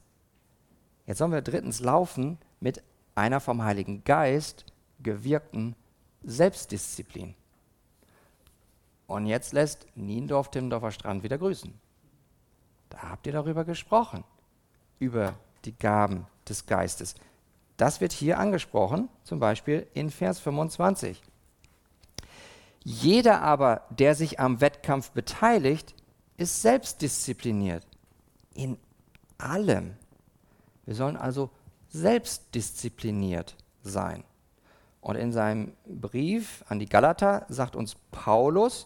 jetzt 1.07 1.17
sollen 1.17 1.33
wir 1.33 1.41
drittens 1.41 1.81
laufen 1.81 2.37
mit 2.61 2.81
einer 3.13 3.41
vom 3.41 3.61
Heiligen 3.61 4.05
Geist 4.05 4.63
gewirkten 5.03 5.75
Selbstdisziplin. 6.23 7.35
Und 9.07 9.25
jetzt 9.25 9.51
lässt 9.51 9.87
Niendorf 9.95 10.51
Timmendorfer 10.51 10.91
Strand 10.91 11.23
wieder 11.23 11.37
grüßen. 11.37 11.73
Da 12.87 13.09
habt 13.09 13.27
ihr 13.27 13.33
darüber 13.33 13.65
gesprochen, 13.65 14.23
über 14.99 15.33
die 15.65 15.77
Gaben 15.77 16.27
des 16.47 16.65
Geistes. 16.65 17.15
Das 17.77 18.01
wird 18.01 18.13
hier 18.13 18.39
angesprochen, 18.39 19.09
zum 19.23 19.39
Beispiel 19.39 19.87
in 19.93 20.09
Vers 20.09 20.39
25. 20.39 21.21
Jeder 22.83 23.41
aber, 23.41 23.81
der 23.89 24.15
sich 24.15 24.39
am 24.39 24.61
Wettkampf 24.61 25.11
beteiligt, 25.11 25.95
ist 26.37 26.61
selbstdiszipliniert. 26.61 27.85
In 28.53 28.77
allem. 29.37 29.95
Wir 30.85 30.95
sollen 30.95 31.17
also 31.17 31.49
selbstdiszipliniert 31.89 33.55
sein. 33.81 34.23
Und 35.01 35.15
in 35.15 35.31
seinem 35.31 35.73
Brief 35.85 36.63
an 36.67 36.79
die 36.79 36.87
Galater 36.87 37.45
sagt 37.49 37.75
uns 37.75 37.95
Paulus 38.11 38.85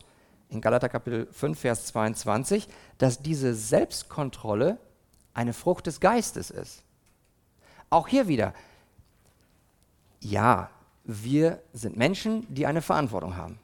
in 0.50 0.62
Galater 0.62 0.90
Kapitel 0.90 1.28
5, 1.32 1.60
Vers 1.60 1.86
22, 1.88 2.68
dass 2.98 3.22
diese 3.22 3.54
Selbstkontrolle 3.54 4.80
eine 5.40 5.54
Frucht 5.54 5.88
des 5.88 6.00
Geistes 6.00 6.52
ist. 6.52 6.84
Auch 7.90 8.08
hier 8.08 8.28
wieder, 8.28 8.54
ja, 10.20 10.70
wir 11.04 11.62
sind 11.74 11.98
Menschen, 11.98 12.46
die 12.54 12.68
eine 12.68 12.82
Verantwortung 12.82 13.36
haben 13.36 13.60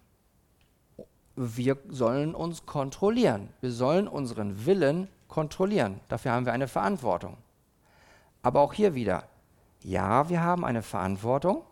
wir 1.36 1.78
sollen 1.90 2.34
uns 2.34 2.66
kontrollieren. 2.66 3.50
Wir 3.62 3.72
sollen 3.72 4.08
unseren 4.08 4.66
Willen 4.66 5.10
kontrollieren. 5.28 6.00
Dafür 6.08 6.32
haben 6.32 6.46
wir 6.46 6.54
eine 6.54 6.68
Verantwortung. 6.68 7.38
Aber 8.42 8.62
auch 8.62 8.74
hier 8.74 8.96
wieder, 8.96 9.24
ja, 9.84 10.30
wir 10.30 10.42
haben 10.42 10.64
eine 10.64 10.82
Verantwortung, 10.82 11.64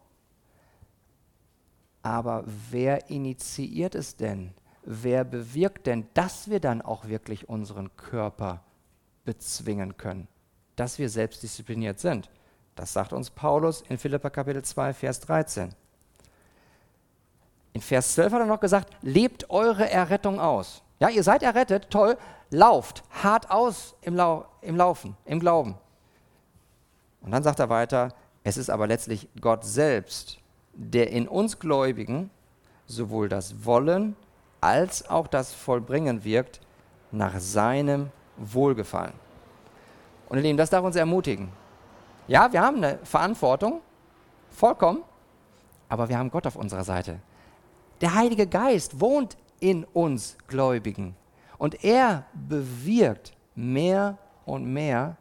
aber 2.01 2.43
wer 2.71 3.09
initiiert 3.09 3.95
es 3.95 4.17
denn? 4.17 4.53
Wer 4.83 5.23
bewirkt 5.23 5.87
denn, 5.87 6.07
dass 6.13 6.49
wir 6.49 6.59
dann 6.59 6.81
auch 6.81 7.07
wirklich 7.07 7.47
unseren 7.47 7.95
Körper 7.95 8.61
bezwingen 9.25 9.97
können? 9.97 10.27
Dass 10.75 10.99
wir 10.99 11.09
selbstdiszipliniert 11.09 11.99
sind? 11.99 12.29
Das 12.75 12.93
sagt 12.93 13.13
uns 13.13 13.29
Paulus 13.29 13.83
in 13.89 13.97
Philippa 13.97 14.29
Kapitel 14.29 14.63
2, 14.63 14.93
Vers 14.93 15.19
13. 15.21 15.73
In 17.73 17.81
Vers 17.81 18.13
12 18.13 18.33
hat 18.33 18.39
er 18.41 18.45
noch 18.45 18.59
gesagt, 18.59 18.93
lebt 19.01 19.49
eure 19.49 19.89
Errettung 19.89 20.39
aus. 20.39 20.81
Ja, 20.99 21.09
ihr 21.09 21.23
seid 21.23 21.43
errettet, 21.43 21.89
toll, 21.89 22.17
lauft 22.49 23.03
hart 23.23 23.49
aus 23.51 23.95
im, 24.01 24.15
Lau 24.15 24.45
im 24.61 24.77
Laufen, 24.77 25.17
im 25.25 25.39
Glauben. 25.39 25.75
Und 27.21 27.31
dann 27.31 27.43
sagt 27.43 27.59
er 27.59 27.69
weiter, 27.69 28.13
es 28.43 28.57
ist 28.57 28.69
aber 28.69 28.87
letztlich 28.87 29.27
Gott 29.39 29.65
selbst, 29.65 30.39
der 30.73 31.11
in 31.11 31.27
uns 31.27 31.59
Gläubigen 31.59 32.29
sowohl 32.85 33.29
das 33.29 33.65
Wollen 33.65 34.15
als 34.61 35.09
auch 35.09 35.27
das 35.27 35.53
Vollbringen 35.53 36.23
wirkt 36.23 36.61
nach 37.11 37.39
seinem 37.39 38.11
Wohlgefallen. 38.37 39.13
Und 40.29 40.37
ihr 40.37 40.43
Lieben, 40.43 40.57
das 40.57 40.69
darf 40.69 40.83
uns 40.83 40.95
ermutigen. 40.95 41.49
Ja, 42.27 42.51
wir 42.51 42.61
haben 42.61 42.77
eine 42.77 42.99
Verantwortung, 43.03 43.81
vollkommen, 44.49 45.03
aber 45.89 46.09
wir 46.09 46.17
haben 46.17 46.31
Gott 46.31 46.47
auf 46.47 46.55
unserer 46.55 46.83
Seite. 46.83 47.19
Der 48.01 48.15
Heilige 48.15 48.47
Geist 48.47 48.99
wohnt 48.99 49.37
in 49.59 49.83
uns 49.83 50.37
Gläubigen 50.47 51.15
und 51.57 51.83
er 51.83 52.25
bewirkt 52.33 53.33
mehr 53.55 54.17
und 54.45 54.65
mehr, 54.65 55.17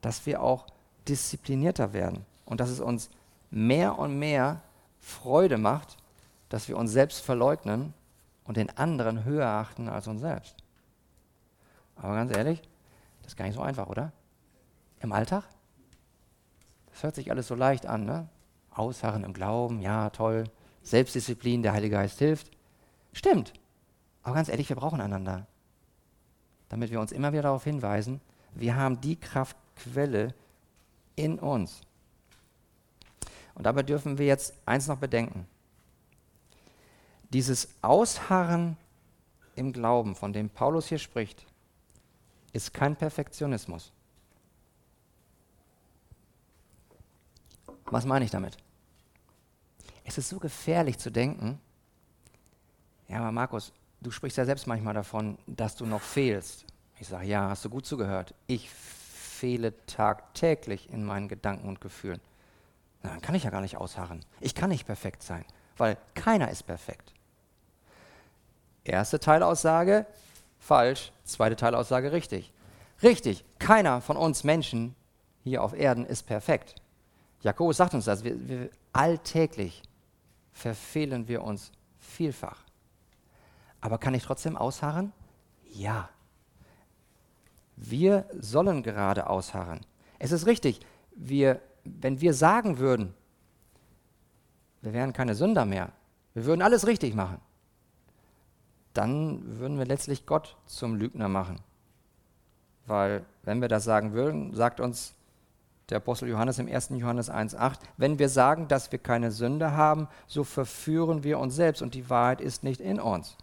dass 0.00 0.24
wir 0.26 0.42
auch 0.42 0.66
disziplinierter 1.08 1.92
werden 1.92 2.24
und 2.44 2.60
dass 2.60 2.70
es 2.70 2.80
uns 2.80 3.10
mehr 3.50 3.98
und 3.98 4.18
mehr 4.18 4.62
Freude 5.00 5.58
macht, 5.58 5.96
dass 6.48 6.68
wir 6.68 6.76
uns 6.76 6.92
selbst 6.92 7.20
verleugnen 7.20 7.92
und 8.44 8.56
den 8.56 8.76
anderen 8.76 9.24
höher 9.24 9.46
achten 9.46 9.88
als 9.88 10.06
uns 10.06 10.20
selbst. 10.20 10.56
Aber 11.96 12.14
ganz 12.14 12.36
ehrlich, 12.36 12.62
das 13.22 13.32
ist 13.32 13.36
gar 13.36 13.46
nicht 13.46 13.54
so 13.54 13.62
einfach, 13.62 13.88
oder? 13.88 14.12
Im 15.00 15.12
Alltag? 15.12 15.44
Das 16.92 17.02
hört 17.02 17.14
sich 17.14 17.30
alles 17.30 17.48
so 17.48 17.54
leicht 17.54 17.86
an, 17.86 18.04
ne? 18.04 18.28
Ausharren 18.70 19.24
im 19.24 19.32
Glauben, 19.32 19.80
ja, 19.80 20.10
toll. 20.10 20.44
Selbstdisziplin, 20.82 21.62
der 21.62 21.72
Heilige 21.72 21.96
Geist 21.96 22.18
hilft. 22.18 22.50
Stimmt. 23.12 23.52
Aber 24.22 24.34
ganz 24.34 24.48
ehrlich, 24.48 24.68
wir 24.68 24.76
brauchen 24.76 25.00
einander. 25.00 25.46
Damit 26.68 26.90
wir 26.90 27.00
uns 27.00 27.12
immer 27.12 27.32
wieder 27.32 27.42
darauf 27.42 27.64
hinweisen, 27.64 28.20
wir 28.54 28.76
haben 28.76 29.00
die 29.00 29.16
Kraftquelle 29.16 30.34
in 31.16 31.38
uns. 31.38 31.80
Und 33.54 33.64
dabei 33.64 33.82
dürfen 33.82 34.18
wir 34.18 34.26
jetzt 34.26 34.54
eins 34.66 34.86
noch 34.86 34.98
bedenken. 34.98 35.46
Dieses 37.30 37.68
Ausharren 37.82 38.76
im 39.54 39.72
Glauben, 39.72 40.14
von 40.14 40.32
dem 40.32 40.50
Paulus 40.50 40.86
hier 40.88 40.98
spricht, 40.98 41.46
ist 42.56 42.72
kein 42.72 42.96
Perfektionismus. 42.96 43.92
Was 47.84 48.04
meine 48.04 48.24
ich 48.24 48.30
damit? 48.30 48.56
Es 50.04 50.18
ist 50.18 50.28
so 50.28 50.38
gefährlich 50.38 50.98
zu 50.98 51.10
denken, 51.10 51.60
ja, 53.08 53.18
aber 53.18 53.30
Markus, 53.30 53.72
du 54.00 54.10
sprichst 54.10 54.38
ja 54.38 54.44
selbst 54.44 54.66
manchmal 54.66 54.94
davon, 54.94 55.38
dass 55.46 55.76
du 55.76 55.86
noch 55.86 56.00
fehlst. 56.00 56.64
Ich 56.98 57.06
sage, 57.06 57.26
ja, 57.26 57.50
hast 57.50 57.64
du 57.64 57.70
gut 57.70 57.86
zugehört. 57.86 58.34
Ich 58.46 58.70
fehle 58.70 59.74
tagtäglich 59.86 60.90
in 60.90 61.04
meinen 61.04 61.28
Gedanken 61.28 61.68
und 61.68 61.80
Gefühlen. 61.80 62.20
Na, 63.02 63.10
dann 63.10 63.20
kann 63.20 63.34
ich 63.34 63.44
ja 63.44 63.50
gar 63.50 63.60
nicht 63.60 63.76
ausharren. 63.76 64.24
Ich 64.40 64.54
kann 64.54 64.70
nicht 64.70 64.86
perfekt 64.86 65.22
sein, 65.22 65.44
weil 65.76 65.98
keiner 66.14 66.50
ist 66.50 66.64
perfekt. 66.64 67.12
Erste 68.82 69.20
Teilaussage, 69.20 70.06
falsch. 70.66 71.12
Zweite 71.24 71.56
Teilaussage, 71.56 72.12
richtig. 72.12 72.52
Richtig, 73.02 73.44
keiner 73.58 74.00
von 74.00 74.16
uns 74.16 74.44
Menschen 74.44 74.94
hier 75.44 75.62
auf 75.62 75.74
Erden 75.74 76.04
ist 76.04 76.24
perfekt. 76.24 76.74
Jakobus 77.42 77.76
sagt 77.76 77.94
uns 77.94 78.06
das, 78.06 78.24
wir, 78.24 78.48
wir 78.48 78.70
alltäglich 78.92 79.82
verfehlen 80.52 81.28
wir 81.28 81.44
uns 81.44 81.70
vielfach. 81.98 82.64
Aber 83.80 83.98
kann 83.98 84.14
ich 84.14 84.24
trotzdem 84.24 84.56
ausharren? 84.56 85.12
Ja. 85.72 86.08
Wir 87.76 88.24
sollen 88.40 88.82
gerade 88.82 89.28
ausharren. 89.28 89.80
Es 90.18 90.32
ist 90.32 90.46
richtig, 90.46 90.80
wir, 91.14 91.60
wenn 91.84 92.20
wir 92.20 92.32
sagen 92.32 92.78
würden, 92.78 93.14
wir 94.80 94.94
wären 94.94 95.12
keine 95.12 95.34
Sünder 95.34 95.66
mehr, 95.66 95.92
wir 96.32 96.46
würden 96.46 96.62
alles 96.62 96.86
richtig 96.86 97.14
machen, 97.14 97.40
dann 98.96 99.58
würden 99.58 99.78
wir 99.78 99.86
letztlich 99.86 100.26
Gott 100.26 100.56
zum 100.66 100.94
Lügner 100.96 101.28
machen. 101.28 101.60
Weil 102.86 103.24
wenn 103.42 103.60
wir 103.60 103.68
das 103.68 103.84
sagen 103.84 104.12
würden, 104.12 104.54
sagt 104.54 104.80
uns 104.80 105.14
der 105.90 105.98
Apostel 105.98 106.28
Johannes 106.28 106.58
im 106.58 106.68
1. 106.68 106.90
Johannes 106.90 107.30
1.8, 107.30 107.78
wenn 107.96 108.18
wir 108.18 108.28
sagen, 108.28 108.68
dass 108.68 108.90
wir 108.90 108.98
keine 108.98 109.30
Sünde 109.30 109.72
haben, 109.72 110.08
so 110.26 110.44
verführen 110.44 111.22
wir 111.22 111.38
uns 111.38 111.54
selbst 111.54 111.82
und 111.82 111.94
die 111.94 112.10
Wahrheit 112.10 112.40
ist 112.40 112.64
nicht 112.64 112.80
in 112.80 113.00
uns. 113.00 113.36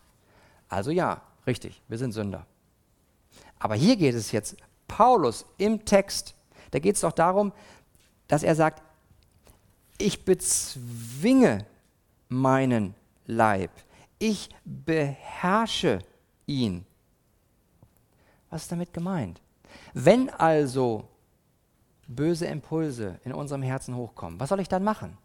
Also 0.68 0.92
ja, 0.92 1.22
richtig, 1.48 1.82
wir 1.88 1.98
sind 1.98 2.12
Sünder. 2.12 2.46
Aber 3.60 3.76
hier 3.76 3.96
geht 3.96 4.16
es 4.16 4.32
jetzt, 4.32 4.58
Paulus 4.88 5.46
im 5.58 5.86
Text, 5.86 6.36
da 6.72 6.80
geht 6.80 6.96
es 6.96 7.02
doch 7.02 7.14
darum, 7.14 7.54
dass 8.28 8.44
er 8.44 8.56
sagt, 8.56 8.82
ich 9.98 10.26
bezwinge 10.26 11.66
meinen 12.28 12.96
Leib, 13.26 13.72
ich 14.20 14.50
beherrsche 14.66 16.00
ihn. 16.46 16.86
Was 18.50 18.64
ist 18.64 18.72
damit 18.72 18.94
gemeint? 18.94 19.42
Wenn 19.94 20.30
also 20.30 21.08
böse 22.08 22.46
Impulse 22.46 23.20
in 23.24 23.34
unserem 23.34 23.64
Herzen 23.64 23.96
hochkommen, 23.96 24.40
was 24.40 24.50
soll 24.50 24.60
ich 24.60 24.70
dann 24.70 24.84
machen? 24.84 25.18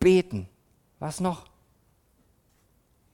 Beten. 0.00 0.48
Was 0.98 1.20
noch? 1.20 1.46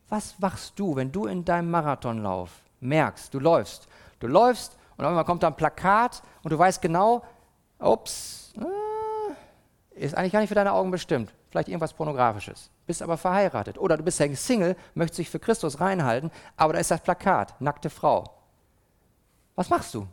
Was 0.08 0.38
machst 0.38 0.78
du, 0.78 0.96
wenn 0.96 1.12
du 1.12 1.26
in 1.26 1.44
deinem 1.44 1.70
Marathonlauf 1.70 2.50
merkst, 2.80 3.32
du 3.32 3.40
läufst, 3.40 3.88
du 4.20 4.26
läufst 4.26 4.76
und 4.96 5.04
einmal 5.04 5.24
kommt 5.24 5.42
da 5.42 5.48
ein 5.48 5.56
Plakat 5.56 6.22
und 6.42 6.52
du 6.52 6.58
weißt 6.58 6.80
genau, 6.80 7.24
ups, 7.78 8.52
äh, 8.58 10.00
ist 10.00 10.14
eigentlich 10.14 10.32
gar 10.32 10.40
nicht 10.40 10.48
für 10.48 10.54
deine 10.54 10.72
Augen 10.72 10.90
bestimmt. 10.90 11.32
vielleicht 11.50 11.68
irgendwas 11.68 11.92
Pornografisches, 11.92 12.70
bist 12.86 13.02
aber 13.02 13.16
verheiratet. 13.16 13.78
Oder 13.78 13.96
du 13.96 14.02
bist 14.02 14.20
ja 14.20 14.34
Single, 14.34 14.76
möchtest 14.94 15.18
dich 15.18 15.30
für 15.30 15.38
Christus 15.38 15.80
reinhalten, 15.80 16.30
aber 16.56 16.74
da 16.74 16.78
ist 16.78 16.90
das 16.90 17.02
Plakat, 17.02 17.60
nackte 17.60 17.90
Frau. 17.90 18.24
Was 19.54 19.70
machst 19.70 19.94
du? 19.94 20.06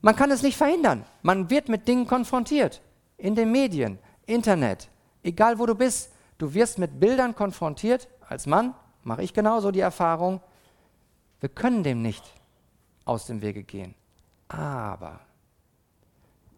Man 0.00 0.14
kann 0.14 0.30
es 0.30 0.42
nicht 0.42 0.56
verhindern. 0.56 1.04
Man 1.22 1.50
wird 1.50 1.68
mit 1.68 1.88
Dingen 1.88 2.06
konfrontiert. 2.06 2.80
In 3.16 3.34
den 3.34 3.50
Medien, 3.50 3.98
Internet, 4.26 4.88
egal 5.22 5.58
wo 5.58 5.66
du 5.66 5.74
bist. 5.74 6.12
Du 6.38 6.52
wirst 6.54 6.78
mit 6.78 7.00
Bildern 7.00 7.34
konfrontiert. 7.34 8.08
Als 8.28 8.46
Mann 8.46 8.74
mache 9.02 9.22
ich 9.22 9.32
genauso 9.32 9.70
die 9.70 9.80
Erfahrung. 9.80 10.40
Wir 11.40 11.48
können 11.48 11.82
dem 11.82 12.02
nicht 12.02 12.22
aus 13.04 13.26
dem 13.26 13.40
Wege 13.42 13.62
gehen. 13.62 13.94
Aber 14.48 15.20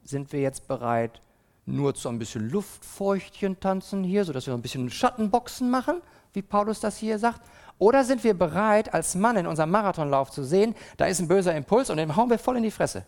sind 0.03 0.33
wir 0.33 0.41
jetzt 0.41 0.67
bereit, 0.67 1.21
nur 1.69 1.95
zu 1.95 2.09
ein 2.09 2.19
bisschen 2.19 2.49
Luftfeuchtchen 2.51 3.61
tanzen 3.61 4.03
hier, 4.03 4.25
sodass 4.25 4.47
wir 4.47 4.55
ein 4.55 4.63
bisschen 4.63 4.91
Schattenboxen 4.91 5.71
machen, 5.71 6.01
wie 6.33 6.43
Paulus 6.43 6.81
das 6.81 6.97
hier 6.97 7.19
sagt? 7.19 7.43
Oder 7.79 8.05
sind 8.05 8.25
wir 8.25 8.35
bereit, 8.35 8.93
als 8.93 9.15
Mann 9.15 9.37
in 9.37 9.47
unserem 9.47 9.71
Marathonlauf 9.71 10.31
zu 10.31 10.45
sehen, 10.45 10.75
da 10.97 11.07
ist 11.07 11.21
ein 11.21 11.29
böser 11.29 11.55
Impuls 11.55 11.91
und 11.91 11.99
den 11.99 12.17
hauen 12.17 12.31
wir 12.31 12.39
voll 12.39 12.57
in 12.57 12.63
die 12.63 12.71
Fresse? 12.71 13.05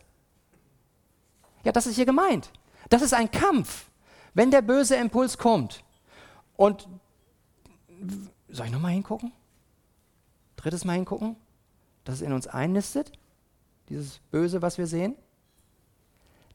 Ja, 1.65 1.73
das 1.73 1.87
ist 1.87 1.97
hier 1.97 2.07
gemeint. 2.07 2.51
Das 2.89 3.03
ist 3.03 3.15
ein 3.15 3.31
Kampf. 3.31 3.87
Wenn 4.35 4.51
der 4.51 4.63
böse 4.63 4.97
Impuls 4.97 5.39
kommt 5.39 5.83
und 6.57 6.89
soll 8.49 8.67
ich 8.67 8.73
nochmal 8.73 8.93
hingucken? 8.93 9.33
Drittes 10.57 10.85
Mal 10.85 10.95
hingucken, 10.95 11.37
dass 12.05 12.17
es 12.17 12.23
in 12.23 12.33
uns 12.33 12.47
einnistet, 12.47 13.13
dieses 13.89 14.19
Böse, 14.31 14.63
was 14.63 14.79
wir 14.79 14.87
sehen. 14.87 15.17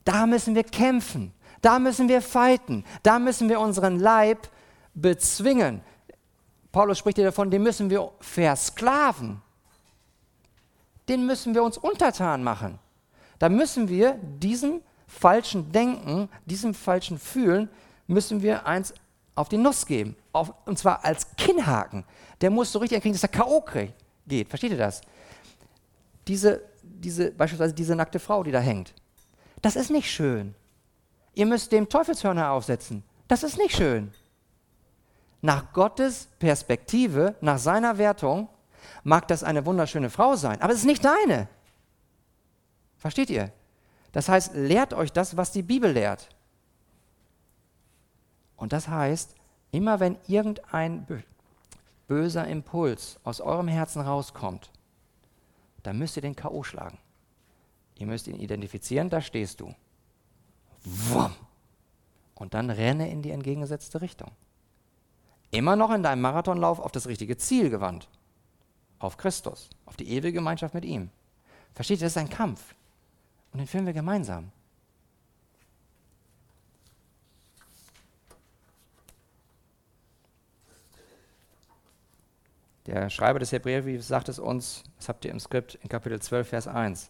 Da 0.04 0.28
müssen 0.28 0.56
wir 0.56 0.64
kämpfen, 0.64 1.34
da 1.66 1.80
müssen 1.80 2.08
wir 2.08 2.22
fighten, 2.22 2.86
da 3.02 3.18
müssen 3.18 3.50
wir 3.50 3.60
unseren 3.60 4.00
Leib 4.00 4.50
bezwingen. 4.94 5.82
Paulus 6.72 7.00
spricht 7.00 7.18
hier 7.18 7.26
davon, 7.26 7.50
den 7.50 7.64
müssen 7.64 7.90
wir 7.90 8.12
versklaven. 8.20 9.42
Den 11.10 11.26
müssen 11.26 11.56
wir 11.56 11.64
uns 11.64 11.80
untertan 11.80 12.44
machen. 12.44 12.78
Da 13.40 13.50
müssen 13.50 13.90
wir 13.90 14.14
diesem 14.14 14.82
falschen 15.08 15.72
Denken, 15.72 16.30
diesem 16.46 16.76
falschen 16.76 17.18
Fühlen, 17.18 17.68
müssen 18.06 18.44
wir 18.44 18.68
eins 18.68 18.94
auf 19.34 19.50
die 19.50 19.58
Nuss 19.58 19.88
geben. 19.88 20.16
Auf, 20.34 20.54
und 20.66 20.78
zwar 20.78 21.04
als 21.04 21.36
Kinnhaken. 21.36 22.06
Der 22.42 22.52
muss 22.52 22.72
so 22.72 22.78
richtig 22.78 22.98
erkriegen, 22.98 23.14
dass 23.14 23.24
er 23.24 23.30
K.O. 23.30 23.66
geht. 24.28 24.50
Versteht 24.50 24.72
ihr 24.72 24.78
das? 24.78 25.02
Diese, 26.28 26.62
diese, 26.84 27.32
beispielsweise 27.32 27.74
diese 27.74 27.96
nackte 27.96 28.20
Frau, 28.20 28.44
die 28.44 28.52
da 28.52 28.60
hängt. 28.60 28.94
Das 29.64 29.76
ist 29.76 29.90
nicht 29.90 30.12
schön. 30.12 30.54
Ihr 31.36 31.46
müsst 31.46 31.72
dem 31.72 31.88
Teufelshörner 31.88 32.52
aufsetzen. 32.52 33.04
Das 33.28 33.44
ist 33.44 33.58
nicht 33.58 33.76
schön. 33.76 34.12
Nach 35.42 35.72
Gottes 35.74 36.30
Perspektive, 36.40 37.36
nach 37.42 37.60
seiner 37.60 37.98
Wertung, 37.98 38.50
mag 39.04 39.28
das 39.28 39.44
eine 39.44 39.66
wunderschöne 39.66 40.10
Frau 40.10 40.36
sein, 40.36 40.62
aber 40.62 40.74
es 40.74 40.80
ist 40.80 40.86
nicht 40.86 41.06
deine. 41.06 41.48
Versteht 42.98 43.30
ihr? 43.30 43.52
Das 44.12 44.30
heißt, 44.30 44.56
lehrt 44.56 44.94
euch 44.94 45.12
das, 45.12 45.36
was 45.36 45.52
die 45.52 45.62
Bibel 45.62 45.92
lehrt. 45.92 46.30
Und 48.56 48.72
das 48.72 48.88
heißt, 48.88 49.36
immer 49.72 50.00
wenn 50.00 50.18
irgendein 50.28 51.06
böser 52.08 52.48
Impuls 52.48 53.20
aus 53.24 53.42
eurem 53.42 53.68
Herzen 53.68 54.02
rauskommt, 54.02 54.72
dann 55.84 56.00
müsst 56.00 56.16
ihr 56.16 56.22
den 56.22 56.36
K.O. 56.36 56.64
schlagen. 56.64 56.98
Ihr 57.98 58.08
müsst 58.08 58.28
ihn 58.28 58.40
identifizieren, 58.40 59.10
da 59.10 59.22
stehst 59.22 59.60
du. 59.60 59.76
Wumm. 60.86 61.34
Und 62.36 62.54
dann 62.54 62.70
renne 62.70 63.10
in 63.10 63.22
die 63.22 63.32
entgegengesetzte 63.32 64.02
Richtung. 64.02 64.32
Immer 65.52 65.76
noch 65.76 65.92
in 65.92 66.04
deinem 66.04 66.22
Marathonlauf 66.22 66.80
auf 66.80 66.92
das 66.92 67.08
richtige 67.08 67.38
Ziel 67.38 67.70
gewandt. 67.70 68.08
Auf 69.00 69.18
Christus, 69.18 69.70
auf 69.86 69.96
die 69.98 70.10
ewige 70.10 70.34
Gemeinschaft 70.34 70.74
mit 70.74 70.86
ihm. 70.86 71.10
Versteht 71.74 72.00
ihr, 72.00 72.06
das 72.06 72.14
ist 72.14 72.18
ein 72.18 72.30
Kampf. 72.30 72.76
Und 73.52 73.60
den 73.60 73.68
führen 73.68 73.86
wir 73.86 73.94
gemeinsam. 73.94 74.52
Der 82.86 83.10
Schreiber 83.10 83.40
des 83.40 83.52
Hebräerbriefs 83.52 84.08
sagt 84.08 84.30
es 84.30 84.38
uns, 84.38 84.84
das 84.98 85.10
habt 85.10 85.26
ihr 85.26 85.32
im 85.32 85.40
Skript 85.40 85.76
in 85.76 85.90
Kapitel 85.90 86.22
12, 86.22 86.48
Vers 86.48 86.68
1. 86.68 87.10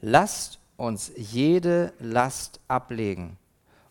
Lasst 0.00 0.58
uns 0.76 1.12
jede 1.16 1.92
Last 1.98 2.60
ablegen 2.68 3.38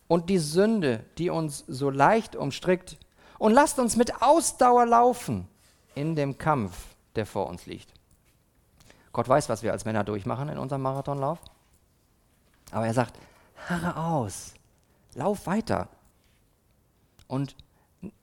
und 0.07 0.29
die 0.29 0.37
Sünde, 0.37 1.05
die 1.17 1.29
uns 1.29 1.63
so 1.67 1.89
leicht 1.89 2.35
umstrickt, 2.35 2.97
und 3.39 3.51
lasst 3.51 3.79
uns 3.79 3.97
mit 3.97 4.21
Ausdauer 4.21 4.85
laufen 4.85 5.47
in 5.95 6.15
dem 6.15 6.37
Kampf, 6.37 6.95
der 7.15 7.25
vor 7.25 7.47
uns 7.47 7.65
liegt. 7.65 7.91
Gott 9.11 9.27
weiß, 9.27 9.49
was 9.49 9.63
wir 9.63 9.71
als 9.71 9.85
Männer 9.85 10.03
durchmachen 10.03 10.49
in 10.49 10.57
unserem 10.57 10.81
Marathonlauf. 10.81 11.39
Aber 12.71 12.87
er 12.87 12.93
sagt, 12.93 13.19
harre 13.67 13.97
aus, 13.97 14.53
lauf 15.13 15.45
weiter. 15.45 15.89
Und 17.27 17.55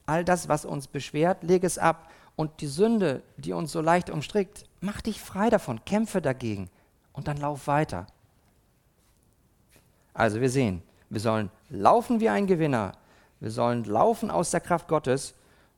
all 0.07 0.25
das, 0.25 0.49
was 0.49 0.65
uns 0.65 0.87
beschwert, 0.87 1.43
leg 1.43 1.65
es 1.65 1.79
ab. 1.79 2.11
Und 2.35 2.61
die 2.61 2.67
Sünde, 2.67 3.23
die 3.37 3.53
uns 3.53 3.73
so 3.73 3.81
leicht 3.81 4.11
umstrickt, 4.11 4.65
mach 4.81 5.01
dich 5.01 5.21
frei 5.21 5.51
davon, 5.51 5.85
kämpfe 5.85 6.23
dagegen 6.23 6.71
und 7.13 7.29
dann 7.29 7.37
lauf 7.37 7.67
weiter. 7.67 8.07
Also 10.21 10.43
wir 10.43 10.51
sehen, 10.51 10.83
wir 11.09 11.19
sollen 11.19 11.51
laufen 11.71 12.21
wie 12.21 12.29
ein 12.29 12.47
Gewinner, 12.47 12.93
wir 13.41 13.51
sollen 13.51 13.85
laufen 13.85 14.31
aus 14.31 14.51
der 14.51 14.61
Kraft 14.61 14.87
Gottes 14.87 15.35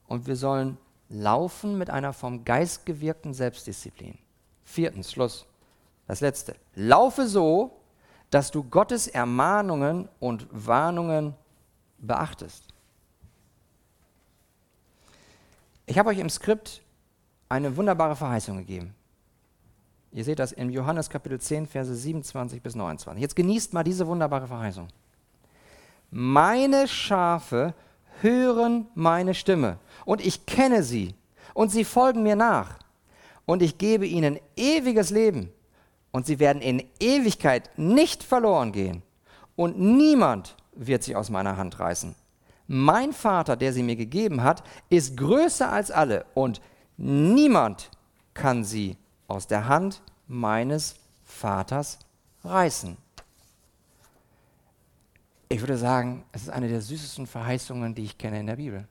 und 0.09 0.27
wir 0.27 0.35
sollen 0.35 0.79
laufen 1.09 1.79
mit 1.79 1.91
einer 1.91 2.13
vom 2.13 2.45
Geist 2.45 2.85
gewirkten 2.85 3.35
Selbstdisziplin. 3.35 4.19
Viertens, 4.65 5.13
Schluss, 5.13 5.47
das 6.09 6.23
letzte. 6.23 6.57
Laufe 6.75 7.29
so, 7.29 7.79
dass 8.31 8.51
du 8.51 8.65
Gottes 8.65 9.07
Ermahnungen 9.07 10.09
und 10.19 10.49
Warnungen 10.51 11.35
beachtest. 11.99 12.65
Ich 15.87 15.97
habe 16.01 16.11
euch 16.11 16.19
im 16.19 16.31
Skript 16.31 16.83
eine 17.49 17.77
wunderbare 17.77 18.17
Verheißung 18.17 18.59
gegeben. 18.59 18.93
Ihr 20.13 20.25
seht 20.25 20.39
das 20.39 20.53
in 20.53 20.71
Johannes 20.71 21.09
Kapitel 21.09 21.41
10, 21.41 21.67
Verse 21.67 21.95
27 21.95 22.63
bis 22.63 22.75
29. 22.75 23.21
Jetzt 23.21 23.35
genießt 23.37 23.73
mal 23.73 23.83
diese 23.83 24.07
wunderbare 24.07 24.47
Verheißung. 24.47 24.89
Meine 26.11 26.87
Schafe 26.87 27.75
hören 28.21 28.87
meine 28.95 29.35
Stimme 29.35 29.79
und 30.05 30.25
ich 30.25 30.45
kenne 30.45 30.83
sie 30.83 31.15
und 31.55 31.71
sie 31.71 31.85
folgen 31.85 32.23
mir 32.23 32.37
nach 32.37 32.79
und 33.47 33.63
ich 33.63 33.79
gebe 33.79 34.07
ihnen 34.07 34.39
ewiges 34.57 35.11
Leben 35.11 35.51
und 36.11 36.27
sie 36.27 36.39
werden 36.39 36.61
in 36.61 36.85
Ewigkeit 37.01 37.71
nicht 37.79 38.23
verloren 38.23 38.73
gehen 38.73 39.03
und 39.57 39.81
niemand 39.81 40.57
wird 40.75 41.03
sie 41.03 41.17
aus 41.17 41.31
meiner 41.31 41.57
Hand 41.57 41.81
reißen 41.81 42.15
mein 42.73 43.13
Vater, 43.13 43.55
der 43.55 43.73
sie 43.73 43.83
mir 43.83 43.97
gegeben 43.97 44.43
hat, 44.43 44.63
ist 44.89 45.17
größer 45.17 45.71
als 45.71 45.91
alle 45.91 46.25
und 46.35 46.61
niemand 46.97 47.91
kann 48.33 48.65
sie 48.65 48.97
aus 49.33 49.47
der 49.47 49.69
Hand 49.69 50.03
meines 50.27 50.97
Vaters 51.25 51.99
reißen. 52.45 52.97
Ich 55.49 55.61
würde 55.61 55.77
sagen, 55.77 56.25
es 56.33 56.43
ist 56.43 56.51
eine 56.51 56.69
der 56.69 56.81
süßesten 56.81 57.27
Verheißungen, 57.27 57.95
die 57.95 58.05
ich 58.05 58.19
kenne 58.19 58.41
in 58.41 58.47
der 58.47 58.57
Bibel. 58.57 58.89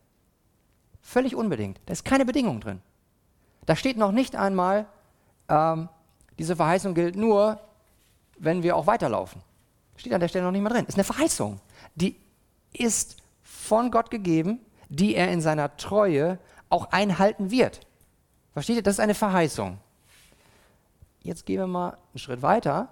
Völlig 1.01 1.35
unbedingt. 1.35 1.79
Da 1.85 1.93
ist 1.93 2.05
keine 2.05 2.25
Bedingung 2.25 2.59
drin. 2.61 2.81
Da 3.65 3.75
steht 3.75 3.97
noch 3.97 4.11
nicht 4.11 4.35
einmal, 4.35 4.85
ähm, 5.49 5.89
diese 6.37 6.55
Verheißung 6.55 6.93
gilt 6.93 7.15
nur, 7.15 7.59
wenn 8.37 8.63
wir 8.63 8.75
auch 8.75 8.87
weiterlaufen. 8.87 9.41
Steht 9.95 10.13
an 10.13 10.19
der 10.19 10.27
Stelle 10.27 10.45
noch 10.45 10.51
nicht 10.51 10.61
mal 10.61 10.69
drin. 10.69 10.85
Ist 10.85 10.95
eine 10.95 11.03
Verheißung. 11.03 11.59
Die 11.95 12.15
ist 12.73 13.17
von 13.43 13.91
Gott 13.91 14.09
gegeben, 14.09 14.59
die 14.89 15.15
er 15.15 15.31
in 15.31 15.41
seiner 15.41 15.77
Treue 15.77 16.39
auch 16.69 16.91
einhalten 16.91 17.51
wird. 17.51 17.81
Versteht 18.53 18.77
ihr? 18.77 18.83
Das 18.83 18.95
ist 18.95 18.99
eine 18.99 19.13
Verheißung. 19.13 19.79
Jetzt 21.23 21.45
gehen 21.45 21.59
wir 21.59 21.67
mal 21.67 21.89
einen 21.89 22.19
Schritt 22.19 22.41
weiter 22.41 22.89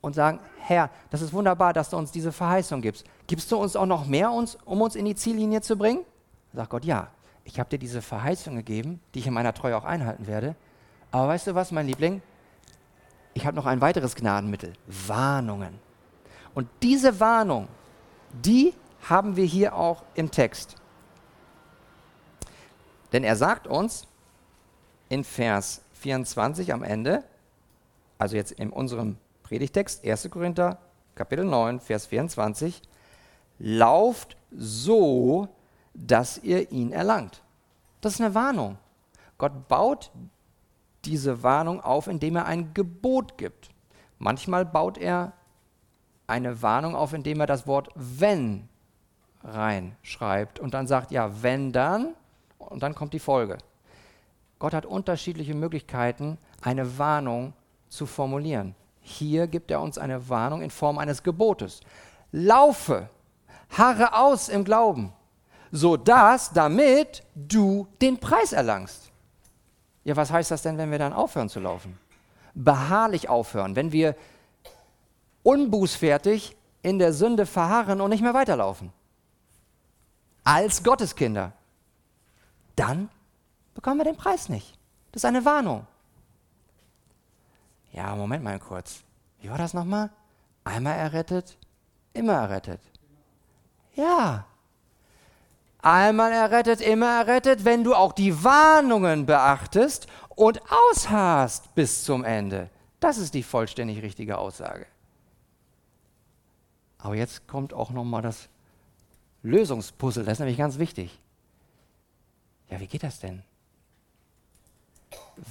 und 0.00 0.14
sagen, 0.14 0.38
Herr, 0.58 0.90
das 1.10 1.22
ist 1.22 1.32
wunderbar, 1.32 1.72
dass 1.72 1.90
du 1.90 1.96
uns 1.96 2.12
diese 2.12 2.32
Verheißung 2.32 2.80
gibst. 2.80 3.04
Gibst 3.26 3.50
du 3.52 3.56
uns 3.56 3.76
auch 3.76 3.86
noch 3.86 4.06
mehr, 4.06 4.30
uns, 4.30 4.56
um 4.64 4.80
uns 4.82 4.96
in 4.96 5.04
die 5.04 5.14
Ziellinie 5.14 5.60
zu 5.60 5.76
bringen? 5.76 6.04
Sagt 6.52 6.70
Gott, 6.70 6.84
ja, 6.84 7.08
ich 7.44 7.58
habe 7.58 7.70
dir 7.70 7.78
diese 7.78 8.02
Verheißung 8.02 8.56
gegeben, 8.56 9.00
die 9.14 9.18
ich 9.20 9.26
in 9.26 9.34
meiner 9.34 9.52
Treue 9.52 9.76
auch 9.76 9.84
einhalten 9.84 10.26
werde. 10.26 10.56
Aber 11.10 11.28
weißt 11.28 11.46
du 11.46 11.54
was, 11.54 11.72
mein 11.72 11.86
Liebling? 11.86 12.22
Ich 13.34 13.46
habe 13.46 13.56
noch 13.56 13.66
ein 13.66 13.80
weiteres 13.80 14.14
Gnadenmittel, 14.14 14.72
Warnungen. 14.86 15.78
Und 16.54 16.68
diese 16.82 17.20
Warnung, 17.20 17.68
die 18.32 18.74
haben 19.08 19.36
wir 19.36 19.44
hier 19.44 19.74
auch 19.74 20.04
im 20.14 20.30
Text. 20.30 20.76
Denn 23.12 23.24
er 23.24 23.36
sagt 23.36 23.66
uns 23.66 24.06
in 25.08 25.24
Vers 25.24 25.83
24 26.04 26.74
am 26.74 26.82
Ende, 26.82 27.24
also 28.18 28.36
jetzt 28.36 28.52
in 28.52 28.70
unserem 28.70 29.16
Predigtext, 29.42 30.06
1. 30.06 30.28
Korinther, 30.30 30.78
Kapitel 31.14 31.46
9, 31.46 31.80
Vers 31.80 32.06
24, 32.06 32.82
lauft 33.58 34.36
so, 34.50 35.48
dass 35.94 36.38
ihr 36.38 36.70
ihn 36.70 36.92
erlangt. 36.92 37.42
Das 38.02 38.14
ist 38.14 38.20
eine 38.20 38.34
Warnung. 38.34 38.76
Gott 39.38 39.66
baut 39.68 40.10
diese 41.06 41.42
Warnung 41.42 41.80
auf, 41.80 42.06
indem 42.06 42.36
er 42.36 42.44
ein 42.44 42.74
Gebot 42.74 43.38
gibt. 43.38 43.70
Manchmal 44.18 44.66
baut 44.66 44.98
er 44.98 45.32
eine 46.26 46.60
Warnung 46.60 46.94
auf, 46.94 47.14
indem 47.14 47.40
er 47.40 47.46
das 47.46 47.66
Wort 47.66 47.88
wenn 47.94 48.68
reinschreibt 49.42 50.58
und 50.58 50.74
dann 50.74 50.86
sagt, 50.86 51.10
ja, 51.12 51.42
wenn 51.42 51.72
dann, 51.72 52.14
und 52.58 52.82
dann 52.82 52.94
kommt 52.94 53.14
die 53.14 53.18
Folge. 53.18 53.56
Gott 54.64 54.72
hat 54.72 54.86
unterschiedliche 54.86 55.52
Möglichkeiten, 55.52 56.38
eine 56.62 56.96
Warnung 56.96 57.52
zu 57.90 58.06
formulieren. 58.06 58.74
Hier 59.02 59.46
gibt 59.46 59.70
er 59.70 59.82
uns 59.82 59.98
eine 59.98 60.30
Warnung 60.30 60.62
in 60.62 60.70
Form 60.70 60.96
eines 60.96 61.22
Gebotes. 61.22 61.80
Laufe, 62.32 63.10
harre 63.68 64.16
aus 64.16 64.48
im 64.48 64.64
Glauben, 64.64 65.12
so 65.70 65.98
dass 65.98 66.50
damit 66.50 67.24
du 67.34 67.86
den 68.00 68.18
Preis 68.18 68.54
erlangst. 68.54 69.12
Ja, 70.02 70.16
was 70.16 70.32
heißt 70.32 70.50
das 70.50 70.62
denn, 70.62 70.78
wenn 70.78 70.90
wir 70.90 70.98
dann 70.98 71.12
aufhören 71.12 71.50
zu 71.50 71.60
laufen? 71.60 71.98
Beharrlich 72.54 73.28
aufhören, 73.28 73.76
wenn 73.76 73.92
wir 73.92 74.16
unbußfertig 75.42 76.56
in 76.80 76.98
der 76.98 77.12
Sünde 77.12 77.44
verharren 77.44 78.00
und 78.00 78.08
nicht 78.08 78.22
mehr 78.22 78.32
weiterlaufen. 78.32 78.94
Als 80.42 80.82
Gotteskinder. 80.82 81.52
Dann 82.76 83.10
bekommen 83.74 83.98
wir 83.98 84.04
den 84.04 84.16
Preis 84.16 84.48
nicht. 84.48 84.78
Das 85.12 85.20
ist 85.20 85.26
eine 85.26 85.44
Warnung. 85.44 85.86
Ja, 87.92 88.16
Moment 88.16 88.42
mal 88.42 88.58
kurz. 88.58 89.04
Wie 89.40 89.50
war 89.50 89.58
das 89.58 89.74
nochmal? 89.74 90.10
Einmal 90.64 90.96
errettet, 90.96 91.56
immer 92.12 92.32
errettet. 92.32 92.80
Ja. 93.94 94.46
Einmal 95.82 96.32
errettet, 96.32 96.80
immer 96.80 97.20
errettet, 97.20 97.64
wenn 97.64 97.84
du 97.84 97.94
auch 97.94 98.12
die 98.12 98.42
Warnungen 98.42 99.26
beachtest 99.26 100.06
und 100.30 100.60
ausharrst 100.70 101.74
bis 101.74 102.04
zum 102.04 102.24
Ende. 102.24 102.70
Das 103.00 103.18
ist 103.18 103.34
die 103.34 103.42
vollständig 103.42 104.02
richtige 104.02 104.38
Aussage. 104.38 104.86
Aber 106.98 107.14
jetzt 107.14 107.46
kommt 107.46 107.74
auch 107.74 107.90
nochmal 107.90 108.22
das 108.22 108.48
Lösungspuzzle, 109.42 110.24
das 110.24 110.34
ist 110.34 110.38
nämlich 110.38 110.56
ganz 110.56 110.78
wichtig. 110.78 111.20
Ja, 112.70 112.80
wie 112.80 112.86
geht 112.86 113.02
das 113.02 113.20
denn? 113.20 113.42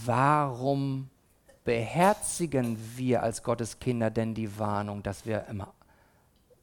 Warum 0.06 1.10
beherzigen 1.64 2.78
wir 2.96 3.24
als 3.24 3.44
Gottes 3.44 3.80
Kinder 3.80 4.10
denn 4.10 4.34
die 4.34 4.60
Warnung, 4.60 5.04
dass 5.04 5.26
wir 5.26 5.46
im 5.50 5.64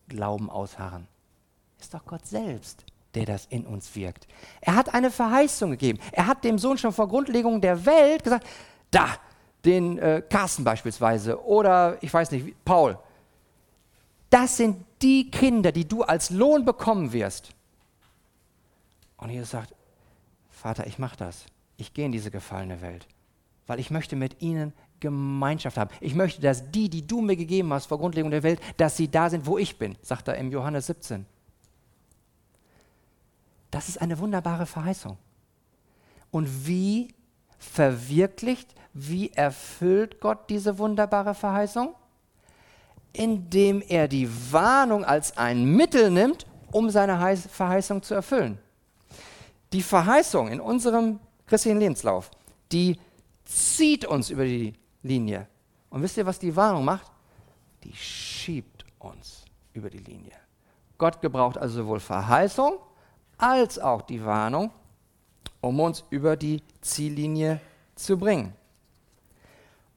Glauben 0.08 0.50
ausharren? 0.50 1.06
Ist 1.78 1.94
doch 1.94 2.04
Gott 2.04 2.26
selbst, 2.26 2.84
der 3.14 3.24
das 3.24 3.46
in 3.46 3.66
uns 3.66 3.94
wirkt. 3.96 4.26
Er 4.60 4.76
hat 4.76 4.94
eine 4.94 5.10
Verheißung 5.10 5.70
gegeben. 5.70 5.98
Er 6.12 6.26
hat 6.26 6.44
dem 6.44 6.58
Sohn 6.58 6.78
schon 6.78 6.92
vor 6.92 7.08
Grundlegung 7.08 7.60
der 7.60 7.86
Welt 7.86 8.22
gesagt, 8.22 8.46
da, 8.90 9.08
den 9.64 9.98
äh, 9.98 10.22
Carsten 10.28 10.64
beispielsweise 10.64 11.42
oder 11.44 11.98
ich 12.02 12.12
weiß 12.12 12.30
nicht, 12.30 12.64
Paul. 12.64 12.98
Das 14.28 14.56
sind 14.56 14.84
die 15.02 15.30
Kinder, 15.30 15.72
die 15.72 15.88
du 15.88 16.02
als 16.02 16.30
Lohn 16.30 16.64
bekommen 16.64 17.12
wirst. 17.12 17.52
Und 19.16 19.30
Jesus 19.30 19.50
sagt, 19.50 19.74
Vater, 20.50 20.86
ich 20.86 20.98
mache 20.98 21.16
das. 21.16 21.46
Ich 21.80 21.94
gehe 21.94 22.04
in 22.04 22.12
diese 22.12 22.30
gefallene 22.30 22.82
Welt, 22.82 23.06
weil 23.66 23.80
ich 23.80 23.90
möchte 23.90 24.14
mit 24.14 24.42
ihnen 24.42 24.74
Gemeinschaft 25.00 25.78
haben. 25.78 25.90
Ich 26.00 26.14
möchte, 26.14 26.42
dass 26.42 26.70
die, 26.70 26.90
die 26.90 27.06
du 27.06 27.22
mir 27.22 27.36
gegeben 27.36 27.72
hast 27.72 27.86
vor 27.86 27.98
Grundlegung 27.98 28.30
der 28.30 28.42
Welt, 28.42 28.60
dass 28.76 28.98
sie 28.98 29.08
da 29.08 29.30
sind, 29.30 29.46
wo 29.46 29.56
ich 29.56 29.78
bin, 29.78 29.96
sagt 30.02 30.28
er 30.28 30.36
im 30.36 30.52
Johannes 30.52 30.86
17. 30.88 31.24
Das 33.70 33.88
ist 33.88 34.02
eine 34.02 34.18
wunderbare 34.18 34.66
Verheißung. 34.66 35.16
Und 36.30 36.66
wie 36.66 37.14
verwirklicht, 37.58 38.74
wie 38.92 39.32
erfüllt 39.32 40.20
Gott 40.20 40.50
diese 40.50 40.78
wunderbare 40.78 41.34
Verheißung? 41.34 41.94
Indem 43.14 43.82
er 43.88 44.06
die 44.06 44.28
Warnung 44.52 45.02
als 45.02 45.38
ein 45.38 45.64
Mittel 45.64 46.10
nimmt, 46.10 46.46
um 46.72 46.90
seine 46.90 47.36
Verheißung 47.36 48.02
zu 48.02 48.12
erfüllen. 48.12 48.58
Die 49.72 49.82
Verheißung 49.82 50.48
in 50.48 50.60
unserem 50.60 51.20
christlichen 51.50 51.80
Lebenslauf, 51.80 52.30
die 52.72 52.98
zieht 53.44 54.06
uns 54.06 54.30
über 54.30 54.44
die 54.44 54.72
Linie. 55.02 55.46
Und 55.90 56.02
wisst 56.02 56.16
ihr, 56.16 56.24
was 56.24 56.38
die 56.38 56.54
Warnung 56.54 56.84
macht? 56.84 57.10
Die 57.84 57.94
schiebt 57.94 58.84
uns 58.98 59.44
über 59.72 59.90
die 59.90 59.98
Linie. 59.98 60.32
Gott 60.96 61.20
gebraucht 61.20 61.58
also 61.58 61.82
sowohl 61.82 62.00
Verheißung 62.00 62.78
als 63.36 63.78
auch 63.78 64.02
die 64.02 64.24
Warnung, 64.24 64.70
um 65.60 65.80
uns 65.80 66.04
über 66.10 66.36
die 66.36 66.62
Ziellinie 66.80 67.60
zu 67.96 68.16
bringen. 68.16 68.54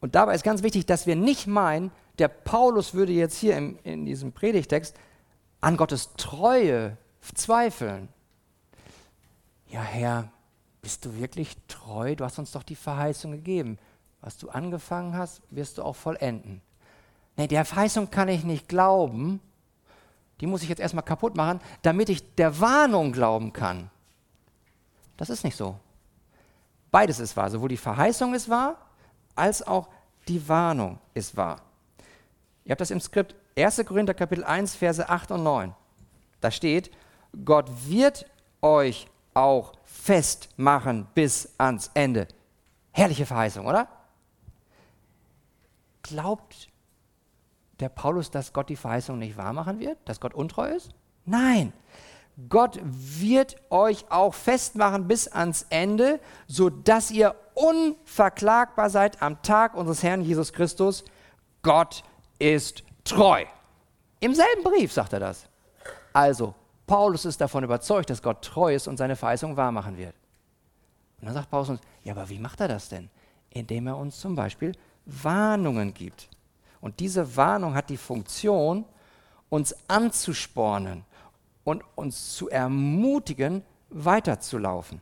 Und 0.02 0.16
dabei 0.16 0.34
ist 0.34 0.44
ganz 0.44 0.64
wichtig, 0.64 0.86
dass 0.86 1.06
wir 1.06 1.16
nicht 1.16 1.46
meinen, 1.46 1.92
der 2.20 2.30
Paulus 2.30 2.94
würde 2.94 3.12
jetzt 3.12 3.38
hier 3.38 3.56
im, 3.58 3.78
in 3.84 4.06
diesem 4.06 4.32
Predigtext 4.32 4.96
an 5.62 5.78
Gottes 5.78 6.14
Treue 6.18 6.98
zweifeln. 7.36 8.10
Ja, 9.68 9.82
Herr, 9.82 10.32
bist 10.84 11.06
du 11.06 11.18
wirklich 11.18 11.56
treu? 11.68 12.14
Du 12.14 12.26
hast 12.26 12.38
uns 12.38 12.52
doch 12.52 12.62
die 12.62 12.76
Verheißung 12.76 13.32
gegeben. 13.32 13.80
Was 14.22 14.38
du 14.38 14.50
angefangen 14.50 15.18
hast, 15.18 15.42
wirst 15.50 15.78
du 15.78 15.84
auch 15.84 15.96
vollenden. 15.96 16.62
Nee, 17.38 17.48
der 17.48 17.66
Verheißung 17.66 18.12
kann 18.12 18.28
ich 18.28 18.44
nicht 18.44 18.68
glauben. 18.68 19.40
Die 20.40 20.46
muss 20.46 20.62
ich 20.62 20.70
jetzt 20.70 20.82
erstmal 20.82 21.06
kaputt 21.06 21.36
machen, 21.36 21.62
damit 21.82 22.10
ich 22.10 22.36
der 22.36 22.60
Warnung 22.60 23.14
glauben 23.14 23.54
kann. 23.54 23.90
Das 25.16 25.30
ist 25.30 25.44
nicht 25.46 25.56
so. 25.56 25.80
Beides 26.92 27.20
ist 27.20 27.36
wahr. 27.38 27.50
Sowohl 27.50 27.70
die 27.70 27.78
Verheißung 27.78 28.34
ist 28.34 28.50
wahr, 28.50 28.76
als 29.36 29.66
auch 29.66 29.88
die 30.28 30.48
Warnung 30.48 31.00
ist 31.14 31.38
wahr. 31.38 31.62
Ihr 32.66 32.72
habt 32.72 32.82
das 32.82 32.92
im 32.92 33.00
Skript 33.00 33.36
1. 33.58 33.84
Korinther 33.86 34.14
Kapitel 34.14 34.44
1, 34.44 34.76
Verse 34.76 35.08
8 35.08 35.32
und 35.32 35.44
9. 35.44 35.74
Da 36.42 36.52
steht, 36.52 36.92
Gott 37.46 37.70
wird 37.88 38.26
euch 38.62 39.08
auch 39.34 39.74
festmachen 39.84 41.08
bis 41.14 41.54
ans 41.58 41.92
Ende. 41.94 42.28
Herrliche 42.92 43.26
Verheißung, 43.26 43.66
oder? 43.66 43.88
Glaubt 46.02 46.70
der 47.80 47.90
Paulus, 47.90 48.32
dass 48.32 48.54
Gott 48.54 48.70
die 48.70 48.76
Verheißung 48.76 49.20
nicht 49.20 49.38
wahrmachen 49.38 49.80
wird? 49.80 49.98
Dass 50.06 50.20
Gott 50.20 50.34
untreu 50.34 50.70
ist? 50.70 50.92
Nein. 51.26 51.74
Gott 52.50 52.80
wird 52.84 53.58
euch 53.70 54.06
auch 54.10 54.34
festmachen 54.34 55.08
bis 55.08 55.28
ans 55.28 55.68
Ende, 55.70 56.20
sodass 56.48 57.12
ihr 57.12 57.36
unverklagbar 57.54 58.90
seid 58.90 59.22
am 59.22 59.42
Tag 59.44 59.76
unseres 59.76 60.02
Herrn 60.02 60.24
Jesus 60.24 60.52
Christus. 60.52 61.04
Gott 61.62 62.04
ist 62.40 62.84
treu. 63.04 63.46
Im 64.20 64.34
selben 64.34 64.64
Brief 64.64 64.92
sagt 64.92 65.14
er 65.14 65.20
das. 65.20 65.46
Also, 66.12 66.56
Paulus 66.86 67.26
ist 67.26 67.40
davon 67.40 67.64
überzeugt, 67.64 68.10
dass 68.10 68.22
Gott 68.22 68.44
treu 68.44 68.74
ist 68.76 68.88
und 68.88 68.98
seine 68.98 69.16
Verheißung 69.16 69.56
wahrmachen 69.56 69.98
wird. 69.98 70.16
Und 71.20 71.28
dann 71.28 71.34
sagt 71.34 71.50
Paulus 71.50 71.70
uns, 71.70 71.82
ja, 72.04 72.14
aber 72.14 72.28
wie 72.30 72.40
macht 72.40 72.60
er 72.60 72.68
das 72.68 72.90
denn? 72.90 73.10
Indem 73.50 73.88
er 73.88 73.98
uns 73.98 74.20
zum 74.20 74.36
Beispiel 74.36 74.74
Warnungen 75.06 75.94
gibt. 75.94 76.30
Und 76.82 77.00
diese 77.00 77.38
Warnung 77.38 77.76
hat 77.76 77.90
die 77.90 77.98
Funktion, 77.98 78.86
uns 79.50 79.76
anzuspornen 79.88 81.06
und 81.64 81.84
uns 81.96 82.36
zu 82.36 82.50
ermutigen, 82.50 83.64
weiterzulaufen. 83.90 85.00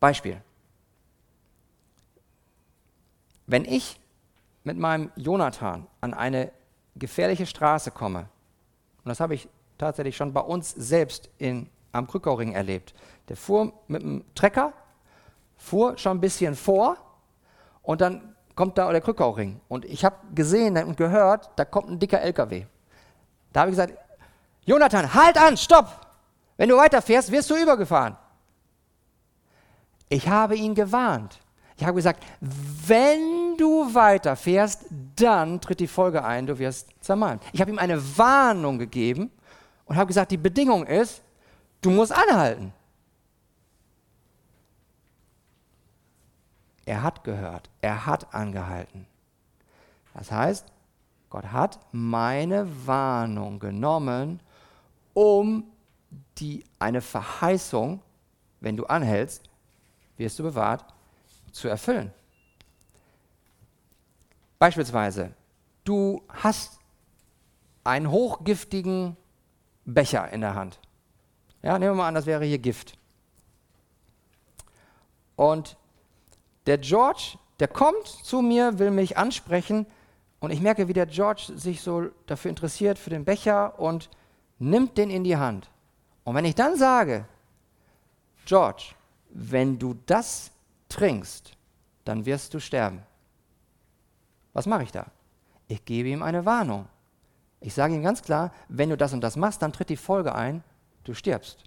Beispiel. 0.00 0.42
Wenn 3.46 3.64
ich 3.64 3.98
mit 4.64 4.76
meinem 4.76 5.10
Jonathan 5.16 5.86
an 6.00 6.12
eine 6.12 6.50
gefährliche 6.96 7.46
Straße 7.46 7.90
komme, 7.90 8.28
und 9.04 9.08
das 9.08 9.20
habe 9.20 9.34
ich 9.34 9.48
tatsächlich 9.78 10.16
schon 10.16 10.32
bei 10.32 10.40
uns 10.40 10.70
selbst 10.70 11.30
in, 11.38 11.68
am 11.92 12.06
Krückauring 12.06 12.52
erlebt, 12.52 12.94
der 13.28 13.36
fuhr 13.36 13.72
mit 13.88 14.02
dem 14.02 14.24
Trecker, 14.34 14.72
fuhr 15.56 15.98
schon 15.98 16.18
ein 16.18 16.20
bisschen 16.20 16.54
vor 16.54 16.96
und 17.82 18.00
dann 18.00 18.34
kommt 18.54 18.78
da 18.78 18.90
der 18.90 19.00
Krückauring. 19.00 19.60
Und 19.68 19.84
ich 19.84 20.04
habe 20.04 20.16
gesehen 20.34 20.76
und 20.76 20.96
gehört, 20.96 21.50
da 21.56 21.64
kommt 21.64 21.90
ein 21.90 21.98
dicker 21.98 22.20
LKW. 22.20 22.66
Da 23.52 23.60
habe 23.60 23.70
ich 23.70 23.76
gesagt, 23.76 23.94
Jonathan, 24.64 25.12
halt 25.12 25.36
an, 25.36 25.56
stopp! 25.56 25.88
Wenn 26.56 26.68
du 26.68 26.76
weiterfährst, 26.76 27.30
wirst 27.30 27.50
du 27.50 27.56
übergefahren. 27.56 28.16
Ich 30.08 30.28
habe 30.28 30.54
ihn 30.54 30.74
gewarnt. 30.74 31.40
Ich 31.76 31.84
habe 31.84 31.96
gesagt, 31.96 32.22
wenn 32.40 33.43
du 33.56 33.94
weiterfährst, 33.94 34.86
dann 35.16 35.60
tritt 35.60 35.80
die 35.80 35.86
Folge 35.86 36.24
ein, 36.24 36.46
du 36.46 36.58
wirst 36.58 36.88
zermalmt. 37.00 37.42
Ich 37.52 37.60
habe 37.60 37.70
ihm 37.70 37.78
eine 37.78 38.00
Warnung 38.16 38.78
gegeben 38.78 39.30
und 39.84 39.96
habe 39.96 40.08
gesagt, 40.08 40.30
die 40.30 40.36
Bedingung 40.36 40.86
ist, 40.86 41.22
du 41.80 41.90
musst 41.90 42.12
anhalten. 42.12 42.72
Er 46.86 47.02
hat 47.02 47.24
gehört, 47.24 47.70
er 47.80 48.06
hat 48.06 48.34
angehalten. 48.34 49.06
Das 50.12 50.30
heißt, 50.30 50.66
Gott 51.30 51.46
hat 51.46 51.80
meine 51.92 52.68
Warnung 52.86 53.58
genommen, 53.58 54.40
um 55.14 55.64
die 56.38 56.64
eine 56.78 57.00
Verheißung, 57.00 58.00
wenn 58.60 58.76
du 58.76 58.84
anhältst, 58.86 59.42
wirst 60.16 60.38
du 60.38 60.44
bewahrt, 60.44 60.84
zu 61.50 61.68
erfüllen. 61.68 62.12
Beispielsweise, 64.58 65.34
du 65.84 66.22
hast 66.28 66.78
einen 67.82 68.10
hochgiftigen 68.10 69.16
Becher 69.84 70.30
in 70.32 70.40
der 70.40 70.54
Hand. 70.54 70.80
Ja, 71.62 71.78
nehmen 71.78 71.92
wir 71.92 71.96
mal 71.96 72.08
an, 72.08 72.14
das 72.14 72.26
wäre 72.26 72.44
hier 72.44 72.58
Gift. 72.58 72.98
Und 75.36 75.76
der 76.66 76.78
George, 76.78 77.38
der 77.60 77.68
kommt 77.68 78.06
zu 78.06 78.40
mir, 78.40 78.78
will 78.78 78.90
mich 78.90 79.18
ansprechen 79.18 79.86
und 80.40 80.50
ich 80.50 80.60
merke, 80.60 80.88
wie 80.88 80.92
der 80.92 81.06
George 81.06 81.52
sich 81.56 81.80
so 81.80 82.10
dafür 82.26 82.50
interessiert, 82.50 82.98
für 82.98 83.10
den 83.10 83.24
Becher 83.24 83.78
und 83.78 84.10
nimmt 84.58 84.96
den 84.98 85.10
in 85.10 85.24
die 85.24 85.36
Hand. 85.36 85.70
Und 86.24 86.34
wenn 86.34 86.44
ich 86.44 86.54
dann 86.54 86.76
sage, 86.76 87.26
George, 88.46 88.94
wenn 89.30 89.78
du 89.78 89.94
das 90.06 90.50
trinkst, 90.88 91.56
dann 92.04 92.26
wirst 92.26 92.54
du 92.54 92.60
sterben. 92.60 93.02
Was 94.54 94.66
mache 94.66 94.84
ich 94.84 94.92
da? 94.92 95.06
Ich 95.68 95.84
gebe 95.84 96.08
ihm 96.08 96.22
eine 96.22 96.46
Warnung. 96.46 96.86
Ich 97.60 97.74
sage 97.74 97.94
ihm 97.94 98.02
ganz 98.02 98.22
klar, 98.22 98.52
wenn 98.68 98.90
du 98.90 98.96
das 98.96 99.12
und 99.12 99.20
das 99.20 99.36
machst, 99.36 99.60
dann 99.60 99.72
tritt 99.72 99.90
die 99.90 99.96
Folge 99.96 100.34
ein, 100.34 100.62
du 101.04 101.12
stirbst. 101.12 101.64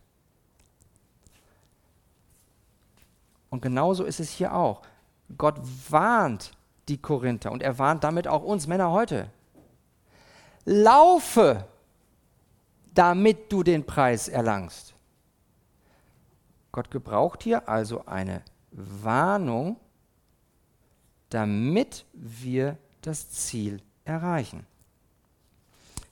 Und 3.50 3.62
genauso 3.62 4.04
ist 4.04 4.20
es 4.20 4.30
hier 4.30 4.54
auch. 4.54 4.82
Gott 5.38 5.60
warnt 5.90 6.52
die 6.88 6.98
Korinther 6.98 7.52
und 7.52 7.62
er 7.62 7.78
warnt 7.80 8.04
damit 8.04 8.28
auch 8.28 8.44
uns 8.44 8.68
Männer 8.68 8.92
heute. 8.92 9.30
Laufe, 10.66 11.66
damit 12.94 13.52
du 13.52 13.64
den 13.64 13.86
Preis 13.86 14.28
erlangst. 14.28 14.94
Gott 16.72 16.92
gebraucht 16.92 17.44
hier 17.44 17.68
also 17.68 18.06
eine 18.06 18.44
Warnung, 18.72 19.78
damit 21.30 22.06
wir 22.14 22.78
das 23.02 23.30
Ziel 23.30 23.82
erreichen. 24.06 24.66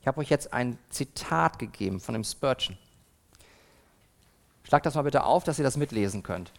Ich 0.01 0.07
habe 0.07 0.19
euch 0.19 0.29
jetzt 0.29 0.53
ein 0.53 0.77
Zitat 0.89 1.57
gegeben 1.57 1.99
von 1.99 2.13
dem 2.13 2.23
Spurgeon. 2.23 2.77
Schlag 4.63 4.83
das 4.83 4.95
mal 4.95 5.03
bitte 5.03 5.23
auf, 5.23 5.43
dass 5.43 5.57
ihr 5.57 5.63
das 5.63 5.77
mitlesen 5.77 6.23
könnt. 6.23 6.51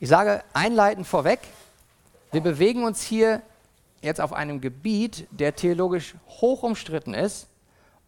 Ich 0.00 0.08
sage 0.08 0.42
einleitend 0.52 1.06
vorweg, 1.06 1.40
wir 2.32 2.40
bewegen 2.40 2.84
uns 2.84 3.02
hier 3.02 3.42
jetzt 4.00 4.20
auf 4.20 4.32
einem 4.32 4.60
Gebiet, 4.60 5.28
der 5.30 5.54
theologisch 5.54 6.14
hoch 6.28 6.62
umstritten 6.62 7.14
ist 7.14 7.46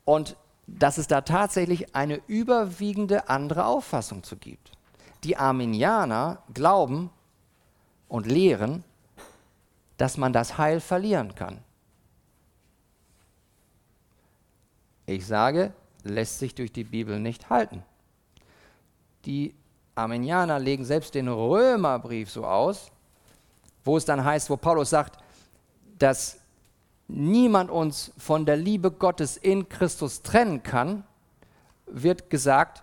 und 0.04 0.36
dass 0.66 0.98
es 0.98 1.06
da 1.06 1.20
tatsächlich 1.20 1.94
eine 1.94 2.20
überwiegende 2.26 3.28
andere 3.28 3.66
Auffassung 3.66 4.22
zu 4.22 4.36
gibt. 4.36 4.72
Die 5.24 5.36
Arminianer 5.36 6.38
glauben 6.52 7.10
und 8.08 8.26
lehren, 8.26 8.84
dass 9.96 10.16
man 10.16 10.32
das 10.32 10.58
Heil 10.58 10.80
verlieren 10.80 11.34
kann. 11.34 11.58
Ich 15.06 15.26
sage, 15.26 15.72
lässt 16.02 16.38
sich 16.38 16.54
durch 16.54 16.72
die 16.72 16.84
Bibel 16.84 17.18
nicht 17.20 17.50
halten. 17.50 17.82
Die 19.24 19.54
Armenianer 19.94 20.58
legen 20.58 20.84
selbst 20.84 21.14
den 21.14 21.28
Römerbrief 21.28 22.30
so 22.30 22.44
aus, 22.44 22.90
wo 23.84 23.96
es 23.96 24.04
dann 24.04 24.24
heißt, 24.24 24.50
wo 24.50 24.56
Paulus 24.56 24.90
sagt, 24.90 25.18
dass 25.98 26.38
niemand 27.06 27.70
uns 27.70 28.12
von 28.18 28.46
der 28.46 28.56
Liebe 28.56 28.90
Gottes 28.90 29.36
in 29.36 29.68
Christus 29.68 30.22
trennen 30.22 30.62
kann, 30.62 31.04
wird 31.86 32.30
gesagt, 32.30 32.80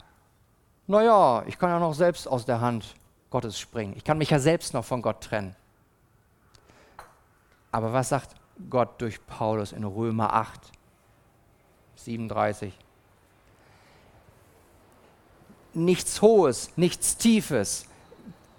naja, 0.88 1.44
ich 1.48 1.58
kann 1.58 1.70
ja 1.70 1.80
noch 1.80 1.94
selbst 1.94 2.28
aus 2.28 2.46
der 2.46 2.62
Hand 2.62 2.96
Gottes 3.32 3.60
springen. 3.60 3.94
Ich 3.98 4.04
kann 4.04 4.20
mich 4.20 4.30
ja 4.30 4.38
selbst 4.38 4.76
noch 4.76 4.86
von 4.86 5.02
Gott 5.02 5.22
trennen. 5.22 5.56
Aber 7.72 7.94
was 7.94 8.10
sagt 8.10 8.36
Gott 8.70 9.02
durch 9.02 9.26
Paulus 9.26 9.72
in 9.72 9.84
Römer 9.84 10.34
8, 10.34 10.72
37? 11.96 12.78
nichts 15.74 16.22
Hohes, 16.22 16.72
nichts 16.76 17.18
Tiefes, 17.18 17.86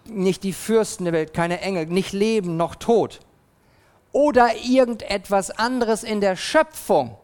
nicht 0.04 0.42
die 0.42 0.52
Fürsten 0.52 1.04
der 1.04 1.12
Welt, 1.12 1.34
keine 1.34 1.60
Engel, 1.60 1.86
nicht 1.86 2.12
Leben 2.12 2.56
noch 2.56 2.74
Tod 2.74 3.20
oder 4.12 4.54
irgendetwas 4.56 5.50
anderes 5.50 6.02
in 6.02 6.20
der 6.20 6.36
Schöpfung 6.36 7.16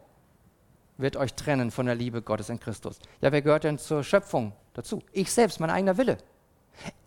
wird 0.97 1.15
euch 1.15 1.33
trennen 1.33 1.71
von 1.71 1.85
der 1.85 1.95
Liebe 1.95 2.21
Gottes 2.21 2.49
in 2.49 2.59
Christus. 2.59 2.99
Ja, 3.21 3.31
wer 3.31 3.41
gehört 3.41 3.63
denn 3.63 3.77
zur 3.77 4.03
Schöpfung 4.03 4.53
dazu? 4.73 5.01
Ich 5.13 5.31
selbst, 5.31 5.59
mein 5.59 5.69
eigener 5.69 5.97
Wille. 5.97 6.17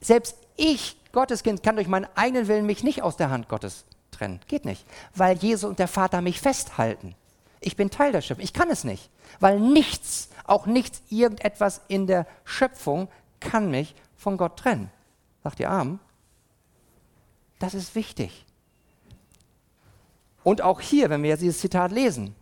Selbst 0.01 0.37
ich, 0.57 0.97
Gottes 1.13 1.43
Kind, 1.43 1.63
kann 1.63 1.77
durch 1.77 1.89
meinen 1.89 2.09
eigenen 2.15 2.49
Willen 2.49 2.67
mich 2.67 2.83
nicht 2.83 3.03
aus 3.03 3.17
der 3.17 3.31
Hand 3.31 3.49
Gottes 3.49 3.85
trennen. 4.11 4.41
Geht 4.49 4.65
nicht, 4.65 4.85
weil 5.15 5.37
Jesus 5.37 5.69
und 5.69 5.79
der 5.79 5.89
Vater 5.89 6.21
mich 6.21 6.41
festhalten. 6.41 7.15
Ich 7.61 7.77
bin 7.77 7.91
Teil 7.91 8.13
der 8.13 8.21
Schöpfung. 8.21 8.45
Ich 8.45 8.53
kann 8.53 8.71
es 8.71 8.85
nicht, 8.85 9.11
weil 9.41 9.61
nichts 9.61 10.29
auch 10.45 10.67
nichts, 10.67 11.03
irgendetwas 11.09 11.81
in 11.89 12.07
der 12.07 12.27
Schöpfung 12.45 13.09
kann 13.41 13.71
mich 13.71 13.95
von 14.17 14.37
Gott 14.37 14.59
trennen. 14.59 14.91
Sagt 15.43 15.61
ihr 15.61 15.71
Arm? 15.71 15.99
Das 17.59 17.75
ist 17.75 17.95
wichtig. 17.95 18.45
Und 20.45 20.63
auch 20.63 20.81
hier, 20.81 21.11
wenn 21.11 21.23
wir 21.23 21.31
jetzt 21.31 21.43
dieses 21.43 21.61
Zitat 21.61 21.93
lesen, 21.93 22.35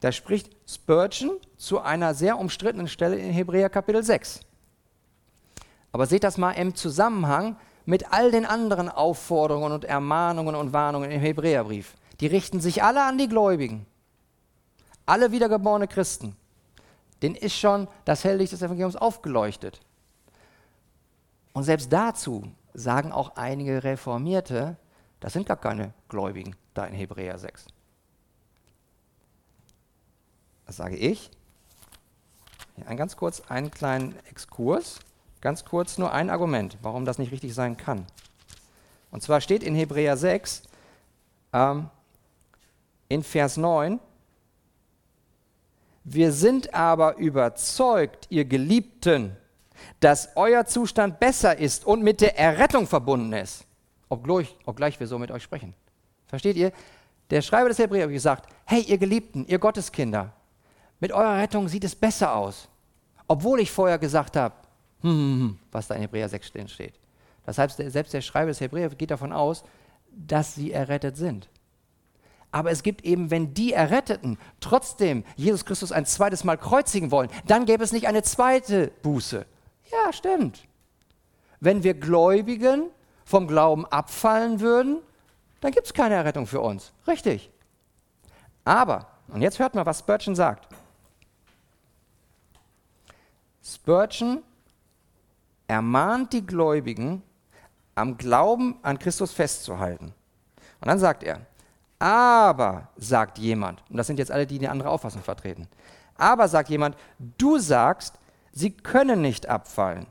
da 0.00 0.12
spricht 0.12 0.50
Spurgeon 0.66 1.32
zu 1.56 1.80
einer 1.80 2.14
sehr 2.14 2.38
umstrittenen 2.38 2.88
Stelle 2.88 3.16
in 3.16 3.32
Hebräer 3.32 3.68
Kapitel 3.68 4.02
6. 4.02 4.40
Aber 5.98 6.06
seht 6.06 6.22
das 6.22 6.38
mal 6.38 6.52
im 6.52 6.76
Zusammenhang 6.76 7.56
mit 7.84 8.12
all 8.12 8.30
den 8.30 8.46
anderen 8.46 8.88
Aufforderungen 8.88 9.72
und 9.72 9.84
Ermahnungen 9.84 10.54
und 10.54 10.72
Warnungen 10.72 11.10
im 11.10 11.20
Hebräerbrief. 11.20 11.96
Die 12.20 12.28
richten 12.28 12.60
sich 12.60 12.84
alle 12.84 13.02
an 13.02 13.18
die 13.18 13.28
Gläubigen 13.28 13.84
alle 15.08 15.32
wiedergeborene 15.32 15.88
Christen, 15.88 16.36
denen 17.22 17.34
ist 17.34 17.56
schon 17.56 17.88
das 18.04 18.22
Helllicht 18.24 18.52
des 18.52 18.62
Evangeliums 18.62 18.94
aufgeleuchtet. 18.94 19.80
Und 21.52 21.64
selbst 21.64 21.92
dazu 21.92 22.44
sagen 22.74 23.10
auch 23.10 23.36
einige 23.36 23.82
Reformierte, 23.82 24.76
das 25.18 25.32
sind 25.32 25.46
gar 25.46 25.56
keine 25.56 25.94
Gläubigen 26.08 26.54
da 26.74 26.84
in 26.84 26.94
Hebräer 26.94 27.38
6. 27.38 27.66
Das 30.66 30.76
sage 30.76 30.96
ich. 30.96 31.30
Ein 32.86 32.96
ganz 32.96 33.16
kurz 33.16 33.40
einen 33.48 33.72
kleinen 33.72 34.14
Exkurs, 34.26 35.00
ganz 35.40 35.64
kurz 35.64 35.98
nur 35.98 36.12
ein 36.12 36.30
Argument, 36.30 36.76
warum 36.82 37.04
das 37.04 37.18
nicht 37.18 37.32
richtig 37.32 37.54
sein 37.54 37.76
kann. 37.76 38.06
Und 39.10 39.22
zwar 39.22 39.40
steht 39.40 39.62
in 39.62 39.74
Hebräer 39.74 40.16
6 40.16 40.62
ähm, 41.52 41.88
in 43.08 43.22
Vers 43.22 43.56
9, 43.56 44.00
wir 46.10 46.32
sind 46.32 46.72
aber 46.72 47.18
überzeugt, 47.18 48.28
ihr 48.30 48.46
Geliebten, 48.46 49.36
dass 50.00 50.30
euer 50.36 50.64
Zustand 50.64 51.20
besser 51.20 51.58
ist 51.58 51.84
und 51.84 52.02
mit 52.02 52.22
der 52.22 52.38
Errettung 52.38 52.86
verbunden 52.86 53.34
ist, 53.34 53.66
obgleich, 54.08 54.56
obgleich 54.64 54.98
wir 55.00 55.06
so 55.06 55.18
mit 55.18 55.30
euch 55.30 55.42
sprechen. 55.42 55.74
Versteht 56.26 56.56
ihr? 56.56 56.72
Der 57.28 57.42
Schreiber 57.42 57.68
des 57.68 57.78
Hebräer 57.78 58.04
hat 58.04 58.10
gesagt, 58.10 58.48
hey 58.64 58.80
ihr 58.80 58.96
Geliebten, 58.96 59.46
ihr 59.46 59.58
Gotteskinder, 59.58 60.32
mit 60.98 61.12
eurer 61.12 61.36
Rettung 61.36 61.68
sieht 61.68 61.84
es 61.84 61.94
besser 61.94 62.34
aus. 62.34 62.68
Obwohl 63.26 63.60
ich 63.60 63.70
vorher 63.70 63.98
gesagt 63.98 64.36
habe, 64.36 64.54
hm, 65.00 65.58
was 65.70 65.88
da 65.88 65.94
in 65.94 66.02
Hebräer 66.02 66.28
6 66.28 66.52
steht. 66.66 66.94
Das 67.46 67.58
heißt, 67.58 67.76
selbst 67.76 68.12
der 68.12 68.20
Schreiber 68.20 68.48
des 68.48 68.60
Hebräer 68.60 68.90
geht 68.90 69.10
davon 69.10 69.32
aus, 69.32 69.64
dass 70.10 70.54
sie 70.54 70.72
errettet 70.72 71.16
sind. 71.16 71.48
Aber 72.50 72.70
es 72.70 72.82
gibt 72.82 73.04
eben, 73.04 73.30
wenn 73.30 73.54
die 73.54 73.72
Erretteten 73.72 74.38
trotzdem 74.60 75.24
Jesus 75.36 75.64
Christus 75.64 75.92
ein 75.92 76.06
zweites 76.06 76.44
Mal 76.44 76.56
kreuzigen 76.56 77.10
wollen, 77.10 77.30
dann 77.46 77.66
gäbe 77.66 77.84
es 77.84 77.92
nicht 77.92 78.08
eine 78.08 78.22
zweite 78.22 78.90
Buße. 79.02 79.44
Ja, 79.90 80.12
stimmt. 80.12 80.66
Wenn 81.60 81.82
wir 81.82 81.94
Gläubigen 81.94 82.90
vom 83.24 83.46
Glauben 83.46 83.84
abfallen 83.86 84.60
würden, 84.60 84.98
dann 85.60 85.72
gibt 85.72 85.86
es 85.86 85.92
keine 85.92 86.14
Errettung 86.14 86.46
für 86.46 86.60
uns. 86.60 86.92
Richtig. 87.06 87.50
Aber, 88.64 89.06
und 89.28 89.42
jetzt 89.42 89.58
hört 89.58 89.74
mal, 89.74 89.84
was 89.86 90.00
Spurgeon 90.00 90.34
sagt. 90.34 90.68
Spurgeon 93.62 94.42
ermahnt 95.68 96.32
die 96.32 96.44
Gläubigen, 96.44 97.22
am 97.94 98.16
Glauben 98.16 98.76
an 98.82 98.98
Christus 98.98 99.32
festzuhalten. 99.32 100.14
Und 100.80 100.88
dann 100.88 100.98
sagt 100.98 101.22
er, 101.22 101.40
aber, 101.98 102.88
sagt 102.96 103.38
jemand, 103.38 103.82
und 103.90 103.96
das 103.96 104.06
sind 104.06 104.18
jetzt 104.18 104.30
alle, 104.30 104.46
die 104.46 104.58
eine 104.58 104.70
andere 104.70 104.90
Auffassung 104.90 105.22
vertreten, 105.22 105.68
aber, 106.16 106.48
sagt 106.48 106.68
jemand, 106.68 106.96
du 107.38 107.58
sagst, 107.58 108.18
sie 108.52 108.70
können 108.70 109.20
nicht 109.20 109.48
abfallen. 109.48 110.06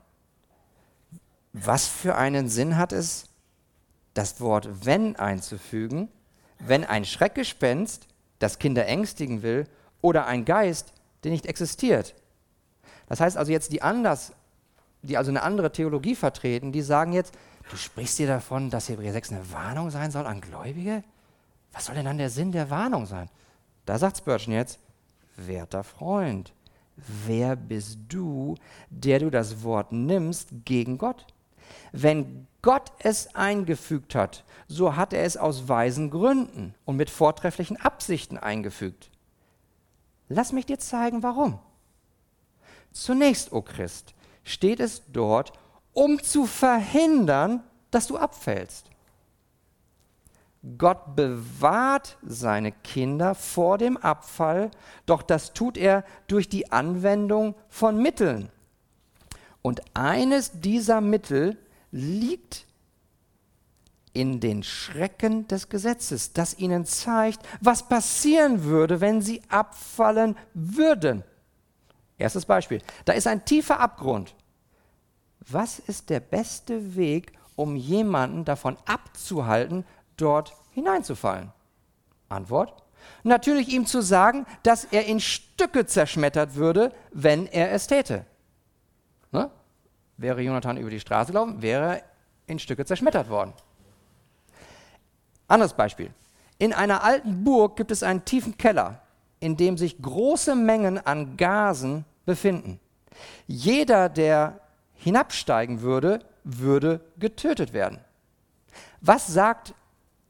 Was 1.53 1.87
für 1.87 2.15
einen 2.15 2.49
Sinn 2.49 2.77
hat 2.77 2.91
es, 2.93 3.29
das 4.13 4.41
Wort 4.41 4.85
wenn 4.85 5.15
einzufügen, 5.15 6.09
wenn 6.59 6.83
ein 6.83 7.05
Schreckgespenst 7.05 8.07
das 8.39 8.59
Kinder 8.59 8.85
ängstigen 8.85 9.43
will 9.43 9.67
oder 10.01 10.25
ein 10.25 10.45
Geist, 10.45 10.93
der 11.23 11.31
nicht 11.31 11.45
existiert. 11.45 12.15
Das 13.07 13.19
heißt 13.19 13.37
also 13.37 13.51
jetzt 13.51 13.71
die 13.71 13.81
anders, 13.81 14.33
die 15.07 15.17
also 15.17 15.31
eine 15.31 15.43
andere 15.43 15.71
Theologie 15.71 16.15
vertreten, 16.15 16.71
die 16.71 16.81
sagen 16.81 17.13
jetzt, 17.13 17.33
du 17.69 17.75
sprichst 17.75 18.19
dir 18.19 18.27
davon, 18.27 18.69
dass 18.69 18.89
Hebräer 18.89 19.13
6 19.13 19.31
eine 19.31 19.51
Warnung 19.51 19.89
sein 19.89 20.11
soll 20.11 20.27
an 20.27 20.41
Gläubige? 20.41 21.03
Was 21.73 21.85
soll 21.85 21.95
denn 21.95 22.05
dann 22.05 22.17
der 22.17 22.29
Sinn 22.29 22.51
der 22.51 22.69
Warnung 22.69 23.05
sein? 23.05 23.29
Da 23.85 23.97
sagt 23.97 24.17
Spurgeon 24.17 24.53
jetzt, 24.53 24.79
werter 25.35 25.83
Freund, 25.83 26.53
wer 27.25 27.55
bist 27.55 27.99
du, 28.09 28.55
der 28.89 29.19
du 29.19 29.29
das 29.29 29.63
Wort 29.63 29.91
nimmst 29.91 30.49
gegen 30.65 30.97
Gott? 30.97 31.25
Wenn 31.91 32.47
Gott 32.61 32.91
es 32.99 33.33
eingefügt 33.35 34.15
hat, 34.15 34.43
so 34.67 34.95
hat 34.95 35.13
er 35.13 35.23
es 35.23 35.37
aus 35.37 35.69
weisen 35.69 36.09
Gründen 36.09 36.75
und 36.85 36.97
mit 36.97 37.09
vortrefflichen 37.09 37.77
Absichten 37.77 38.37
eingefügt. 38.37 39.09
Lass 40.29 40.51
mich 40.51 40.65
dir 40.65 40.79
zeigen, 40.79 41.23
warum. 41.23 41.59
Zunächst, 42.91 43.53
o 43.53 43.57
oh 43.57 43.61
Christ, 43.61 44.13
steht 44.47 44.79
es 44.79 45.03
dort, 45.11 45.53
um 45.93 46.21
zu 46.21 46.45
verhindern, 46.45 47.63
dass 47.91 48.07
du 48.07 48.17
abfällst. 48.17 48.89
Gott 50.77 51.15
bewahrt 51.15 52.17
seine 52.23 52.71
Kinder 52.71 53.35
vor 53.35 53.77
dem 53.77 53.95
Abfall, 53.97 54.71
doch 55.05 55.21
das 55.21 55.53
tut 55.53 55.77
er 55.77 56.03
durch 56.27 56.49
die 56.49 56.71
Anwendung 56.71 57.55
von 57.69 58.01
Mitteln. 58.01 58.49
Und 59.61 59.81
eines 59.93 60.59
dieser 60.59 61.01
Mittel 61.01 61.57
liegt 61.91 62.65
in 64.13 64.39
den 64.39 64.63
Schrecken 64.63 65.47
des 65.47 65.69
Gesetzes, 65.69 66.33
das 66.33 66.57
ihnen 66.57 66.85
zeigt, 66.85 67.39
was 67.61 67.87
passieren 67.87 68.63
würde, 68.63 68.99
wenn 68.99 69.21
sie 69.21 69.41
abfallen 69.49 70.35
würden. 70.53 71.23
Erstes 72.17 72.45
Beispiel. 72.45 72.81
Da 73.05 73.13
ist 73.13 73.27
ein 73.27 73.45
tiefer 73.45 73.79
Abgrund. 73.79 74.33
Was 75.49 75.79
ist 75.79 76.09
der 76.09 76.19
beste 76.19 76.95
Weg, 76.95 77.33
um 77.55 77.75
jemanden 77.75 78.43
davon 78.43 78.77
abzuhalten, 78.85 79.85
dort 80.17 80.53
hineinzufallen? 80.71 81.51
Antwort. 82.29 82.83
Natürlich 83.23 83.69
ihm 83.69 83.85
zu 83.85 84.01
sagen, 84.01 84.45
dass 84.63 84.83
er 84.85 85.05
in 85.05 85.19
Stücke 85.19 85.85
zerschmettert 85.85 86.55
würde, 86.55 86.91
wenn 87.11 87.47
er 87.47 87.71
es 87.71 87.87
täte. 87.87 88.25
Ne? 89.31 89.49
Wäre 90.17 90.41
Jonathan 90.41 90.77
über 90.77 90.89
die 90.89 90.99
Straße 90.99 91.31
gelaufen, 91.31 91.61
wäre 91.61 91.97
er 91.97 92.03
in 92.47 92.59
Stücke 92.59 92.85
zerschmettert 92.85 93.29
worden. 93.29 93.53
Anderes 95.47 95.73
Beispiel. 95.73 96.11
In 96.57 96.73
einer 96.73 97.03
alten 97.03 97.43
Burg 97.43 97.77
gibt 97.77 97.91
es 97.91 98.03
einen 98.03 98.25
tiefen 98.25 98.57
Keller, 98.57 99.01
in 99.39 99.55
dem 99.55 99.77
sich 99.77 100.01
große 100.01 100.55
Mengen 100.55 100.97
an 100.97 101.37
Gasen 101.37 102.03
befinden. 102.25 102.79
Jeder, 103.45 104.09
der 104.09 104.59
hinabsteigen 104.97 105.81
würde, 105.81 106.19
würde 106.43 107.01
getötet 107.17 107.73
werden. 107.73 107.99
Was 109.01 109.27
sagt 109.27 109.73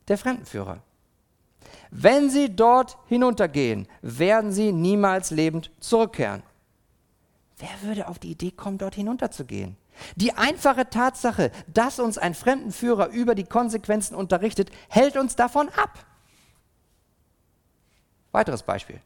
der 0.07 0.17
Fremdenführer? 0.17 0.81
Wenn 1.89 2.29
sie 2.29 2.55
dort 2.55 2.97
hinuntergehen, 3.07 3.87
werden 4.01 4.51
sie 4.51 4.71
niemals 4.71 5.31
lebend 5.31 5.71
zurückkehren. 5.79 6.43
Wer 7.57 7.69
würde 7.81 8.07
auf 8.07 8.19
die 8.19 8.31
Idee 8.31 8.51
kommen, 8.51 8.77
dort 8.77 8.95
hinunterzugehen? 8.95 9.77
Die 10.15 10.33
einfache 10.33 10.89
Tatsache, 10.89 11.51
dass 11.67 11.99
uns 11.99 12.17
ein 12.17 12.35
Fremdenführer 12.35 13.07
über 13.07 13.33
die 13.33 13.45
Konsequenzen 13.45 14.15
unterrichtet, 14.15 14.69
hält 14.89 15.17
uns 15.17 15.35
davon 15.35 15.69
ab. 15.69 16.05
Weiteres 18.31 18.61
Beispiel, 18.61 19.01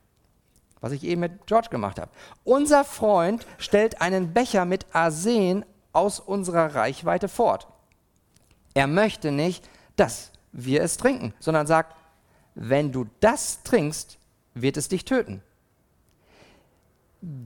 was 0.82 0.92
ich 0.92 1.04
eben 1.04 1.22
mit 1.22 1.48
George 1.48 1.70
gemacht 1.70 2.00
habe. 2.00 2.12
Unser 2.44 2.84
Freund 2.84 3.46
stellt 3.58 4.02
einen 4.02 4.34
Becher 4.34 4.66
mit 4.66 4.86
Arsen 4.92 5.64
aus 5.94 6.20
unserer 6.20 6.76
Reichweite 6.76 7.30
fort. 7.30 7.68
Er 8.74 8.88
möchte 8.88 9.32
nicht, 9.32 9.70
dass 9.96 10.32
wir 10.52 10.82
es 10.82 10.98
trinken, 10.98 11.34
sondern 11.40 11.68
sagt, 11.68 11.96
wenn 12.56 12.92
du 12.92 13.06
das 13.20 13.64
trinkst, 13.64 14.18
wird 14.54 14.78
es 14.78 14.90
dich 14.90 15.06
töten 15.06 15.42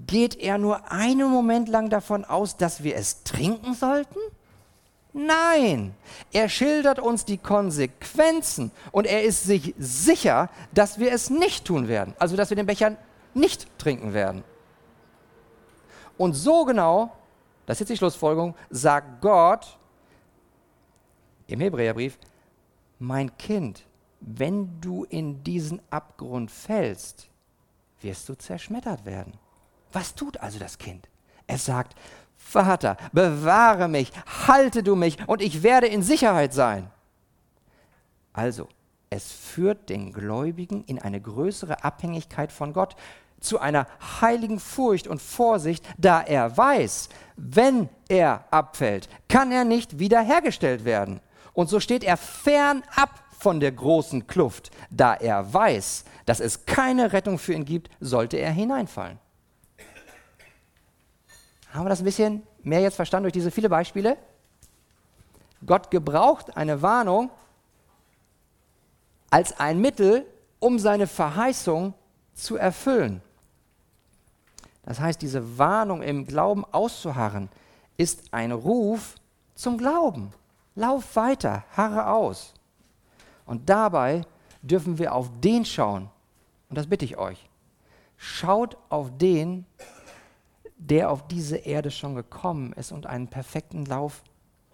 geht 0.08 0.36
er 0.36 0.58
nur 0.58 0.92
einen 0.92 1.30
Moment 1.30 1.68
lang 1.68 1.90
davon 1.90 2.24
aus, 2.24 2.58
dass 2.58 2.84
wir 2.84 2.96
es 2.96 3.24
trinken 3.24 3.74
sollten? 3.74 4.20
Nein, 5.14 5.94
er 6.34 6.50
schildert 6.50 7.00
uns 7.00 7.24
die 7.24 7.38
Konsequenzen 7.38 8.72
und 8.92 9.08
er 9.08 9.24
ist 9.24 9.44
sich 9.44 9.74
sicher, 9.78 10.50
dass 10.74 11.00
wir 11.00 11.12
es 11.14 11.30
nicht 11.30 11.66
tun 11.66 11.88
werden, 11.88 12.14
also 12.20 12.36
dass 12.36 12.50
wir 12.50 12.58
den 12.58 12.66
Becher 12.66 12.98
nicht 13.36 13.68
trinken 13.78 14.14
werden. 14.14 14.44
Und 16.18 16.34
so 16.34 16.66
genau, 16.66 17.12
das 17.66 17.76
ist 17.76 17.82
jetzt 17.82 17.90
die 17.90 17.98
Schlussfolgerung, 17.98 18.56
sagt 18.70 19.22
Gott 19.22 19.78
im 21.48 21.60
Hebräerbrief, 21.60 22.18
mein 23.00 23.36
Kind, 23.38 23.86
wenn 24.20 24.80
du 24.82 25.04
in 25.04 25.44
diesen 25.44 25.82
Abgrund 25.90 26.50
fällst, 26.50 27.30
wirst 28.02 28.30
du 28.30 28.36
zerschmettert 28.36 29.06
werden. 29.06 29.34
Was 29.92 30.16
tut 30.16 30.38
also 30.38 30.60
das 30.60 30.78
Kind? 30.78 31.08
Es 31.48 31.66
sagt, 31.66 31.96
Vater, 32.38 32.98
bewahre 33.12 33.88
mich, 33.88 34.12
halte 34.48 34.84
du 34.84 34.96
mich 34.96 35.18
und 35.28 35.42
ich 35.42 35.64
werde 35.64 35.88
in 35.88 36.04
Sicherheit 36.04 36.54
sein. 36.54 36.90
Also, 38.34 38.68
es 39.10 39.32
führt 39.32 39.90
den 39.90 40.12
Gläubigen 40.12 40.84
in 40.86 41.00
eine 41.00 41.22
größere 41.22 41.84
Abhängigkeit 41.84 42.52
von 42.52 42.74
Gott, 42.74 42.96
zu 43.46 43.60
einer 43.60 43.88
heiligen 44.22 44.60
Furcht 44.60 45.08
und 45.08 45.22
Vorsicht, 45.22 45.86
da 45.98 46.22
er 46.22 46.58
weiß, 46.58 47.10
wenn 47.36 47.90
er 48.10 48.46
abfällt, 48.52 49.10
kann 49.30 49.52
er 49.52 49.66
nicht 49.66 50.00
wiederhergestellt 50.00 50.86
werden. 50.86 51.22
Und 51.54 51.70
so 51.70 51.80
steht 51.80 52.04
er 52.04 52.18
fernab 52.18 53.10
von 53.40 53.60
der 53.60 53.72
großen 53.72 54.28
Kluft, 54.28 54.72
da 54.90 55.14
er 55.14 55.54
weiß, 55.54 56.06
dass 56.26 56.40
es 56.40 56.66
keine 56.66 57.14
Rettung 57.14 57.38
für 57.38 57.54
ihn 57.54 57.66
gibt, 57.66 57.90
sollte 58.00 58.38
er 58.38 58.52
hineinfallen. 58.52 59.20
Haben 61.74 61.86
wir 61.86 61.90
das 61.90 62.02
ein 62.02 62.06
bisschen 62.06 62.44
mehr 62.64 62.80
jetzt 62.80 62.96
verstanden 62.96 63.26
durch 63.26 63.34
diese 63.34 63.52
viele 63.52 63.70
Beispiele? 63.70 64.18
Gott 65.66 65.92
gebraucht 65.92 66.56
eine 66.56 66.82
Warnung 66.82 67.30
als 69.30 69.60
ein 69.60 69.80
Mittel, 69.82 70.26
um 70.60 70.80
seine 70.80 71.08
Verheißung 71.08 71.94
zu 72.34 72.56
erfüllen. 72.56 73.22
Das 74.86 75.00
heißt, 75.00 75.22
diese 75.22 75.58
Warnung 75.58 76.02
im 76.02 76.26
Glauben 76.26 76.64
auszuharren, 76.72 77.50
ist 77.98 78.24
ein 78.32 78.52
Ruf 78.52 79.16
zum 79.56 79.78
Glauben. 79.78 80.32
Lauf 80.76 81.16
weiter, 81.16 81.64
harre 81.76 82.08
aus. 82.12 82.54
Und 83.46 83.70
dabei 83.70 84.22
dürfen 84.62 84.98
wir 84.98 85.14
auf 85.14 85.30
den 85.42 85.66
schauen. 85.66 86.10
Und 86.70 86.78
das 86.78 86.88
bitte 86.88 87.06
ich 87.06 87.18
euch. 87.18 87.50
Schaut 88.18 88.78
auf 88.90 89.12
den, 89.18 89.66
der 90.78 91.10
auf 91.10 91.28
diese 91.28 91.58
Erde 91.58 91.92
schon 91.92 92.16
gekommen 92.16 92.74
ist 92.74 92.92
und 92.92 93.06
einen 93.06 93.28
perfekten 93.28 93.86
Lauf 93.86 94.24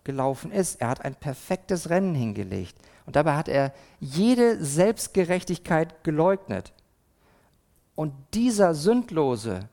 gelaufen 0.03 0.51
ist. 0.51 0.81
Er 0.81 0.89
hat 0.89 1.05
ein 1.05 1.15
perfektes 1.15 1.89
Rennen 1.89 2.15
hingelegt. 2.15 2.75
Und 3.05 3.15
dabei 3.15 3.35
hat 3.35 3.47
er 3.47 3.73
jede 3.99 4.63
Selbstgerechtigkeit 4.63 6.03
geleugnet. 6.03 6.73
Und 7.95 8.13
dieser 8.33 8.73
Sündlose, 8.73 9.69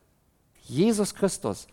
Jesus 0.69 1.15
Christus, 1.15 1.67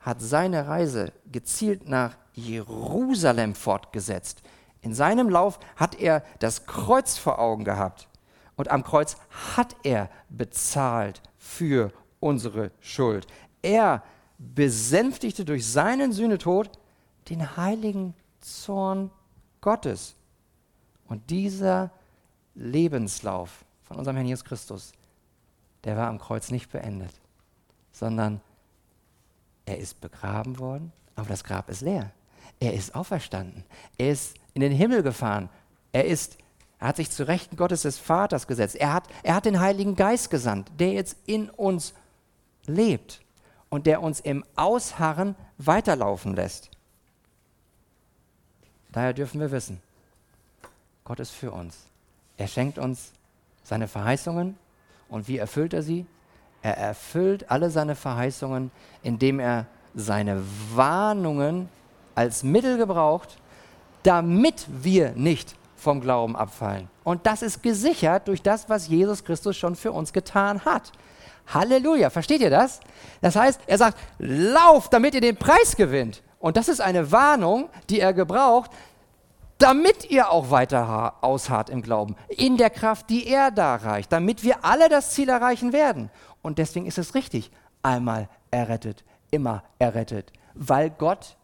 hat 0.00 0.20
seine 0.20 0.66
Reise 0.66 1.12
gezielt 1.30 1.88
nach 1.88 2.16
Jerusalem 2.34 3.54
fortgesetzt. 3.54 4.42
In 4.80 4.94
seinem 4.94 5.28
Lauf 5.28 5.60
hat 5.76 6.00
er 6.00 6.24
das 6.40 6.66
Kreuz 6.66 7.16
vor 7.18 7.38
Augen 7.38 7.64
gehabt. 7.64 8.08
Und 8.56 8.68
am 8.70 8.82
Kreuz 8.82 9.16
hat 9.56 9.76
er 9.84 10.10
bezahlt 10.28 11.22
für 11.38 11.92
unsere 12.20 12.72
Schuld. 12.80 13.26
Er 13.62 14.02
besänftigte 14.38 15.44
durch 15.44 15.66
seinen 15.66 16.12
Sühnetod 16.12 16.70
den 17.28 17.56
heiligen 17.56 18.14
Zorn 18.40 19.10
Gottes. 19.60 20.16
Und 21.06 21.30
dieser 21.30 21.92
Lebenslauf 22.54 23.64
von 23.84 23.98
unserem 23.98 24.16
Herrn 24.16 24.26
Jesus 24.26 24.44
Christus, 24.44 24.92
der 25.84 25.96
war 25.96 26.08
am 26.08 26.18
Kreuz 26.18 26.50
nicht 26.50 26.70
beendet, 26.70 27.21
sondern 28.02 28.40
er 29.64 29.78
ist 29.78 30.00
begraben 30.00 30.58
worden, 30.58 30.90
aber 31.14 31.28
das 31.28 31.44
Grab 31.44 31.70
ist 31.70 31.82
leer. 31.82 32.10
Er 32.58 32.74
ist 32.74 32.96
auferstanden. 32.96 33.62
Er 33.96 34.10
ist 34.10 34.34
in 34.54 34.60
den 34.60 34.72
Himmel 34.72 35.04
gefahren. 35.04 35.48
Er 35.92 36.04
ist 36.04 36.36
er 36.80 36.88
hat 36.88 36.96
sich 36.96 37.12
zu 37.12 37.28
Rechten 37.28 37.54
Gottes 37.54 37.82
des 37.82 37.98
Vaters 37.98 38.48
gesetzt. 38.48 38.74
Er 38.74 38.92
hat, 38.92 39.04
er 39.22 39.36
hat 39.36 39.44
den 39.44 39.60
Heiligen 39.60 39.94
Geist 39.94 40.30
gesandt, 40.30 40.68
der 40.80 40.90
jetzt 40.90 41.16
in 41.26 41.48
uns 41.48 41.94
lebt 42.66 43.20
und 43.68 43.86
der 43.86 44.02
uns 44.02 44.18
im 44.18 44.44
Ausharren 44.56 45.36
weiterlaufen 45.58 46.34
lässt. 46.34 46.70
Daher 48.90 49.12
dürfen 49.12 49.38
wir 49.38 49.52
wissen, 49.52 49.80
Gott 51.04 51.20
ist 51.20 51.30
für 51.30 51.52
uns. 51.52 51.84
Er 52.36 52.48
schenkt 52.48 52.78
uns 52.78 53.12
seine 53.62 53.86
Verheißungen. 53.86 54.58
Und 55.08 55.28
wie 55.28 55.38
erfüllt 55.38 55.74
er 55.74 55.84
sie? 55.84 56.04
Er 56.62 56.78
erfüllt 56.78 57.50
alle 57.50 57.70
seine 57.70 57.94
Verheißungen, 57.94 58.70
indem 59.02 59.40
er 59.40 59.66
seine 59.94 60.42
Warnungen 60.74 61.68
als 62.14 62.42
Mittel 62.42 62.78
gebraucht, 62.78 63.36
damit 64.04 64.66
wir 64.68 65.12
nicht 65.12 65.56
vom 65.76 66.00
Glauben 66.00 66.36
abfallen. 66.36 66.88
Und 67.04 67.26
das 67.26 67.42
ist 67.42 67.62
gesichert 67.62 68.28
durch 68.28 68.42
das, 68.42 68.68
was 68.68 68.88
Jesus 68.88 69.24
Christus 69.24 69.56
schon 69.56 69.74
für 69.74 69.92
uns 69.92 70.12
getan 70.12 70.64
hat. 70.64 70.92
Halleluja, 71.52 72.10
versteht 72.10 72.40
ihr 72.40 72.50
das? 72.50 72.80
Das 73.20 73.34
heißt, 73.34 73.60
er 73.66 73.78
sagt, 73.78 73.98
lauft, 74.18 74.92
damit 74.92 75.14
ihr 75.14 75.20
den 75.20 75.36
Preis 75.36 75.76
gewinnt. 75.76 76.22
Und 76.38 76.56
das 76.56 76.68
ist 76.68 76.80
eine 76.80 77.10
Warnung, 77.10 77.68
die 77.90 78.00
er 78.00 78.12
gebraucht, 78.12 78.70
damit 79.58 80.10
ihr 80.10 80.30
auch 80.30 80.50
weiter 80.50 81.14
ausharrt 81.20 81.70
im 81.70 81.82
Glauben, 81.82 82.16
in 82.28 82.56
der 82.56 82.70
Kraft, 82.70 83.10
die 83.10 83.28
er 83.28 83.52
da 83.52 83.76
reicht, 83.76 84.10
damit 84.10 84.42
wir 84.42 84.64
alle 84.64 84.88
das 84.88 85.12
Ziel 85.12 85.28
erreichen 85.28 85.72
werden. 85.72 86.10
Und 86.42 86.58
deswegen 86.58 86.86
ist 86.86 86.98
es 86.98 87.14
richtig, 87.14 87.50
einmal 87.82 88.28
errettet, 88.50 89.04
immer 89.30 89.62
errettet, 89.78 90.32
weil 90.54 90.90
Gott 90.90 91.36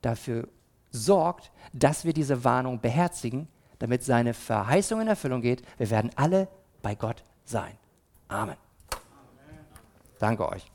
dafür 0.00 0.48
sorgt, 0.90 1.50
dass 1.72 2.04
wir 2.04 2.12
diese 2.12 2.44
Warnung 2.44 2.80
beherzigen, 2.80 3.48
damit 3.78 4.04
seine 4.04 4.32
Verheißung 4.32 5.00
in 5.00 5.08
Erfüllung 5.08 5.40
geht. 5.40 5.62
Wir 5.76 5.90
werden 5.90 6.10
alle 6.16 6.48
bei 6.82 6.94
Gott 6.94 7.24
sein. 7.44 7.76
Amen. 8.28 8.56
Danke 10.18 10.48
euch. 10.48 10.73